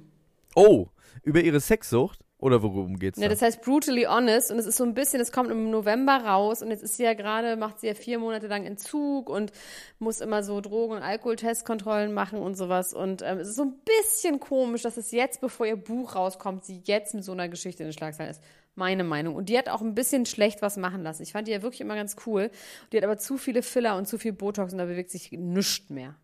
Oh, 0.56 0.88
über 1.24 1.41
ihre 1.41 1.60
Sexsucht? 1.60 2.19
Oder 2.41 2.63
worum 2.63 2.98
geht's 2.98 3.19
Ja, 3.19 3.28
da? 3.28 3.34
das 3.34 3.41
heißt 3.41 3.62
Brutally 3.63 4.04
Honest 4.04 4.50
und 4.50 4.60
es 4.60 4.65
ist 4.65 4.78
so 4.78 4.86
ein 4.86 4.93
bisschen, 4.93 5.19
es 5.19 5.34
kommt 5.34 5.52
im 5.52 5.69
November 5.72 6.24
raus 6.24 6.62
und 6.62 6.69
jetzt 6.69 6.84
ist 6.84 6.95
sie 6.95 7.04
ja 7.04 7.13
gerade, 7.13 7.58
macht 7.58 7.82
sie 7.82 7.88
ja 7.88 7.93
vier 7.93 8.17
Monate 8.17 8.48
lang 8.48 8.65
Entzug 8.65 9.30
und 9.30 9.52
muss 10.00 10.22
immer 10.22 10.41
so 10.41 10.62
Drogen- 10.62 10.95
und 10.95 11.04
Alkoholtestkontrollen 11.04 12.13
machen 12.13 12.39
und 12.39 12.56
sowas 12.56 12.93
und 12.93 13.22
ähm, 13.24 13.39
es 13.39 13.50
ist 13.50 13.56
so 13.58 13.63
ein 13.63 13.74
bisschen 13.84 14.39
komisch, 14.39 14.84
dass 14.84 14.95
es 14.95 15.12
jetzt, 15.12 15.41
bevor 15.41 15.65
ihr 15.65 15.76
Buch 15.76 16.15
rauskommt, 16.15 16.63
sie 16.63 16.82
jetzt 16.86 17.13
mit 17.13 17.26
so 17.26 17.34
einer 17.34 17.50
Geschichte 17.50 17.84
in 17.84 17.89
den 17.89 17.93
Schlagzeilen 17.93 18.32
ist. 18.32 18.41
Meine 18.80 19.04
Meinung. 19.04 19.36
Und 19.36 19.50
die 19.50 19.58
hat 19.58 19.68
auch 19.68 19.82
ein 19.82 19.94
bisschen 19.94 20.26
schlecht 20.26 20.62
was 20.62 20.78
machen 20.78 21.04
lassen. 21.04 21.22
Ich 21.22 21.34
fand 21.34 21.50
die 21.50 21.52
ja 21.52 21.62
wirklich 21.62 21.82
immer 21.82 21.96
ganz 21.96 22.15
cool. 22.26 22.50
Die 22.92 22.98
hat 22.98 23.04
aber 23.04 23.18
zu 23.18 23.38
viele 23.38 23.62
Filler 23.62 23.98
und 23.98 24.08
zu 24.08 24.18
viel 24.18 24.32
Botox 24.32 24.72
und 24.72 24.80
da 24.80 24.86
bewegt 24.86 25.12
sich 25.12 25.34
nichts 25.34 25.89
mehr. 25.89 26.15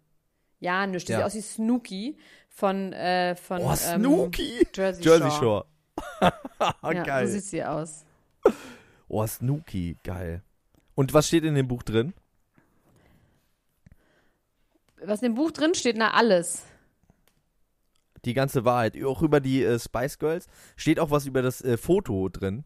Ja, 0.62 0.88
nichts. 0.88 1.06
Die 1.06 1.12
Ja. 1.12 1.18
sieht 1.18 1.26
aus 1.26 1.36
wie 1.36 1.41
Snooki 1.41 2.18
von, 2.48 2.94
äh, 2.94 3.36
von 3.36 3.62
oh, 3.62 3.72
ähm, 3.72 3.76
Snooki! 3.76 4.65
Jersey, 4.74 5.04
Jersey 5.04 5.30
Shore. 5.32 5.65
Shore. 6.20 6.34
Ja, 6.82 7.04
geil. 7.04 7.28
so 7.28 7.34
sieht 7.34 7.44
sie 7.44 7.63
aus. 7.65 8.06
oh, 9.10 9.28
Snooki, 9.28 9.98
geil. 10.04 10.41
Und 10.96 11.13
was 11.13 11.28
steht 11.28 11.44
in 11.44 11.56
dem 11.56 11.68
Buch 11.68 11.84
drin? 11.84 12.13
Was 15.04 15.22
in 15.22 15.32
dem 15.34 15.36
Buch 15.36 15.52
drin 15.52 15.76
steht, 15.76 15.98
na 15.98 16.13
alles. 16.13 16.63
Die 18.26 18.34
ganze 18.34 18.66
Wahrheit. 18.66 19.02
Auch 19.04 19.22
über 19.22 19.40
die 19.40 19.64
äh, 19.64 19.80
Spice 19.80 20.18
Girls. 20.20 20.48
Steht 20.76 21.00
auch 21.00 21.12
was 21.12 21.26
über 21.26 21.42
das 21.42 21.62
äh, 21.62 21.78
Foto 21.78 22.28
drin. 22.30 22.64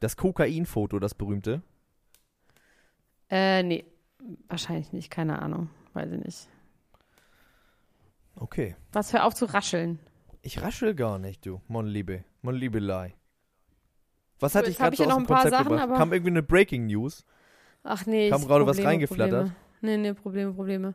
Das 0.00 0.16
Kokain-Foto, 0.16 0.98
das 0.98 1.14
berühmte. 1.14 1.62
Äh, 3.30 3.62
nee, 3.62 3.84
wahrscheinlich 4.48 4.92
nicht, 4.92 5.10
keine 5.10 5.40
Ahnung, 5.40 5.70
weiß 5.94 6.10
ich 6.12 6.24
nicht. 6.24 6.48
Okay. 8.36 8.76
Was 8.92 9.10
für 9.10 9.22
auf 9.24 9.34
zu 9.34 9.44
rascheln. 9.44 9.98
Ich 10.42 10.62
raschel 10.62 10.94
gar 10.94 11.18
nicht, 11.18 11.44
du. 11.44 11.60
Mon 11.68 11.86
Liebe. 11.86 12.24
Mon 12.42 12.54
Liebelei. 12.54 13.14
Was 14.38 14.54
hatte 14.54 14.70
ich 14.70 14.78
gerade 14.78 14.94
ich 14.94 14.98
so 14.98 15.04
aus 15.04 15.10
noch 15.10 15.16
dem 15.16 15.24
ein 15.24 15.26
paar 15.26 15.42
Konzept 15.42 15.64
Sachen, 15.64 15.76
gebracht? 15.76 15.98
Kam 15.98 16.12
irgendwie 16.12 16.30
eine 16.30 16.42
Breaking 16.42 16.86
News. 16.86 17.26
Ach 17.82 18.06
nee, 18.06 18.30
Kam 18.30 18.40
ich- 18.40 18.46
gerade 18.48 18.66
was 18.66 18.82
reingeflattert? 18.82 19.48
Probleme. 19.48 19.56
Nee, 19.80 19.96
nee, 19.96 20.12
Probleme, 20.12 20.52
Probleme. 20.52 20.94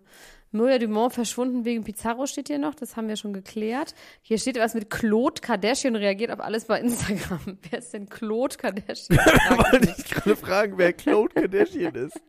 Mirja 0.55 0.77
Dumont 0.77 1.13
verschwunden 1.13 1.65
wegen 1.65 1.83
Pizarro 1.83 2.25
steht 2.25 2.47
hier 2.47 2.59
noch, 2.59 2.75
das 2.75 2.95
haben 2.95 3.07
wir 3.07 3.17
schon 3.17 3.33
geklärt. 3.33 3.93
Hier 4.21 4.37
steht 4.37 4.57
was 4.57 4.73
mit 4.73 4.89
Claude 4.89 5.41
Kardashian 5.41 5.95
reagiert 5.95 6.31
auf 6.31 6.39
alles 6.39 6.65
bei 6.65 6.79
Instagram. 6.79 7.57
Wer 7.69 7.79
ist 7.79 7.93
denn 7.93 8.09
Claude 8.09 8.55
Kardashian? 8.55 9.19
Ich 9.19 9.57
Wollte 9.57 9.95
ich 9.97 10.05
gerade 10.05 10.35
fragen, 10.35 10.77
wer 10.77 10.93
Claude 10.93 11.33
Kardashian 11.33 11.95
ist. 11.95 12.19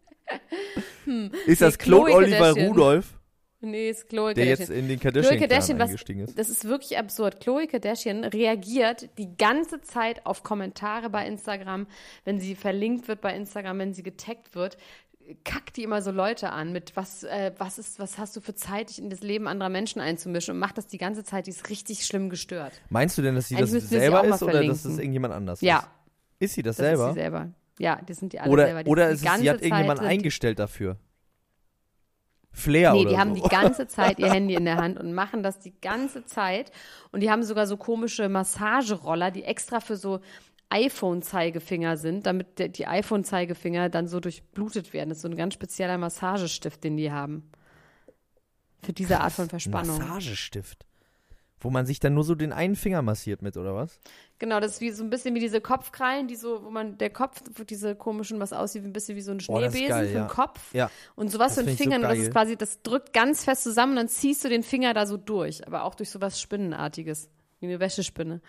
Hm. 1.05 1.31
Ist 1.47 1.63
das 1.63 1.79
Claude 1.79 2.11
Khloe 2.11 2.17
Oliver 2.17 2.39
Kardashian. 2.39 2.69
Rudolph, 2.69 3.15
nee, 3.61 3.91
ist 3.91 4.09
Chloe 4.09 4.35
der 4.35 4.45
Kardashian. 4.45 4.69
jetzt 4.69 4.71
in 4.71 4.89
den 4.89 4.99
Khloe 4.99 5.13
Kardashian, 5.13 5.39
Kardashian, 5.39 5.67
Clan 5.67 5.79
was, 5.79 5.89
eingestiegen 5.91 6.21
ist? 6.23 6.39
das 6.39 6.49
ist 6.49 6.65
wirklich 6.65 6.99
absurd. 6.99 7.41
Chloe 7.41 7.67
Kardashian 7.69 8.25
reagiert 8.25 9.09
die 9.19 9.37
ganze 9.37 9.81
Zeit 9.83 10.27
auf 10.27 10.43
Kommentare 10.43 11.11
bei 11.11 11.27
Instagram, 11.27 11.87
wenn 12.25 12.41
sie 12.41 12.57
verlinkt 12.57 13.07
wird 13.07 13.21
bei 13.21 13.37
Instagram, 13.37 13.79
wenn 13.79 13.95
sie 13.95 14.03
getaggt 14.03 14.57
wird, 14.57 14.77
kackt 15.45 15.77
die 15.77 15.83
immer 15.83 16.03
so 16.03 16.11
Leute 16.11 16.51
an 16.51 16.73
mit 16.73 16.95
was, 16.97 17.25
äh, 17.25 17.53
was 17.59 17.79
ist, 17.79 17.99
was 17.99 18.19
hast 18.19 18.37
du 18.37 18.41
für 18.41 18.55
Zeit, 18.55 18.91
dich 18.91 18.99
in 19.01 19.11
das 19.11 19.21
Leben 19.21 19.49
anderer 19.49 19.69
Menschen 19.69 20.01
einzumischen 20.01 20.55
und 20.55 20.61
macht 20.61 20.79
das 20.79 20.87
die 20.87 20.99
ganze 20.99 21.25
Zeit, 21.25 21.47
die 21.47 21.51
ist 21.51 21.69
richtig 21.69 22.07
schlimm 22.07 22.31
gestört. 22.31 22.73
Meinst 22.91 23.19
du 23.19 23.23
denn, 23.23 23.35
dass 23.35 23.49
sie 23.49 23.57
Eigentlich 23.57 23.73
das 23.73 23.83
sie 23.91 23.99
selber 23.99 24.23
mal 24.23 24.29
ist 24.35 24.43
oder 24.43 24.65
dass 24.65 24.83
das 24.85 24.99
irgendjemand 24.99 25.35
anders 25.35 25.61
Ja. 25.61 25.79
ist? 25.79 25.87
Ist 26.39 26.55
sie 26.55 26.63
das, 26.63 26.77
Das 26.77 26.87
selber? 26.87 27.09
ist 27.09 27.15
sie 27.15 27.21
selber. 27.21 27.49
Ja, 27.79 28.01
die 28.03 28.15
sind 28.15 28.33
die 28.33 28.41
alle 28.41 28.51
Oder, 28.53 28.65
selber. 28.67 28.85
Die 28.85 28.91
oder 28.91 29.09
ist 29.11 29.23
die 29.23 29.27
es, 29.29 29.41
sie 29.41 29.51
hat 29.51 29.63
irgendjemand 29.63 29.99
Zeit, 30.01 30.09
eingestellt 30.09 30.59
dafür? 30.59 30.97
Flair 32.53 32.93
Nee, 32.95 33.05
die 33.05 33.11
so. 33.11 33.19
haben 33.19 33.35
die 33.43 33.43
ganze 33.43 33.87
Zeit 33.87 34.19
ihr 34.19 34.31
Handy 34.33 34.55
in 34.55 34.65
der 34.65 34.77
Hand 34.77 34.99
und 34.99 35.13
machen 35.13 35.43
das 35.43 35.59
die 35.59 35.79
ganze 35.81 36.25
Zeit. 36.25 36.73
Und 37.13 37.21
die 37.21 37.31
haben 37.31 37.43
sogar 37.43 37.67
so 37.67 37.77
komische 37.77 38.29
Massageroller, 38.31 39.31
die 39.31 39.45
extra 39.45 39.81
für 39.81 39.97
so 39.97 40.21
iPhone-Zeigefinger 40.71 41.97
sind, 41.97 42.27
damit 42.27 42.77
die 42.77 42.87
iPhone-Zeigefinger 42.87 43.89
dann 43.89 44.09
so 44.09 44.21
durchblutet 44.21 44.93
werden. 44.93 45.11
Das 45.11 45.19
ist 45.19 45.23
so 45.23 45.29
ein 45.29 45.37
ganz 45.37 45.55
spezieller 45.55 45.99
Massagestift, 45.99 46.83
den 46.83 46.97
die 46.97 47.13
haben. 47.13 47.51
Für 48.83 48.93
diese 48.93 49.21
Art 49.21 49.33
von 49.33 49.49
Verspannung. 49.49 49.99
Massagestift. 49.99 50.87
Wo 51.59 51.71
man 51.71 51.87
sich 51.87 52.01
dann 52.01 52.15
nur 52.15 52.23
so 52.23 52.35
den 52.35 52.53
einen 52.53 52.77
Finger 52.77 53.01
massiert 53.01 53.41
mit, 53.41 53.57
oder 53.57 53.75
was? 53.75 53.99
Genau, 54.39 54.61
das 54.61 54.73
ist 54.73 54.81
wie 54.83 54.91
so 54.91 55.03
ein 55.03 55.09
bisschen 55.09 55.35
wie 55.35 55.41
diese 55.41 55.63
Kopfkrallen, 55.63 56.29
die 56.29 56.37
so, 56.37 56.63
wo 56.63 56.71
man 56.71 56.99
der 56.99 57.09
Kopf, 57.09 57.41
wo 57.55 57.65
diese 57.65 57.97
komischen, 57.97 58.39
was 58.41 58.53
aussieht, 58.53 58.83
wie 58.83 58.89
ein 58.89 58.93
bisschen 58.93 59.17
wie 59.17 59.23
so 59.23 59.33
ein 59.33 59.39
ist 59.39 59.45
Schneebesen 59.47 59.89
geil, 59.89 60.07
für 60.07 60.13
den 60.13 60.23
ja. 60.23 60.27
Kopf. 60.27 60.75
Ja. 60.75 60.91
Und 61.15 61.31
sowas 61.31 61.55
Das 61.55 61.65
für 61.65 61.71
den 61.71 61.77
so 61.77 61.83
Fingern, 61.83 62.03
und 62.03 62.11
das 62.11 62.19
ist 62.19 62.33
quasi, 62.33 62.57
das 62.57 62.83
drückt 62.83 63.15
ganz 63.15 63.45
fest 63.45 63.63
zusammen 63.63 63.93
und 63.93 63.97
dann 63.97 64.09
ziehst 64.09 64.45
du 64.45 64.49
den 64.49 64.63
Finger 64.63 64.93
da 64.93 65.07
so 65.07 65.17
durch, 65.17 65.67
aber 65.67 65.85
auch 65.85 65.95
durch 65.95 66.11
sowas 66.11 66.41
Spinnenartiges, 66.41 67.31
wie 67.61 67.67
eine 67.67 67.81
Wäschespinne. 67.81 68.43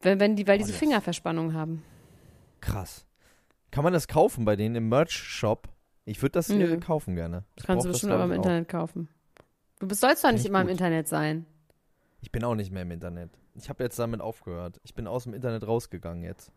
Wenn, 0.00 0.20
wenn 0.20 0.36
die, 0.36 0.46
weil 0.46 0.58
diese 0.58 0.70
das- 0.72 0.78
Fingerverspannung 0.78 1.54
haben. 1.54 1.82
Krass. 2.60 3.06
Kann 3.70 3.84
man 3.84 3.92
das 3.92 4.08
kaufen 4.08 4.44
bei 4.44 4.56
denen 4.56 4.74
im 4.76 4.88
Merch-Shop? 4.88 5.68
Ich 6.04 6.22
würde 6.22 6.32
das 6.32 6.48
Nö. 6.48 6.74
äh, 6.74 6.76
kaufen 6.78 7.14
gerne. 7.14 7.44
Ich 7.56 7.64
Kannst 7.64 7.84
du 7.84 7.90
bestimmt 7.90 8.12
aber 8.12 8.24
im 8.24 8.30
ich, 8.32 8.38
auch. 8.38 8.42
Internet 8.42 8.68
kaufen. 8.68 9.08
Du 9.80 9.88
bist, 9.88 10.00
sollst 10.00 10.24
doch 10.24 10.30
nicht 10.32 10.40
ich 10.42 10.46
immer 10.48 10.60
im 10.60 10.66
gut. 10.68 10.72
Internet 10.72 11.08
sein. 11.08 11.46
Ich 12.20 12.32
bin 12.32 12.44
auch 12.44 12.54
nicht 12.54 12.70
mehr 12.72 12.82
im 12.82 12.90
Internet. 12.90 13.30
Ich 13.54 13.68
habe 13.68 13.82
jetzt 13.84 13.98
damit 13.98 14.20
aufgehört. 14.20 14.80
Ich 14.84 14.94
bin 14.94 15.06
aus 15.06 15.24
dem 15.24 15.34
Internet 15.34 15.66
rausgegangen 15.66 16.22
jetzt. 16.22 16.50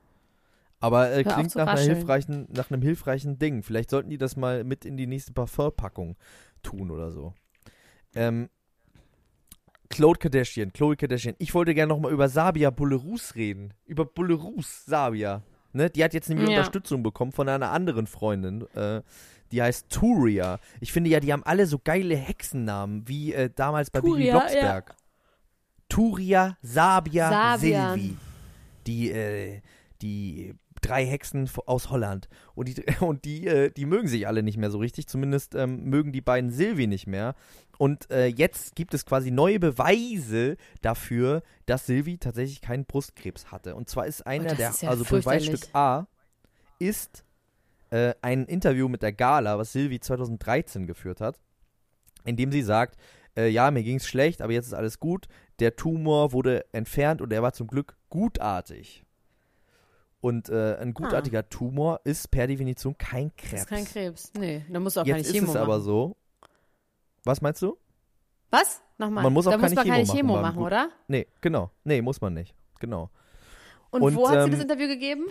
Aber 0.79 1.11
äh, 1.11 1.23
klingt 1.23 1.53
nach, 1.55 1.77
hilfreichen, 1.77 2.47
nach 2.51 2.71
einem 2.71 2.81
hilfreichen 2.81 3.37
Ding. 3.37 3.63
Vielleicht 3.63 3.89
sollten 3.89 4.09
die 4.09 4.17
das 4.17 4.37
mal 4.37 4.63
mit 4.63 4.85
in 4.85 4.95
die 4.95 5.07
nächste 5.07 5.33
Parfumpackung 5.33 6.15
tun 6.63 6.89
oder 6.91 7.11
so. 7.11 7.33
Ähm, 8.15 8.49
Claude 9.89 10.19
Kardashian, 10.19 10.71
Chloe 10.71 10.95
Kardashian. 10.95 11.35
Ich 11.39 11.53
wollte 11.53 11.73
gerne 11.73 11.89
nochmal 11.93 12.11
über 12.11 12.29
Sabia 12.29 12.69
Bullerus 12.69 13.35
reden. 13.35 13.73
Über 13.85 14.05
Bullerus 14.05 14.85
Sabia. 14.85 15.41
Ne? 15.73 15.89
Die 15.89 16.03
hat 16.03 16.13
jetzt 16.13 16.29
nämlich 16.29 16.49
Ja. 16.49 16.57
Unterstützung 16.57 17.03
bekommen 17.03 17.31
von 17.31 17.49
einer 17.49 17.71
anderen 17.71 18.07
Freundin. 18.07 18.65
Äh, 18.75 19.01
die 19.51 19.61
heißt 19.61 19.89
Turia. 19.89 20.59
Ich 20.79 20.91
finde 20.91 21.09
ja, 21.09 21.19
die 21.19 21.33
haben 21.33 21.43
alle 21.43 21.65
so 21.65 21.79
geile 21.83 22.15
Hexennamen, 22.15 23.07
wie 23.07 23.33
äh, 23.33 23.49
damals 23.53 23.89
bei 23.89 23.99
Bibi 24.01 24.11
Turia, 24.13 24.37
Blocksberg. 24.37 24.95
Turia, 25.89 26.57
Sabia, 26.61 27.29
Sabia. 27.29 27.93
Silvi. 27.93 28.17
Die, 28.85 29.11
äh, 29.11 29.61
die 30.03 30.53
drei 30.81 31.05
Hexen 31.05 31.49
aus 31.65 31.89
Holland. 31.89 32.29
Und 32.53 32.67
die, 32.67 32.83
und 32.99 33.25
die, 33.25 33.47
äh, 33.47 33.71
die 33.71 33.85
mögen 33.85 34.07
sich 34.07 34.27
alle 34.27 34.43
nicht 34.43 34.57
mehr 34.57 34.69
so 34.69 34.77
richtig. 34.77 35.07
Zumindest 35.07 35.55
ähm, 35.55 35.85
mögen 35.85 36.11
die 36.11 36.21
beiden 36.21 36.51
Silvi 36.51 36.85
nicht 36.85 37.07
mehr. 37.07 37.35
Und 37.79 38.11
äh, 38.11 38.25
jetzt 38.27 38.75
gibt 38.75 38.93
es 38.93 39.05
quasi 39.05 39.31
neue 39.31 39.57
Beweise 39.57 40.57
dafür, 40.81 41.41
dass 41.65 41.85
Silvi 41.85 42.17
tatsächlich 42.17 42.59
keinen 42.59 42.83
Brustkrebs 42.85 43.53
hatte. 43.53 43.73
Und 43.73 43.87
zwar 43.87 44.05
ist 44.05 44.27
einer 44.27 44.49
das 44.49 44.57
der, 44.57 44.69
ist 44.71 44.81
ja 44.83 44.89
also. 44.89 45.05
Beweisstück 45.05 45.61
A, 45.73 46.05
ist 46.77 47.23
äh, 47.91 48.13
ein 48.21 48.45
Interview 48.45 48.89
mit 48.89 49.01
der 49.01 49.13
Gala, 49.13 49.57
was 49.57 49.71
Silvi 49.71 50.01
2013 50.01 50.87
geführt 50.87 51.21
hat, 51.21 51.39
in 52.25 52.35
dem 52.35 52.51
sie 52.51 52.63
sagt, 52.63 52.99
äh, 53.37 53.47
ja, 53.47 53.71
mir 53.71 53.81
ging 53.83 53.95
es 53.95 54.05
schlecht, 54.07 54.41
aber 54.41 54.51
jetzt 54.51 54.67
ist 54.67 54.73
alles 54.73 54.99
gut. 54.99 55.27
Der 55.59 55.77
Tumor 55.77 56.33
wurde 56.33 56.65
entfernt 56.73 57.21
und 57.21 57.31
er 57.31 57.41
war 57.41 57.53
zum 57.53 57.67
Glück 57.67 57.95
gutartig. 58.09 59.05
Und 60.19 60.49
äh, 60.49 60.75
ein 60.81 60.93
gutartiger 60.93 61.47
Tumor 61.47 62.01
ist 62.03 62.29
per 62.29 62.45
Definition 62.47 62.97
kein 62.97 63.31
Das 63.37 63.45
Krebs. 63.47 63.61
ist 63.61 63.67
kein 63.69 63.85
Krebs. 63.85 64.31
Nee, 64.37 64.65
da 64.69 64.81
musst 64.81 64.97
du 64.97 65.01
auch 65.01 65.05
Jetzt 65.05 65.13
keine 65.15 65.27
ist 65.27 65.31
Chemo 65.31 65.47
es 65.47 65.53
machen. 65.53 65.63
aber 65.63 65.79
so. 65.79 66.17
Was 67.29 67.41
meinst 67.41 67.61
du? 67.61 67.77
Was? 68.49 68.81
Nochmal. 68.97 69.23
Man 69.23 69.33
muss 69.33 69.47
auch 69.47 69.51
da 69.51 69.57
muss 69.57 69.75
keine 69.75 69.75
man 69.75 69.87
keine 69.87 70.03
Chemo 70.03 70.13
Chemo 70.17 70.33
machen 70.33 70.43
machen, 70.43 70.65
oder? 70.65 70.89
Nee, 71.07 71.27
genau. 71.41 71.71
Nee, 71.83 72.01
muss 72.01 72.19
man 72.19 72.33
nicht. 72.33 72.53
Genau. 72.79 73.09
Und, 73.91 74.01
Und, 74.01 74.15
wo 74.15 74.27
hat 74.27 74.39
sie 74.39 74.45
ähm, 74.45 74.51
das 74.51 74.61
Interview 74.61 74.87
gegeben? 74.87 75.25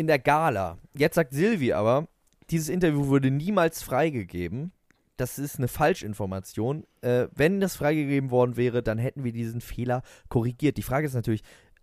in 0.00 0.06
der 0.06 0.18
Gala. 0.18 0.78
Jetzt 0.94 1.14
sagt 1.14 1.32
Silvi 1.32 1.72
aber, 1.72 2.08
dieses 2.50 2.68
Interview 2.68 3.06
wurde 3.06 3.30
niemals 3.30 3.82
freigegeben. 3.82 4.72
Das 5.16 5.38
ist 5.38 5.58
eine 5.58 5.68
Falschinformation. 5.68 6.84
Äh, 7.02 7.28
wenn 7.34 7.60
das 7.60 7.76
freigegeben 7.76 8.30
worden 8.30 8.56
wäre, 8.56 8.82
dann 8.82 8.98
hätten 8.98 9.24
wir 9.24 9.32
diesen 9.32 9.60
Fehler 9.60 10.02
korrigiert. 10.30 10.78
Die 10.78 10.82
Frage 10.82 11.06
ist 11.06 11.14
natürlich, 11.14 11.42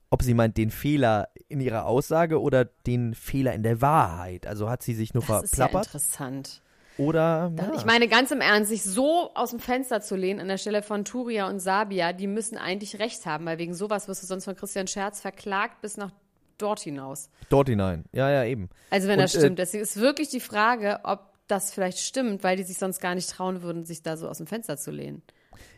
ob 0.09 0.24
sie 0.24 0.34
meint 0.34 0.57
den 0.57 0.72
Fehler 0.72 1.30
in 1.47 1.61
ihrer 1.61 1.86
Aussage 1.86 2.41
oder 2.41 2.65
den 2.65 3.13
Fehler 3.13 3.53
in 3.53 3.61
der 3.61 3.82
Wahrheit. 3.82 4.47
Also 4.47 4.70
hat 4.70 4.82
sie 4.82 4.95
sich 4.95 5.13
nur 5.13 5.24
Das 5.24 5.43
ist 5.43 5.57
ja 5.57 5.65
verplappert 5.65 5.88
interessant. 5.88 6.63
Oder 6.98 7.52
ja. 7.56 7.72
Ich 7.76 7.86
meine, 7.86 8.08
ganz 8.08 8.32
im 8.32 8.41
Ernst, 8.41 8.70
sich 8.70 8.84
so 8.84 9.32
aus 9.36 9.52
dem 9.52 9.60
Fenster 9.60 10.02
zu 10.02 10.16
lehnen 10.16 10.39
an 10.39 10.48
der 10.48 10.58
Stelle 10.58 10.82
von 10.82 11.06
Turia 11.06 11.48
und 11.48 11.60
Sabia, 11.60 12.14
die 12.14 12.28
müssen 12.28 12.58
eigentlich 12.58 13.00
recht 13.00 13.26
haben, 13.26 13.45
weil 13.45 13.58
wegen 13.58 13.74
sowas 13.74 14.08
wirst 14.08 14.24
du 14.24 14.28
sonst 14.28 14.45
von 14.45 14.56
Christian 14.56 14.88
Scherz 14.88 15.22
verklagt 15.22 15.82
bis 15.82 15.98
nach 15.98 16.12
dort 16.58 16.80
hinaus. 16.80 17.30
dort 17.50 17.70
hinein. 17.70 18.06
Ja, 18.12 18.32
ja, 18.32 18.43
eben. 18.43 18.70
Also 18.89 19.08
wenn 19.08 19.20
Und, 19.20 19.24
das 19.24 19.36
äh, 19.36 19.39
stimmt. 19.39 19.60
Deswegen 19.60 19.84
ist 19.84 19.98
wirklich 19.98 20.30
die 20.30 20.39
Frage, 20.39 21.00
ob 21.04 21.32
das 21.48 21.74
vielleicht 21.74 22.00
stimmt, 22.00 22.43
weil 22.43 22.58
die 22.58 22.64
sich 22.64 22.78
sonst 22.78 23.00
gar 23.00 23.16
nicht 23.16 23.30
trauen 23.30 23.62
würden, 23.62 23.86
sich 23.86 24.02
da 24.02 24.18
so 24.18 24.28
aus 24.28 24.38
dem 24.38 24.48
Fenster 24.48 24.78
zu 24.78 24.91
lehnen. 24.91 25.22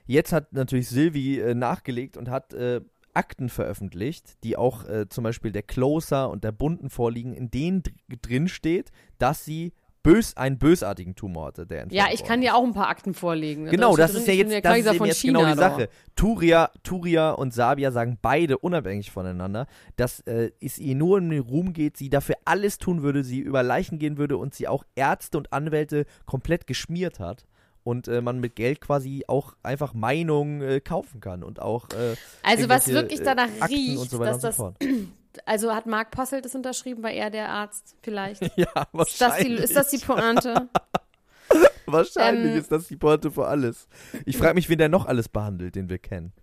Jetzt 0.05 0.33
hat 0.33 0.53
natürlich 0.53 0.89
Silvi 0.89 1.39
äh, 1.39 1.53
nachgelegt 1.53 2.17
und 2.17 2.29
hat 2.29 2.53
äh, 2.53 2.81
Akten 3.13 3.49
veröffentlicht, 3.49 4.43
die 4.43 4.57
auch 4.57 4.87
äh, 4.87 5.07
zum 5.09 5.23
Beispiel 5.23 5.51
der 5.51 5.63
Closer 5.63 6.29
und 6.29 6.43
der 6.43 6.51
Bunden 6.51 6.89
vorliegen, 6.89 7.33
in 7.33 7.51
denen 7.51 7.83
dr 7.83 7.93
drin 8.21 8.47
steht, 8.47 8.91
dass 9.17 9.45
sie 9.45 9.73
bös 10.03 10.37
einen 10.37 10.57
bösartigen 10.57 11.15
Tumor 11.15 11.47
hatte, 11.47 11.65
der 11.65 11.87
Ja, 11.89 12.07
ich 12.11 12.23
kann 12.23 12.41
dir 12.41 12.55
auch 12.55 12.63
ein 12.63 12.73
paar 12.73 12.87
Akten 12.87 13.13
vorlegen. 13.13 13.65
Genau, 13.65 13.95
das 13.95 14.11
drin, 14.11 14.21
ist 14.21 14.27
ja 14.27 14.33
jetzt, 14.33 14.65
das 14.65 14.77
ist 14.77 14.93
eben 14.93 15.05
jetzt 15.05 15.19
China 15.19 15.39
genau 15.39 15.51
die. 15.51 15.59
Sache. 15.59 15.89
Turia, 16.15 16.71
Turia 16.83 17.31
und 17.31 17.53
Sabia 17.53 17.91
sagen 17.91 18.17
beide 18.21 18.57
unabhängig 18.57 19.11
voneinander, 19.11 19.67
dass 19.95 20.21
äh, 20.21 20.51
es 20.61 20.77
ihr 20.77 20.95
nur 20.95 21.17
um 21.17 21.29
den 21.29 21.41
Ruhm 21.41 21.73
geht, 21.73 21.97
sie 21.97 22.09
dafür 22.09 22.35
alles 22.45 22.77
tun 22.77 23.03
würde, 23.03 23.23
sie 23.23 23.39
über 23.39 23.63
Leichen 23.63 23.99
gehen 23.99 24.17
würde 24.17 24.37
und 24.37 24.53
sie 24.53 24.67
auch 24.67 24.83
Ärzte 24.95 25.37
und 25.37 25.51
Anwälte 25.51 26.05
komplett 26.25 26.67
geschmiert 26.67 27.19
hat. 27.19 27.45
Und 27.83 28.07
äh, 28.07 28.21
man 28.21 28.39
mit 28.39 28.55
Geld 28.55 28.81
quasi 28.81 29.23
auch 29.27 29.53
einfach 29.63 29.93
Meinungen 29.93 30.61
äh, 30.61 30.79
kaufen 30.79 31.21
kann 31.21 31.43
und 31.43 31.61
auch 31.61 31.89
äh, 31.91 32.15
Also 32.43 32.69
was 32.69 32.87
wirklich 32.87 33.21
äh, 33.21 33.23
danach 33.23 33.49
Akten 33.61 33.73
riecht, 33.73 34.09
so 34.11 34.19
dass 34.19 34.41
so 34.41 34.47
das, 34.47 34.55
fort. 34.57 34.75
also 35.45 35.73
hat 35.73 35.85
Marc 35.85 36.11
Posselt 36.11 36.45
das 36.45 36.55
unterschrieben, 36.55 37.03
war 37.03 37.11
er 37.11 37.29
der 37.29 37.49
Arzt 37.49 37.95
vielleicht? 38.01 38.41
Ja, 38.57 38.87
Ist 39.05 39.21
das 39.21 39.37
die, 39.37 39.57
wahrscheinlich. 39.57 39.59
ist 39.61 39.75
das 39.75 39.89
die 39.89 39.97
Pointe? 39.99 40.69
wahrscheinlich 41.85 42.53
Ähm, 42.53 42.57
ist 42.59 42.71
das 42.71 42.87
die 42.87 42.97
Porte 42.97 43.31
für 43.31 43.47
alles. 43.47 43.87
Ich 44.25 44.37
frage 44.37 44.55
mich, 44.55 44.69
wen 44.69 44.77
der 44.77 44.89
noch 44.89 45.05
alles 45.05 45.29
behandelt, 45.29 45.75
den 45.75 45.89
wir 45.89 45.97
kennen. 45.99 46.33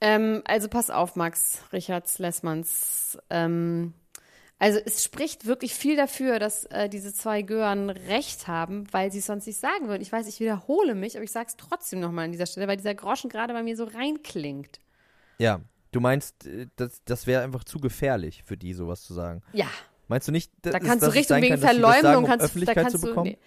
Ähm, 0.00 0.42
also 0.46 0.68
pass 0.68 0.90
auf, 0.90 1.16
Max 1.16 1.60
Richards 1.72 2.18
Lessmanns. 2.18 3.18
Ähm, 3.30 3.94
also 4.58 4.78
es 4.84 5.02
spricht 5.04 5.46
wirklich 5.46 5.74
viel 5.74 5.96
dafür, 5.96 6.38
dass 6.38 6.64
äh, 6.66 6.88
diese 6.88 7.12
zwei 7.12 7.42
Gören 7.42 7.90
recht 7.90 8.46
haben, 8.48 8.86
weil 8.92 9.10
sie 9.12 9.18
es 9.18 9.26
sonst 9.26 9.46
nicht 9.46 9.58
sagen 9.60 9.88
würden. 9.88 10.02
Ich 10.02 10.12
weiß, 10.12 10.26
ich 10.26 10.40
wiederhole 10.40 10.94
mich, 10.94 11.16
aber 11.16 11.24
ich 11.24 11.32
sage 11.32 11.48
es 11.48 11.56
trotzdem 11.56 12.00
nochmal 12.00 12.26
an 12.26 12.32
dieser 12.32 12.46
Stelle, 12.46 12.68
weil 12.68 12.76
dieser 12.76 12.94
Groschen 12.94 13.30
gerade 13.30 13.52
bei 13.52 13.62
mir 13.62 13.76
so 13.76 13.84
reinklingt. 13.84 14.80
Ja, 15.38 15.60
du 15.94 16.00
meinst, 16.00 16.46
äh, 16.46 16.66
das, 16.76 17.02
das 17.04 17.26
wäre 17.26 17.42
einfach 17.42 17.64
zu 17.64 17.78
gefährlich 17.78 18.42
für 18.44 18.56
die, 18.56 18.74
sowas 18.74 19.02
zu 19.02 19.14
sagen. 19.14 19.42
Ja, 19.52 19.66
Meinst 20.08 20.28
du 20.28 20.32
nicht, 20.32 20.52
dass, 20.62 20.72
da 20.72 20.78
kannst 20.80 21.02
dass 21.02 21.10
du 21.12 21.18
Richtung 21.18 21.36
wegen 21.38 21.48
kann, 21.54 21.60
das 21.60 21.70
sagen, 21.70 21.80
Verleumdung, 21.80 22.24
um 22.24 22.28
kannst, 22.28 22.42
da 22.42 22.44
Öffentlichkeit 22.46 22.76
kannst 22.84 22.96
zu 22.96 23.00
du. 23.00 23.06
bekommen? 23.08 23.30
Nee. 23.30 23.38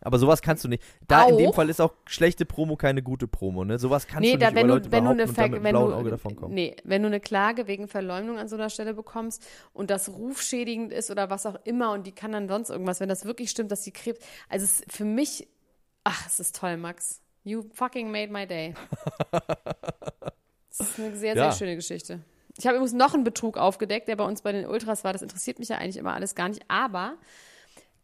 Aber 0.00 0.18
sowas 0.18 0.40
kannst 0.40 0.62
du 0.64 0.68
nicht. 0.68 0.82
Da 1.08 1.24
in 1.28 1.36
dem 1.36 1.50
Auch? 1.50 1.54
Fall 1.54 1.68
ist 1.68 1.80
auch 1.80 1.94
schlechte 2.06 2.44
Promo 2.46 2.76
keine 2.76 3.02
gute 3.02 3.26
Promo, 3.26 3.64
ne? 3.64 3.78
Sowas 3.78 4.06
kannst 4.06 4.22
Nee, 4.22 4.34
du 4.34 4.38
da, 4.38 4.46
nicht 4.46 4.56
wenn, 4.56 4.66
über 4.66 4.68
du, 4.68 4.74
Leute 4.74 4.92
wenn 4.92 5.04
du 5.04 5.10
eine 5.10 5.22
und 5.24 5.34
Ver 5.34 5.44
einem 5.44 5.62
wenn 5.64 5.74
du, 5.74 5.80
Auge 5.92 6.10
davon 6.10 6.36
kommen. 6.36 6.54
nee, 6.54 6.76
wenn 6.84 7.02
du 7.02 7.08
eine 7.08 7.18
Klage 7.20 7.66
wegen 7.66 7.88
Verleumdung 7.88 8.38
an 8.38 8.48
so 8.48 8.56
einer 8.56 8.70
Stelle 8.70 8.94
bekommst 8.94 9.44
und 9.72 9.90
das 9.90 10.08
rufschädigend 10.10 10.92
ist 10.92 11.10
oder 11.10 11.28
was 11.30 11.44
auch 11.46 11.56
immer 11.64 11.92
und 11.92 12.06
die 12.06 12.12
kann 12.12 12.32
dann 12.32 12.48
sonst 12.48 12.70
irgendwas, 12.70 13.00
wenn 13.00 13.08
das 13.08 13.24
wirklich 13.24 13.50
stimmt, 13.50 13.70
dass 13.72 13.84
sie 13.84 13.90
Krebs, 13.90 14.20
also 14.48 14.64
es 14.64 14.80
ist 14.80 14.92
für 14.92 15.04
mich, 15.04 15.48
ach, 16.04 16.26
es 16.26 16.40
ist 16.40 16.56
toll, 16.56 16.76
Max. 16.76 17.20
You 17.44 17.64
fucking 17.74 18.10
made 18.10 18.32
my 18.32 18.46
day. 18.46 18.74
Das 20.78 20.90
ist 20.90 20.98
eine 20.98 21.16
sehr, 21.16 21.34
sehr 21.34 21.44
Ja. 21.44 21.52
schöne 21.52 21.76
Geschichte. 21.76 22.20
Ich 22.58 22.66
habe 22.66 22.76
übrigens 22.76 22.94
noch 22.94 23.12
einen 23.14 23.24
Betrug 23.24 23.58
aufgedeckt, 23.58 24.08
der 24.08 24.16
bei 24.16 24.24
uns 24.24 24.42
bei 24.42 24.52
den 24.52 24.66
Ultras 24.66 25.04
war. 25.04 25.12
Das 25.12 25.22
interessiert 25.22 25.58
mich 25.58 25.68
ja 25.68 25.76
eigentlich 25.78 25.96
immer 25.98 26.14
alles 26.14 26.34
gar 26.34 26.48
nicht. 26.48 26.62
Aber 26.68 27.14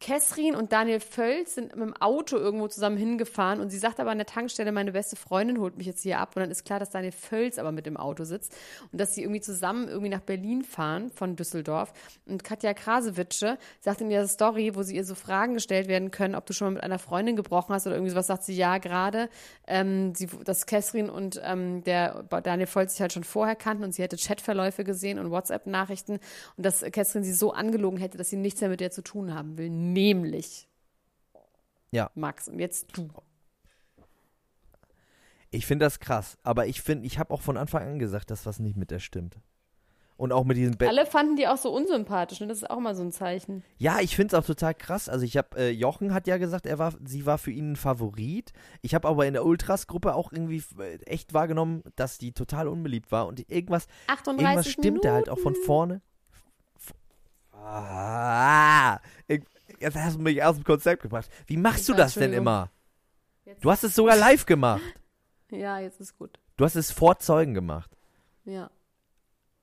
Kessrin 0.02 0.56
und 0.56 0.72
Daniel 0.72 0.98
Völz 0.98 1.54
sind 1.54 1.76
mit 1.76 1.86
dem 1.86 1.96
Auto 1.96 2.36
irgendwo 2.36 2.66
zusammen 2.66 2.96
hingefahren 2.96 3.60
und 3.60 3.70
sie 3.70 3.78
sagt 3.78 4.00
aber 4.00 4.10
an 4.10 4.18
der 4.18 4.26
Tankstelle, 4.26 4.72
meine 4.72 4.90
beste 4.90 5.14
Freundin 5.14 5.60
holt 5.60 5.76
mich 5.76 5.86
jetzt 5.86 6.02
hier 6.02 6.18
ab. 6.18 6.32
Und 6.34 6.42
dann 6.42 6.50
ist 6.50 6.64
klar, 6.64 6.80
dass 6.80 6.90
Daniel 6.90 7.12
Völz 7.12 7.56
aber 7.56 7.70
mit 7.70 7.86
im 7.86 7.96
Auto 7.96 8.24
sitzt 8.24 8.52
und 8.90 9.00
dass 9.00 9.14
sie 9.14 9.22
irgendwie 9.22 9.40
zusammen 9.40 9.86
irgendwie 9.86 10.08
nach 10.08 10.20
Berlin 10.20 10.64
fahren 10.64 11.12
von 11.14 11.36
Düsseldorf. 11.36 11.92
Und 12.26 12.42
Katja 12.42 12.74
Krasewitsche 12.74 13.58
sagt 13.78 14.00
in 14.00 14.10
ihrer 14.10 14.26
Story, 14.26 14.74
wo 14.74 14.82
sie 14.82 14.96
ihr 14.96 15.04
so 15.04 15.14
Fragen 15.14 15.54
gestellt 15.54 15.86
werden 15.86 16.10
können, 16.10 16.34
ob 16.34 16.46
du 16.46 16.52
schon 16.52 16.66
mal 16.66 16.74
mit 16.74 16.82
einer 16.82 16.98
Freundin 16.98 17.36
gebrochen 17.36 17.72
hast 17.72 17.86
oder 17.86 17.94
irgendwie 17.94 18.10
sowas, 18.10 18.26
sagt 18.26 18.42
sie 18.42 18.56
ja 18.56 18.78
gerade, 18.78 19.28
ähm, 19.68 20.16
sie, 20.16 20.26
dass 20.44 20.66
Kessrin 20.66 21.10
und 21.10 21.40
ähm, 21.44 21.84
der 21.84 22.24
Daniel 22.24 22.66
Völz 22.66 22.94
sich 22.94 23.02
halt 23.02 23.12
schon 23.12 23.22
vorher 23.22 23.54
kannten 23.54 23.84
und 23.84 23.94
sie 23.94 24.02
hätte 24.02 24.16
Chatverläufe 24.16 24.82
gesehen 24.82 25.20
und 25.20 25.30
WhatsApp-Nachrichten 25.30 26.18
und 26.56 26.66
dass 26.66 26.80
Kessrin 26.80 27.22
sie 27.22 27.32
so 27.32 27.52
angelogen 27.52 28.00
hätte, 28.00 28.18
dass 28.18 28.30
sie 28.30 28.36
nichts 28.36 28.60
mehr 28.60 28.70
mit 28.70 28.80
der 28.80 28.90
zu 28.90 29.02
tun 29.02 29.32
haben 29.32 29.56
will, 29.58 29.70
nämlich 29.92 30.68
Ja. 31.90 32.10
Max. 32.14 32.48
Und 32.48 32.58
jetzt 32.58 32.96
du. 32.96 33.08
Ich 35.50 35.66
finde 35.66 35.84
das 35.84 36.00
krass, 36.00 36.38
aber 36.42 36.66
ich 36.66 36.80
finde, 36.80 37.06
ich 37.06 37.18
habe 37.18 37.32
auch 37.34 37.42
von 37.42 37.58
Anfang 37.58 37.82
an 37.82 37.98
gesagt, 37.98 38.30
dass 38.30 38.46
was 38.46 38.58
nicht 38.58 38.76
mit 38.76 38.90
der 38.90 39.00
stimmt. 39.00 39.36
Und 40.16 40.30
auch 40.32 40.44
mit 40.44 40.56
diesem 40.56 40.76
Bett. 40.76 40.88
Alle 40.88 41.04
fanden 41.04 41.36
die 41.36 41.48
auch 41.48 41.56
so 41.56 41.74
unsympathisch, 41.74 42.40
ne? 42.40 42.46
Das 42.46 42.58
ist 42.58 42.70
auch 42.70 42.78
mal 42.78 42.94
so 42.94 43.02
ein 43.02 43.12
Zeichen. 43.12 43.64
Ja, 43.78 43.98
ich 44.00 44.14
finde 44.14 44.36
es 44.36 44.40
auch 44.40 44.46
total 44.46 44.72
krass. 44.72 45.08
Also 45.08 45.24
ich 45.24 45.36
habe, 45.36 45.58
äh, 45.58 45.70
Jochen 45.70 46.14
hat 46.14 46.26
ja 46.26 46.36
gesagt, 46.36 46.64
er 46.64 46.78
war, 46.78 46.94
sie 47.04 47.26
war 47.26 47.38
für 47.38 47.50
ihn 47.50 47.72
ein 47.72 47.76
Favorit. 47.76 48.52
Ich 48.82 48.94
habe 48.94 49.08
aber 49.08 49.26
in 49.26 49.32
der 49.32 49.44
Ultras-Gruppe 49.44 50.14
auch 50.14 50.30
irgendwie 50.32 50.62
äh, 50.78 50.98
echt 51.06 51.34
wahrgenommen, 51.34 51.82
dass 51.96 52.18
die 52.18 52.32
total 52.32 52.68
unbeliebt 52.68 53.10
war 53.10 53.26
und 53.26 53.50
irgendwas, 53.50 53.88
38 54.06 54.38
irgendwas 54.46 54.68
stimmte 54.70 55.12
halt 55.12 55.28
auch 55.28 55.40
von 55.40 55.54
vorne. 55.54 56.02
Ah, 57.52 59.00
jetzt 59.82 59.96
hast 59.96 60.16
du 60.16 60.22
mich 60.22 60.42
aus 60.42 60.56
dem 60.56 60.64
Konzept 60.64 61.02
gebracht. 61.02 61.28
Wie 61.46 61.56
machst 61.56 61.88
du 61.88 61.94
das 61.94 62.14
denn 62.14 62.32
immer? 62.32 62.70
Jetzt- 63.44 63.64
Du 63.64 63.70
hast 63.70 63.84
es 63.84 63.94
sogar 63.94 64.16
live 64.28 64.46
gemacht. 64.46 64.82
Ja, 65.50 65.78
jetzt 65.78 66.00
ist 66.00 66.16
gut. 66.16 66.38
Du 66.56 66.64
hast 66.64 66.76
es 66.76 66.90
vor 66.90 67.18
Zeugen 67.18 67.54
gemacht. 67.54 67.90
Ja. 68.44 68.70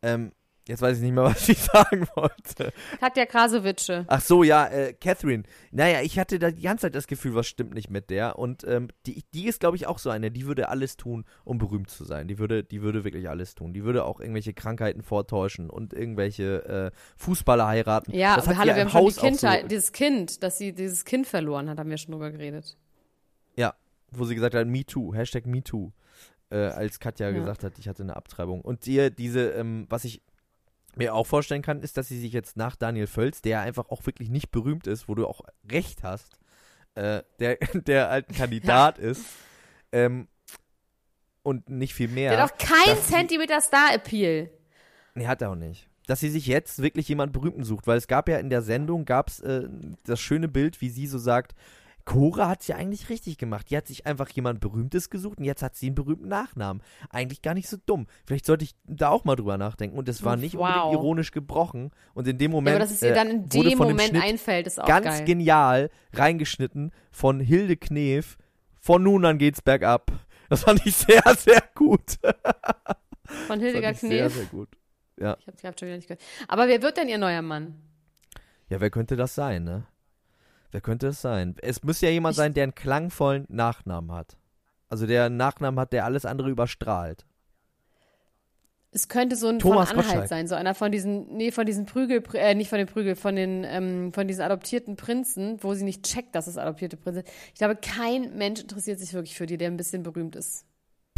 Ähm, 0.02 0.32
Jetzt 0.70 0.84
weiß 0.84 0.98
ich 0.98 1.04
nicht 1.04 1.14
mehr, 1.14 1.24
was 1.26 1.50
ich 1.50 1.58
sagen 1.58 2.08
wollte. 2.16 2.72
Katja 3.00 3.26
Krasowitsche. 3.26 4.06
Ach 4.08 4.22
so, 4.22 4.44
ja, 4.44 4.68
äh, 4.68 4.94
Catherine. 4.94 5.44
Naja, 5.72 6.02
ich 6.02 6.20
hatte 6.20 6.38
da 6.38 6.52
die 6.52 6.62
ganze 6.62 6.84
Zeit 6.84 6.94
das 6.96 7.08
Gefühl, 7.08 7.34
was 7.34 7.48
stimmt 7.48 7.74
nicht 7.74 7.90
mit 7.90 8.12
der. 8.12 8.38
Und 8.38 8.64
ähm, 8.66 8.90
die, 9.08 9.24
die 9.34 9.48
ist, 9.48 9.62
glaube 9.62 9.78
ich, 9.78 9.88
auch 9.88 9.98
so 9.98 10.12
eine, 10.12 10.30
die 10.30 10.46
würde 10.46 10.70
alles 10.70 10.96
tun, 10.96 11.26
um 11.44 11.58
berühmt 11.58 11.90
zu 11.90 12.04
sein. 12.06 12.28
Die 12.28 12.38
würde, 12.38 12.64
die 12.64 12.84
würde 12.84 13.04
wirklich 13.04 13.28
alles 13.28 13.56
tun. 13.56 13.74
Die 13.74 13.84
würde 13.84 14.06
auch 14.06 14.20
irgendwelche 14.20 14.54
Krankheiten 14.54 15.02
vortäuschen 15.02 15.72
und 15.72 15.92
irgendwelche 15.92 16.92
äh, 16.94 16.98
Fußballer 17.18 17.66
heiraten. 17.66 18.14
Ja, 18.14 18.36
das 18.36 18.48
hallo, 18.48 18.76
wir 18.76 18.82
haben 18.82 18.90
schon 18.90 19.02
die 19.02 19.08
Haus 19.08 19.16
Kindheit, 19.18 19.62
so, 19.64 19.68
dieses 19.70 19.92
Kind, 19.92 20.44
dass 20.44 20.60
sie 20.60 20.72
dieses 20.74 21.04
Kind 21.04 21.26
verloren 21.26 21.68
hat, 21.68 21.80
haben 21.80 21.90
wir 21.90 21.98
schon 21.98 22.12
drüber 22.12 22.30
geredet. 22.30 22.78
Ja, 23.56 23.74
wo 24.12 24.24
sie 24.26 24.36
gesagt 24.36 24.54
hat, 24.54 24.68
Me 24.68 24.86
Too, 24.86 25.16
Hashtag 25.16 25.48
Me 25.48 25.64
Too. 25.64 25.92
Äh, 26.52 26.58
als 26.58 27.00
Katja 27.00 27.30
Ja. 27.30 27.40
gesagt 27.40 27.64
hat, 27.64 27.80
ich 27.80 27.88
hatte 27.88 28.04
eine 28.04 28.16
Abtreibung. 28.16 28.62
Und 28.62 28.86
ihr, 28.88 29.10
diese, 29.10 29.50
ähm, 29.52 29.86
was 29.90 30.04
ich 30.04 30.22
mir 31.00 31.16
auch 31.16 31.26
vorstellen 31.26 31.62
kann, 31.64 31.82
ist, 31.82 31.98
dass 31.98 32.08
sie 32.08 32.20
sich 32.20 32.32
jetzt 32.34 32.56
nach 32.58 32.76
Daniel 32.76 33.08
Völz, 33.08 33.42
der 33.42 33.62
einfach 33.62 33.90
auch 33.90 34.06
wirklich 34.06 34.30
nicht 34.30 34.52
berühmt 34.52 34.86
ist, 34.88 35.08
wo 35.10 35.16
du 35.16 35.26
auch 35.28 35.42
recht 35.72 36.04
hast, 36.04 36.38
äh, 36.96 37.24
der, 37.40 37.56
der 37.74 38.10
halt 38.10 38.28
Kandidat 38.30 39.00
ist, 39.00 39.26
ähm, 39.92 40.28
und 41.42 41.70
nicht 41.70 41.94
viel 41.94 42.10
mehr. 42.10 42.32
Der 42.32 42.42
hat 42.44 42.52
auch 42.54 42.58
kein 42.58 42.96
dass 42.96 43.08
sie- 43.08 43.14
Zentimeter 43.14 43.60
Star-Appeal. 43.62 44.50
Nee, 45.16 45.26
hat 45.28 45.42
er 45.42 45.52
auch 45.52 45.56
nicht. 45.56 45.88
Dass 46.06 46.20
sie 46.20 46.30
sich 46.30 46.48
jetzt 46.48 46.82
wirklich 46.82 47.08
jemand 47.08 47.34
Berühmten 47.34 47.64
sucht, 47.64 47.88
weil 47.88 47.98
es 47.98 48.08
gab 48.08 48.30
ja 48.30 48.38
in 48.38 48.50
der 48.50 48.62
Sendung, 48.62 49.06
gab 49.06 49.30
es 49.30 49.40
äh, 49.40 49.68
das 50.06 50.20
schöne 50.20 50.48
Bild, 50.48 50.82
wie 50.82 50.90
sie 50.90 51.08
so 51.08 51.18
sagt, 51.18 51.56
Cora 52.06 52.48
hat 52.48 52.62
es 52.62 52.68
ja 52.68 52.76
eigentlich 52.76 53.10
richtig 53.10 53.38
gemacht. 53.38 53.70
Die 53.70 53.78
hat 53.78 53.86
sich 53.88 54.06
einfach 54.06 54.30
jemand 54.30 54.60
Berühmtes 54.62 55.10
gesucht 55.10 55.38
und 55.38 55.44
jetzt 55.44 55.62
hat 55.62 55.76
sie 55.76 55.88
einen 55.88 55.96
berühmten 55.96 56.28
Nachnamen. 56.28 56.82
Eigentlich 57.10 57.42
gar 57.42 57.54
nicht 57.54 57.68
so 57.70 57.78
dumm. 57.86 58.08
Vielleicht 58.26 58.46
sollte 58.46 58.64
ich 58.64 58.76
da 58.86 59.10
auch 59.10 59.26
mal 59.26 59.36
drüber 59.36 59.58
nachdenken. 59.58 59.98
Und 59.98 60.08
das 60.08 60.24
war 60.24 60.36
nicht 60.36 60.56
Wow. 60.56 60.68
unbedingt 60.68 60.94
ironisch 60.94 61.32
gebrochen. 61.32 61.92
Und 62.14 62.28
in 62.28 62.38
dem 62.38 62.52
Ja, 62.52 62.56
Moment 62.56 62.76
aber 62.76 62.84
dass 62.86 62.92
es 62.92 63.02
ihr 63.02 63.12
äh, 63.12 63.14
dann 63.14 63.30
in 63.30 63.54
wurde 63.54 63.70
dem 63.70 63.70
dem 63.70 63.78
Moment 63.80 64.02
Schnitt 64.10 64.24
einfällt, 64.24 64.68
ist 64.68 64.82
auch 64.82 64.88
ganz 64.88 65.06
geil. 65.06 65.26
genial 65.26 65.90
reingeschnitten 66.14 66.92
von 67.12 67.40
Hilde 67.40 67.78
Knef. 67.78 68.38
Von 68.82 69.04
nun 69.04 69.26
an 69.26 69.38
geht's 69.38 69.62
bergab. 69.62 70.12
Das 70.50 70.64
fand 70.64 70.84
ich 70.86 70.96
sehr, 70.96 71.22
sehr 71.38 71.62
gut. 71.76 72.18
Von 73.48 73.60
Hildegard 73.60 73.94
ich 73.96 74.00
sehr, 74.02 74.10
Knef. 74.30 74.34
sehr 74.34 74.46
gut. 74.46 74.70
Ich 75.18 75.26
habe 75.26 75.38
es 75.46 75.62
schon 75.62 75.88
wieder 75.88 75.96
nicht 75.98 76.08
gehört. 76.08 76.22
Aber 76.48 76.68
wer 76.68 76.82
wird 76.82 76.98
denn 76.98 77.10
ihr 77.10 77.18
neuer 77.18 77.42
Mann? 77.42 77.76
Ja, 78.70 78.80
wer 78.80 78.90
könnte 78.90 79.16
das 79.16 79.36
sein, 79.36 79.64
ne? 79.64 79.86
Wer 80.72 80.82
könnte 80.82 81.08
es 81.08 81.22
sein? 81.22 81.56
Es 81.62 81.84
müsste 81.84 82.06
ja 82.08 82.12
jemand 82.12 82.34
Ich- 82.34 82.38
sein, 82.38 82.54
der 82.54 82.64
einen 82.64 82.76
klangvollen 82.76 83.46
Nachnamen 83.50 84.12
hat. 84.12 84.38
Also 84.88 85.06
der 85.08 85.26
einen 85.26 85.38
Nachnamen 85.38 85.80
hat, 85.80 85.94
der 85.94 86.06
alles 86.06 86.26
andere 86.26 86.50
überstrahlt. 86.50 87.26
Es 88.92 89.08
könnte 89.08 89.36
so 89.36 89.48
ein 89.48 89.60
Thomas 89.60 89.90
von 89.90 90.00
Anhalt 90.00 90.14
Gottschalk. 90.16 90.30
sein, 90.30 90.48
so 90.48 90.56
einer 90.56 90.74
von 90.74 90.92
diesen, 90.92 91.38
nee, 91.38 91.52
von 91.52 91.68
diesen 91.68 91.86
Prügel, 91.86 92.24
äh, 92.34 92.56
nicht 92.56 92.70
von 92.70 92.80
den 92.80 92.88
Prügel, 92.88 93.16
von 93.16 93.36
den, 93.36 93.64
ähm, 93.64 94.12
von 94.14 94.28
diesen 94.28 94.42
adoptierten 94.42 94.96
Prinzen, 94.96 95.62
wo 95.62 95.76
sie 95.76 95.84
nicht 95.84 96.04
checkt, 96.04 96.34
dass 96.34 96.48
es 96.48 96.58
adoptierte 96.58 96.98
Prinzen 96.98 97.24
sind. 97.24 97.28
Ich 97.54 97.60
glaube, 97.60 97.76
kein 97.76 98.36
Mensch 98.36 98.62
interessiert 98.62 99.00
sich 99.00 99.14
wirklich 99.14 99.36
für 99.36 99.46
die, 99.46 99.58
der 99.58 99.68
ein 99.70 99.78
bisschen 99.78 100.02
berühmt 100.02 100.36
ist. 100.36 100.66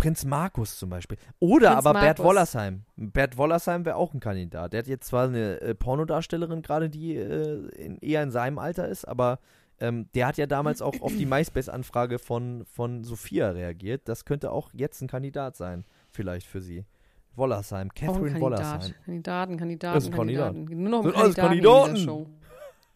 Prinz 0.01 0.25
Markus 0.25 0.79
zum 0.79 0.89
Beispiel. 0.89 1.17
Oder 1.39 1.73
Prinz 1.73 1.85
aber 1.85 1.99
Bert 1.99 2.17
Markus. 2.17 2.25
Wollersheim. 2.25 2.83
Bert 2.95 3.37
Wollersheim 3.37 3.85
wäre 3.85 3.97
auch 3.97 4.15
ein 4.15 4.19
Kandidat. 4.19 4.73
Der 4.73 4.79
hat 4.79 4.87
jetzt 4.87 5.07
zwar 5.07 5.25
eine 5.27 5.61
äh, 5.61 5.75
Pornodarstellerin 5.75 6.63
gerade, 6.63 6.89
die 6.89 7.15
äh, 7.15 7.67
in, 7.75 7.99
eher 7.99 8.23
in 8.23 8.31
seinem 8.31 8.57
Alter 8.57 8.87
ist, 8.87 9.07
aber 9.07 9.37
ähm, 9.79 10.07
der 10.15 10.25
hat 10.25 10.37
ja 10.37 10.47
damals 10.47 10.81
auch 10.81 10.99
auf 11.01 11.15
die 11.15 11.25
MySpace-Anfrage 11.27 12.17
von, 12.17 12.65
von 12.65 13.03
Sophia 13.03 13.51
reagiert. 13.51 14.09
Das 14.09 14.25
könnte 14.25 14.51
auch 14.51 14.71
jetzt 14.73 15.01
ein 15.01 15.07
Kandidat 15.07 15.55
sein, 15.55 15.85
vielleicht 16.09 16.47
für 16.47 16.61
sie. 16.61 16.83
Wollersheim, 17.35 17.93
Catherine 17.93 18.41
Wollersheim. 18.41 18.79
Kandidat. 18.79 19.05
Kandidaten, 19.05 19.57
Kandidaten, 19.57 19.93
Das 19.93 20.03
ist 20.03 20.09
ein 20.09 20.15
Kandidat. 20.15 20.53
Kandidaten. 20.53 20.81
Nur 20.81 20.89
noch 20.89 21.03
Sind 21.03 21.15
ein 21.15 21.21
alles 21.21 21.35
Kandidaten 21.35 21.95
Kandidaten. 21.95 22.39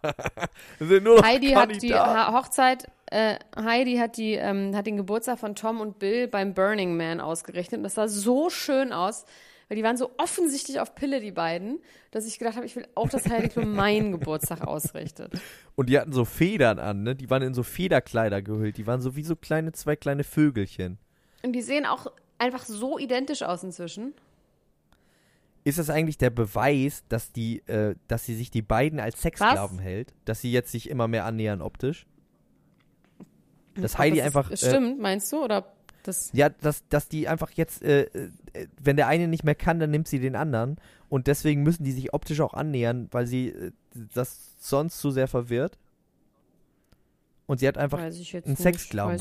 Heidi 1.23 1.51
hat 1.51 1.69
die 1.69 1.89
Kandidaten. 1.89 2.35
Hochzeit, 2.35 2.91
äh, 3.07 3.37
Heidi 3.55 3.97
hat, 3.97 4.17
die, 4.17 4.33
ähm, 4.33 4.75
hat 4.75 4.87
den 4.87 4.97
Geburtstag 4.97 5.39
von 5.39 5.55
Tom 5.55 5.79
und 5.79 5.99
Bill 5.99 6.27
beim 6.27 6.53
Burning 6.53 6.97
Man 6.97 7.19
ausgerechnet. 7.19 7.79
Und 7.79 7.83
das 7.83 7.95
sah 7.95 8.07
so 8.07 8.49
schön 8.49 8.91
aus, 8.93 9.25
weil 9.67 9.77
die 9.77 9.83
waren 9.83 9.97
so 9.97 10.11
offensichtlich 10.17 10.79
auf 10.79 10.95
Pille, 10.95 11.19
die 11.19 11.31
beiden, 11.31 11.79
dass 12.11 12.25
ich 12.25 12.39
gedacht 12.39 12.55
habe, 12.55 12.65
ich 12.65 12.75
will 12.75 12.87
auch, 12.95 13.09
dass 13.09 13.29
Heidi 13.29 13.49
Klum 13.49 13.73
meinen 13.75 14.11
Geburtstag 14.11 14.61
ausrichtet. 14.61 15.33
Und 15.75 15.89
die 15.89 15.99
hatten 15.99 16.13
so 16.13 16.25
Federn 16.25 16.79
an, 16.79 17.03
ne? 17.03 17.15
Die 17.15 17.29
waren 17.29 17.43
in 17.43 17.53
so 17.53 17.63
Federkleider 17.63 18.41
gehüllt. 18.41 18.77
Die 18.77 18.87
waren 18.87 19.01
so 19.01 19.15
wie 19.15 19.23
so 19.23 19.35
kleine, 19.35 19.71
zwei 19.71 19.95
kleine 19.95 20.23
Vögelchen. 20.23 20.97
Und 21.43 21.53
die 21.53 21.61
sehen 21.61 21.85
auch 21.85 22.07
einfach 22.37 22.65
so 22.65 22.97
identisch 22.97 23.43
aus 23.43 23.63
inzwischen. 23.63 24.13
Ist 25.63 25.79
das 25.79 25.89
eigentlich 25.89 26.17
der 26.19 26.29
Beweis, 26.29 27.03
dass 27.09 27.31
die, 27.31 27.59
äh, 27.67 27.95
dass 28.07 28.25
sie 28.25 28.35
sich 28.35 28.51
die 28.51 28.61
beiden 28.61 28.99
als 28.99 29.21
Sexsklaven 29.21 29.79
hält? 29.79 30.13
Dass 30.25 30.41
sie 30.41 30.51
jetzt 30.51 30.71
sich 30.71 30.89
immer 30.89 31.07
mehr 31.07 31.25
annähern 31.25 31.61
optisch? 31.61 32.05
Dass 33.75 33.93
Ob 33.93 33.99
Heidi 33.99 34.17
das 34.17 34.25
einfach. 34.25 34.51
Ist, 34.51 34.63
Äh, 34.63 34.69
stimmt, 34.69 34.99
meinst 34.99 35.31
du? 35.31 35.43
Oder 35.43 35.71
das. 36.03 36.29
ja, 36.33 36.49
dass, 36.49 36.87
dass 36.89 37.07
die 37.07 37.27
einfach 37.27 37.51
jetzt, 37.51 37.83
äh, 37.83 38.03
äh, 38.03 38.29
wenn 38.81 38.95
der 38.95 39.07
eine 39.07 39.27
nicht 39.27 39.43
mehr 39.43 39.55
kann, 39.55 39.79
dann 39.79 39.91
nimmt 39.91 40.07
sie 40.07 40.19
den 40.19 40.35
anderen. 40.35 40.77
Und 41.09 41.27
deswegen 41.27 41.63
müssen 41.63 41.83
die 41.83 41.91
sich 41.91 42.13
optisch 42.13 42.41
auch 42.41 42.53
annähern, 42.53 43.07
weil 43.11 43.27
sie 43.27 43.49
äh, 43.49 43.71
das 44.13 44.55
sonst 44.59 44.99
zu 44.99 45.11
sehr 45.11 45.27
verwirrt. 45.27 45.77
Und 47.47 47.59
sie 47.59 47.67
hat 47.67 47.77
einfach, 47.77 47.99
ich 47.99 48.35
einen 48.35 48.55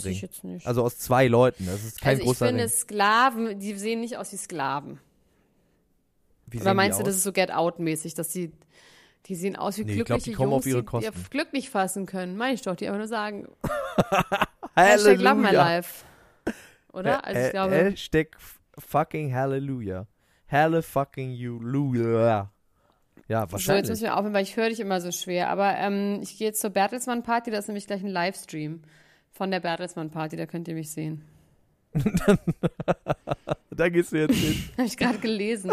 ich 0.06 0.22
jetzt 0.22 0.44
nicht. 0.44 0.66
also 0.66 0.82
aus 0.82 0.98
zwei 0.98 1.26
Leuten, 1.26 1.66
das 1.66 1.84
ist 1.84 2.00
kein 2.00 2.12
also 2.12 2.22
ich 2.22 2.26
großer 2.26 2.46
finde 2.46 2.62
Ring. 2.62 2.70
Sklaven, 2.70 3.58
die 3.60 3.74
sehen 3.74 4.00
nicht 4.00 4.16
aus 4.16 4.32
wie 4.32 4.36
Sklaven. 4.36 4.98
Wie 6.46 6.60
Oder 6.60 6.72
meinst 6.72 6.98
du, 6.98 7.02
das 7.02 7.16
ist 7.16 7.22
so 7.22 7.32
Get 7.32 7.52
Out-mäßig, 7.52 8.14
dass 8.14 8.28
die, 8.28 8.50
die 9.26 9.34
sehen 9.34 9.56
aus 9.56 9.78
wie 9.78 9.84
Nee, 9.84 9.92
ich 9.92 9.96
glaub, 9.96 10.06
glückliche 10.06 10.30
die 10.30 10.36
kommen 10.36 10.52
Jungs, 10.52 10.62
auf 10.62 10.66
ihre 10.66 10.80
die 10.80 10.86
Kosten. 10.86 11.12
ihr 11.18 11.28
Glück 11.30 11.52
nicht 11.52 11.70
fassen 11.70 12.06
können. 12.06 12.36
Meine 12.36 12.54
ich 12.54 12.62
doch, 12.62 12.76
die 12.76 12.86
einfach 12.86 12.98
nur 12.98 13.08
sagen, 13.08 13.48
Hashtag 14.76 15.18
love 15.18 15.36
my 15.36 15.50
life. 15.50 16.04
Oder? 16.92 17.24
Also 17.24 17.40
ich 17.40 17.50
glaube, 17.50 17.74
Hashtag 17.74 18.36
fucking 18.78 19.34
Hallelujah. 19.34 20.06
Halle 20.48 20.82
fucking 20.82 21.30
you. 21.32 21.58
Lula. 21.60 22.52
Ja, 23.26 23.38
so 23.38 23.42
jetzt 23.44 23.52
wahrscheinlich. 23.52 23.88
müssen 23.88 24.02
wir 24.02 24.16
aufhören, 24.16 24.34
weil 24.34 24.42
ich 24.42 24.56
höre 24.56 24.68
dich 24.68 24.80
immer 24.80 25.00
so 25.00 25.10
schwer. 25.10 25.48
Aber 25.48 25.74
ähm, 25.76 26.20
ich 26.22 26.36
gehe 26.36 26.48
jetzt 26.48 26.60
zur 26.60 26.70
Bertelsmann-Party, 26.70 27.50
da 27.50 27.58
ist 27.58 27.68
nämlich 27.68 27.86
gleich 27.86 28.02
ein 28.02 28.10
Livestream 28.10 28.82
von 29.32 29.50
der 29.50 29.60
Bertelsmann-Party, 29.60 30.36
da 30.36 30.46
könnt 30.46 30.68
ihr 30.68 30.74
mich 30.74 30.90
sehen. 30.92 31.24
da 33.76 33.88
gehst 33.88 34.12
du 34.12 34.16
jetzt 34.18 34.34
hin. 34.34 34.64
Habe 34.76 34.86
ich 34.86 34.96
gerade 34.96 35.18
gelesen. 35.18 35.72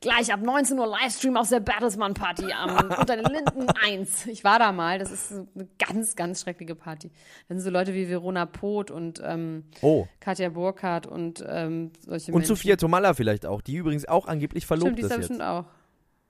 Gleich 0.00 0.32
ab 0.32 0.40
19 0.42 0.78
Uhr 0.78 0.86
Livestream 0.86 1.36
aus 1.36 1.48
der 1.50 1.60
Bertelsmann-Party 1.60 2.52
am 2.52 2.76
unter 2.98 3.16
den 3.16 3.24
Linden 3.24 3.68
1. 3.84 4.26
Ich 4.26 4.44
war 4.44 4.58
da 4.58 4.72
mal, 4.72 4.98
das 4.98 5.10
ist 5.12 5.32
eine 5.32 5.68
ganz, 5.78 6.16
ganz 6.16 6.42
schreckliche 6.42 6.74
Party. 6.74 7.10
Da 7.48 7.54
sind 7.54 7.62
so 7.62 7.70
Leute 7.70 7.94
wie 7.94 8.08
Verona 8.08 8.46
Poth 8.46 8.90
und 8.90 9.20
ähm, 9.24 9.64
Oh. 9.80 10.06
Katja 10.20 10.48
Burkhardt 10.48 11.06
und 11.06 11.44
ähm, 11.48 11.92
solche 12.04 12.32
Und 12.32 12.38
Menschen. 12.40 12.56
Sophia 12.56 12.76
Tomalla 12.76 13.14
vielleicht 13.14 13.46
auch, 13.46 13.60
die 13.62 13.76
übrigens 13.76 14.06
auch 14.06 14.26
angeblich 14.26 14.66
verlobt 14.66 14.92
Stimmt, 14.92 14.98
die 14.98 15.14
ist 15.14 15.16
bestimmt 15.16 15.42
auch. 15.42 15.64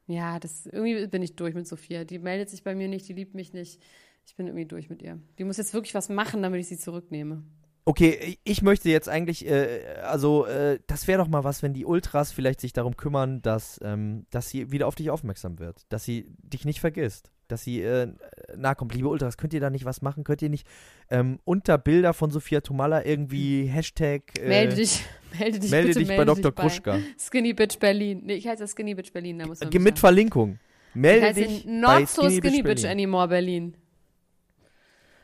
Ja, 0.06 0.38
das, 0.38 0.66
irgendwie 0.66 1.06
bin 1.08 1.22
ich 1.22 1.34
durch 1.34 1.54
mit 1.54 1.66
Sophia. 1.66 2.04
Die 2.04 2.18
meldet 2.18 2.48
sich 2.48 2.62
bei 2.62 2.74
mir 2.74 2.88
nicht, 2.88 3.08
die 3.08 3.12
liebt 3.12 3.34
mich 3.34 3.52
nicht. 3.52 3.80
Ich 4.24 4.36
bin 4.36 4.46
irgendwie 4.46 4.66
durch 4.66 4.88
mit 4.90 5.02
ihr. 5.02 5.18
Die 5.38 5.44
muss 5.44 5.56
jetzt 5.56 5.72
wirklich 5.74 5.94
was 5.94 6.08
machen, 6.08 6.42
damit 6.42 6.60
ich 6.60 6.68
sie 6.68 6.78
zurücknehme. 6.78 7.42
Okay, 7.88 8.36
ich 8.42 8.62
möchte 8.62 8.90
jetzt 8.90 9.08
eigentlich, 9.08 9.48
äh, 9.48 9.84
also 10.02 10.44
äh, 10.44 10.80
das 10.88 11.06
wäre 11.06 11.22
doch 11.22 11.28
mal 11.28 11.44
was, 11.44 11.62
wenn 11.62 11.72
die 11.72 11.84
Ultras 11.84 12.32
vielleicht 12.32 12.60
sich 12.60 12.72
darum 12.72 12.96
kümmern, 12.96 13.42
dass, 13.42 13.78
ähm, 13.80 14.26
dass 14.30 14.50
sie 14.50 14.72
wieder 14.72 14.88
auf 14.88 14.96
dich 14.96 15.08
aufmerksam 15.08 15.60
wird, 15.60 15.82
dass 15.88 16.04
sie 16.04 16.26
dich 16.42 16.64
nicht 16.64 16.80
vergisst, 16.80 17.30
dass 17.46 17.62
sie 17.62 17.82
äh, 17.82 18.08
nahe 18.56 18.74
kommt. 18.74 18.92
Liebe 18.92 19.08
Ultras, 19.08 19.36
könnt 19.36 19.54
ihr 19.54 19.60
da 19.60 19.70
nicht 19.70 19.84
was 19.84 20.02
machen? 20.02 20.24
Könnt 20.24 20.42
ihr 20.42 20.48
nicht 20.48 20.66
ähm, 21.10 21.38
unter 21.44 21.78
Bilder 21.78 22.12
von 22.12 22.32
Sophia 22.32 22.60
Tomalla 22.60 23.06
irgendwie 23.06 23.66
Hashtag 23.72 24.36
äh, 24.36 24.48
Melde 24.48 24.74
dich, 24.74 25.04
melde 25.38 25.60
dich 25.60 25.70
melde 25.70 25.86
bitte, 25.86 25.98
dich 26.00 26.08
bei 26.08 26.16
melde 26.16 26.34
Dr. 26.34 26.50
dich 26.50 26.60
Gruschka. 26.60 26.98
Skinny 27.20 27.52
Bitch 27.52 27.78
Berlin. 27.78 28.22
Nee, 28.24 28.34
ich 28.34 28.48
heiße 28.48 28.64
das 28.64 28.72
Skinny 28.72 28.96
Bitch 28.96 29.12
Berlin, 29.12 29.38
da 29.38 29.46
muss 29.46 29.60
man 29.60 29.68
mit 29.68 29.92
haben. 29.92 29.96
Verlinkung. 29.96 30.58
Ich 30.88 30.94
Melde 30.96 31.26
heiße 31.26 31.40
dich 31.40 31.64
bei 31.64 31.70
not 31.70 32.08
so 32.08 32.22
Skinny 32.22 32.62
Bitch 32.62 32.82
Berlin. 32.82 32.86
anymore 32.86 33.28
Berlin. 33.28 33.76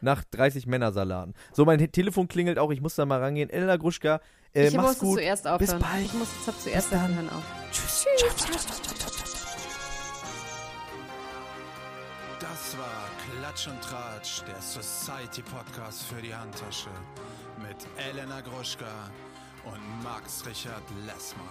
Nach 0.03 0.25
30 0.25 0.67
Männersalaten. 0.67 1.35
So, 1.53 1.65
mein 1.65 1.79
Telefon 1.93 2.29
klingelt 2.29 2.59
auch, 2.59 2.71
ich 2.71 2.81
muss 2.81 2.95
da 2.95 3.07
mal 3.07 3.21
rangehen. 3.21 3.49
Elena 3.51 3.77
Gruschka, 3.77 4.21
äh, 4.55 4.69
ich 4.69 4.75
mach's 4.75 4.89
muss 4.89 4.99
gut. 4.99 5.19
zuerst 5.19 5.47
aufhören. 5.47 5.79
bald. 5.81 6.05
Ich 6.05 6.13
muss 6.15 6.29
jetzt 6.47 6.63
zuerst 6.63 6.91
Bis 6.91 6.99
dann. 6.99 7.11
aufhören 7.11 7.31
auf. 7.31 7.43
Tschüss. 7.71 8.07
Das 12.41 12.77
war 12.77 13.09
Klatsch 13.41 13.69
und 13.69 13.81
Tratsch, 13.81 14.43
der 14.47 14.61
Society 14.61 15.43
Podcast 15.43 16.03
für 16.05 16.21
die 16.21 16.35
Handtasche 16.35 16.91
mit 17.59 17.77
Elena 17.97 18.41
Gruschka 18.41 19.11
und 19.65 20.03
Max 20.03 20.45
Richard 20.47 20.83
Lessmann. 21.07 21.47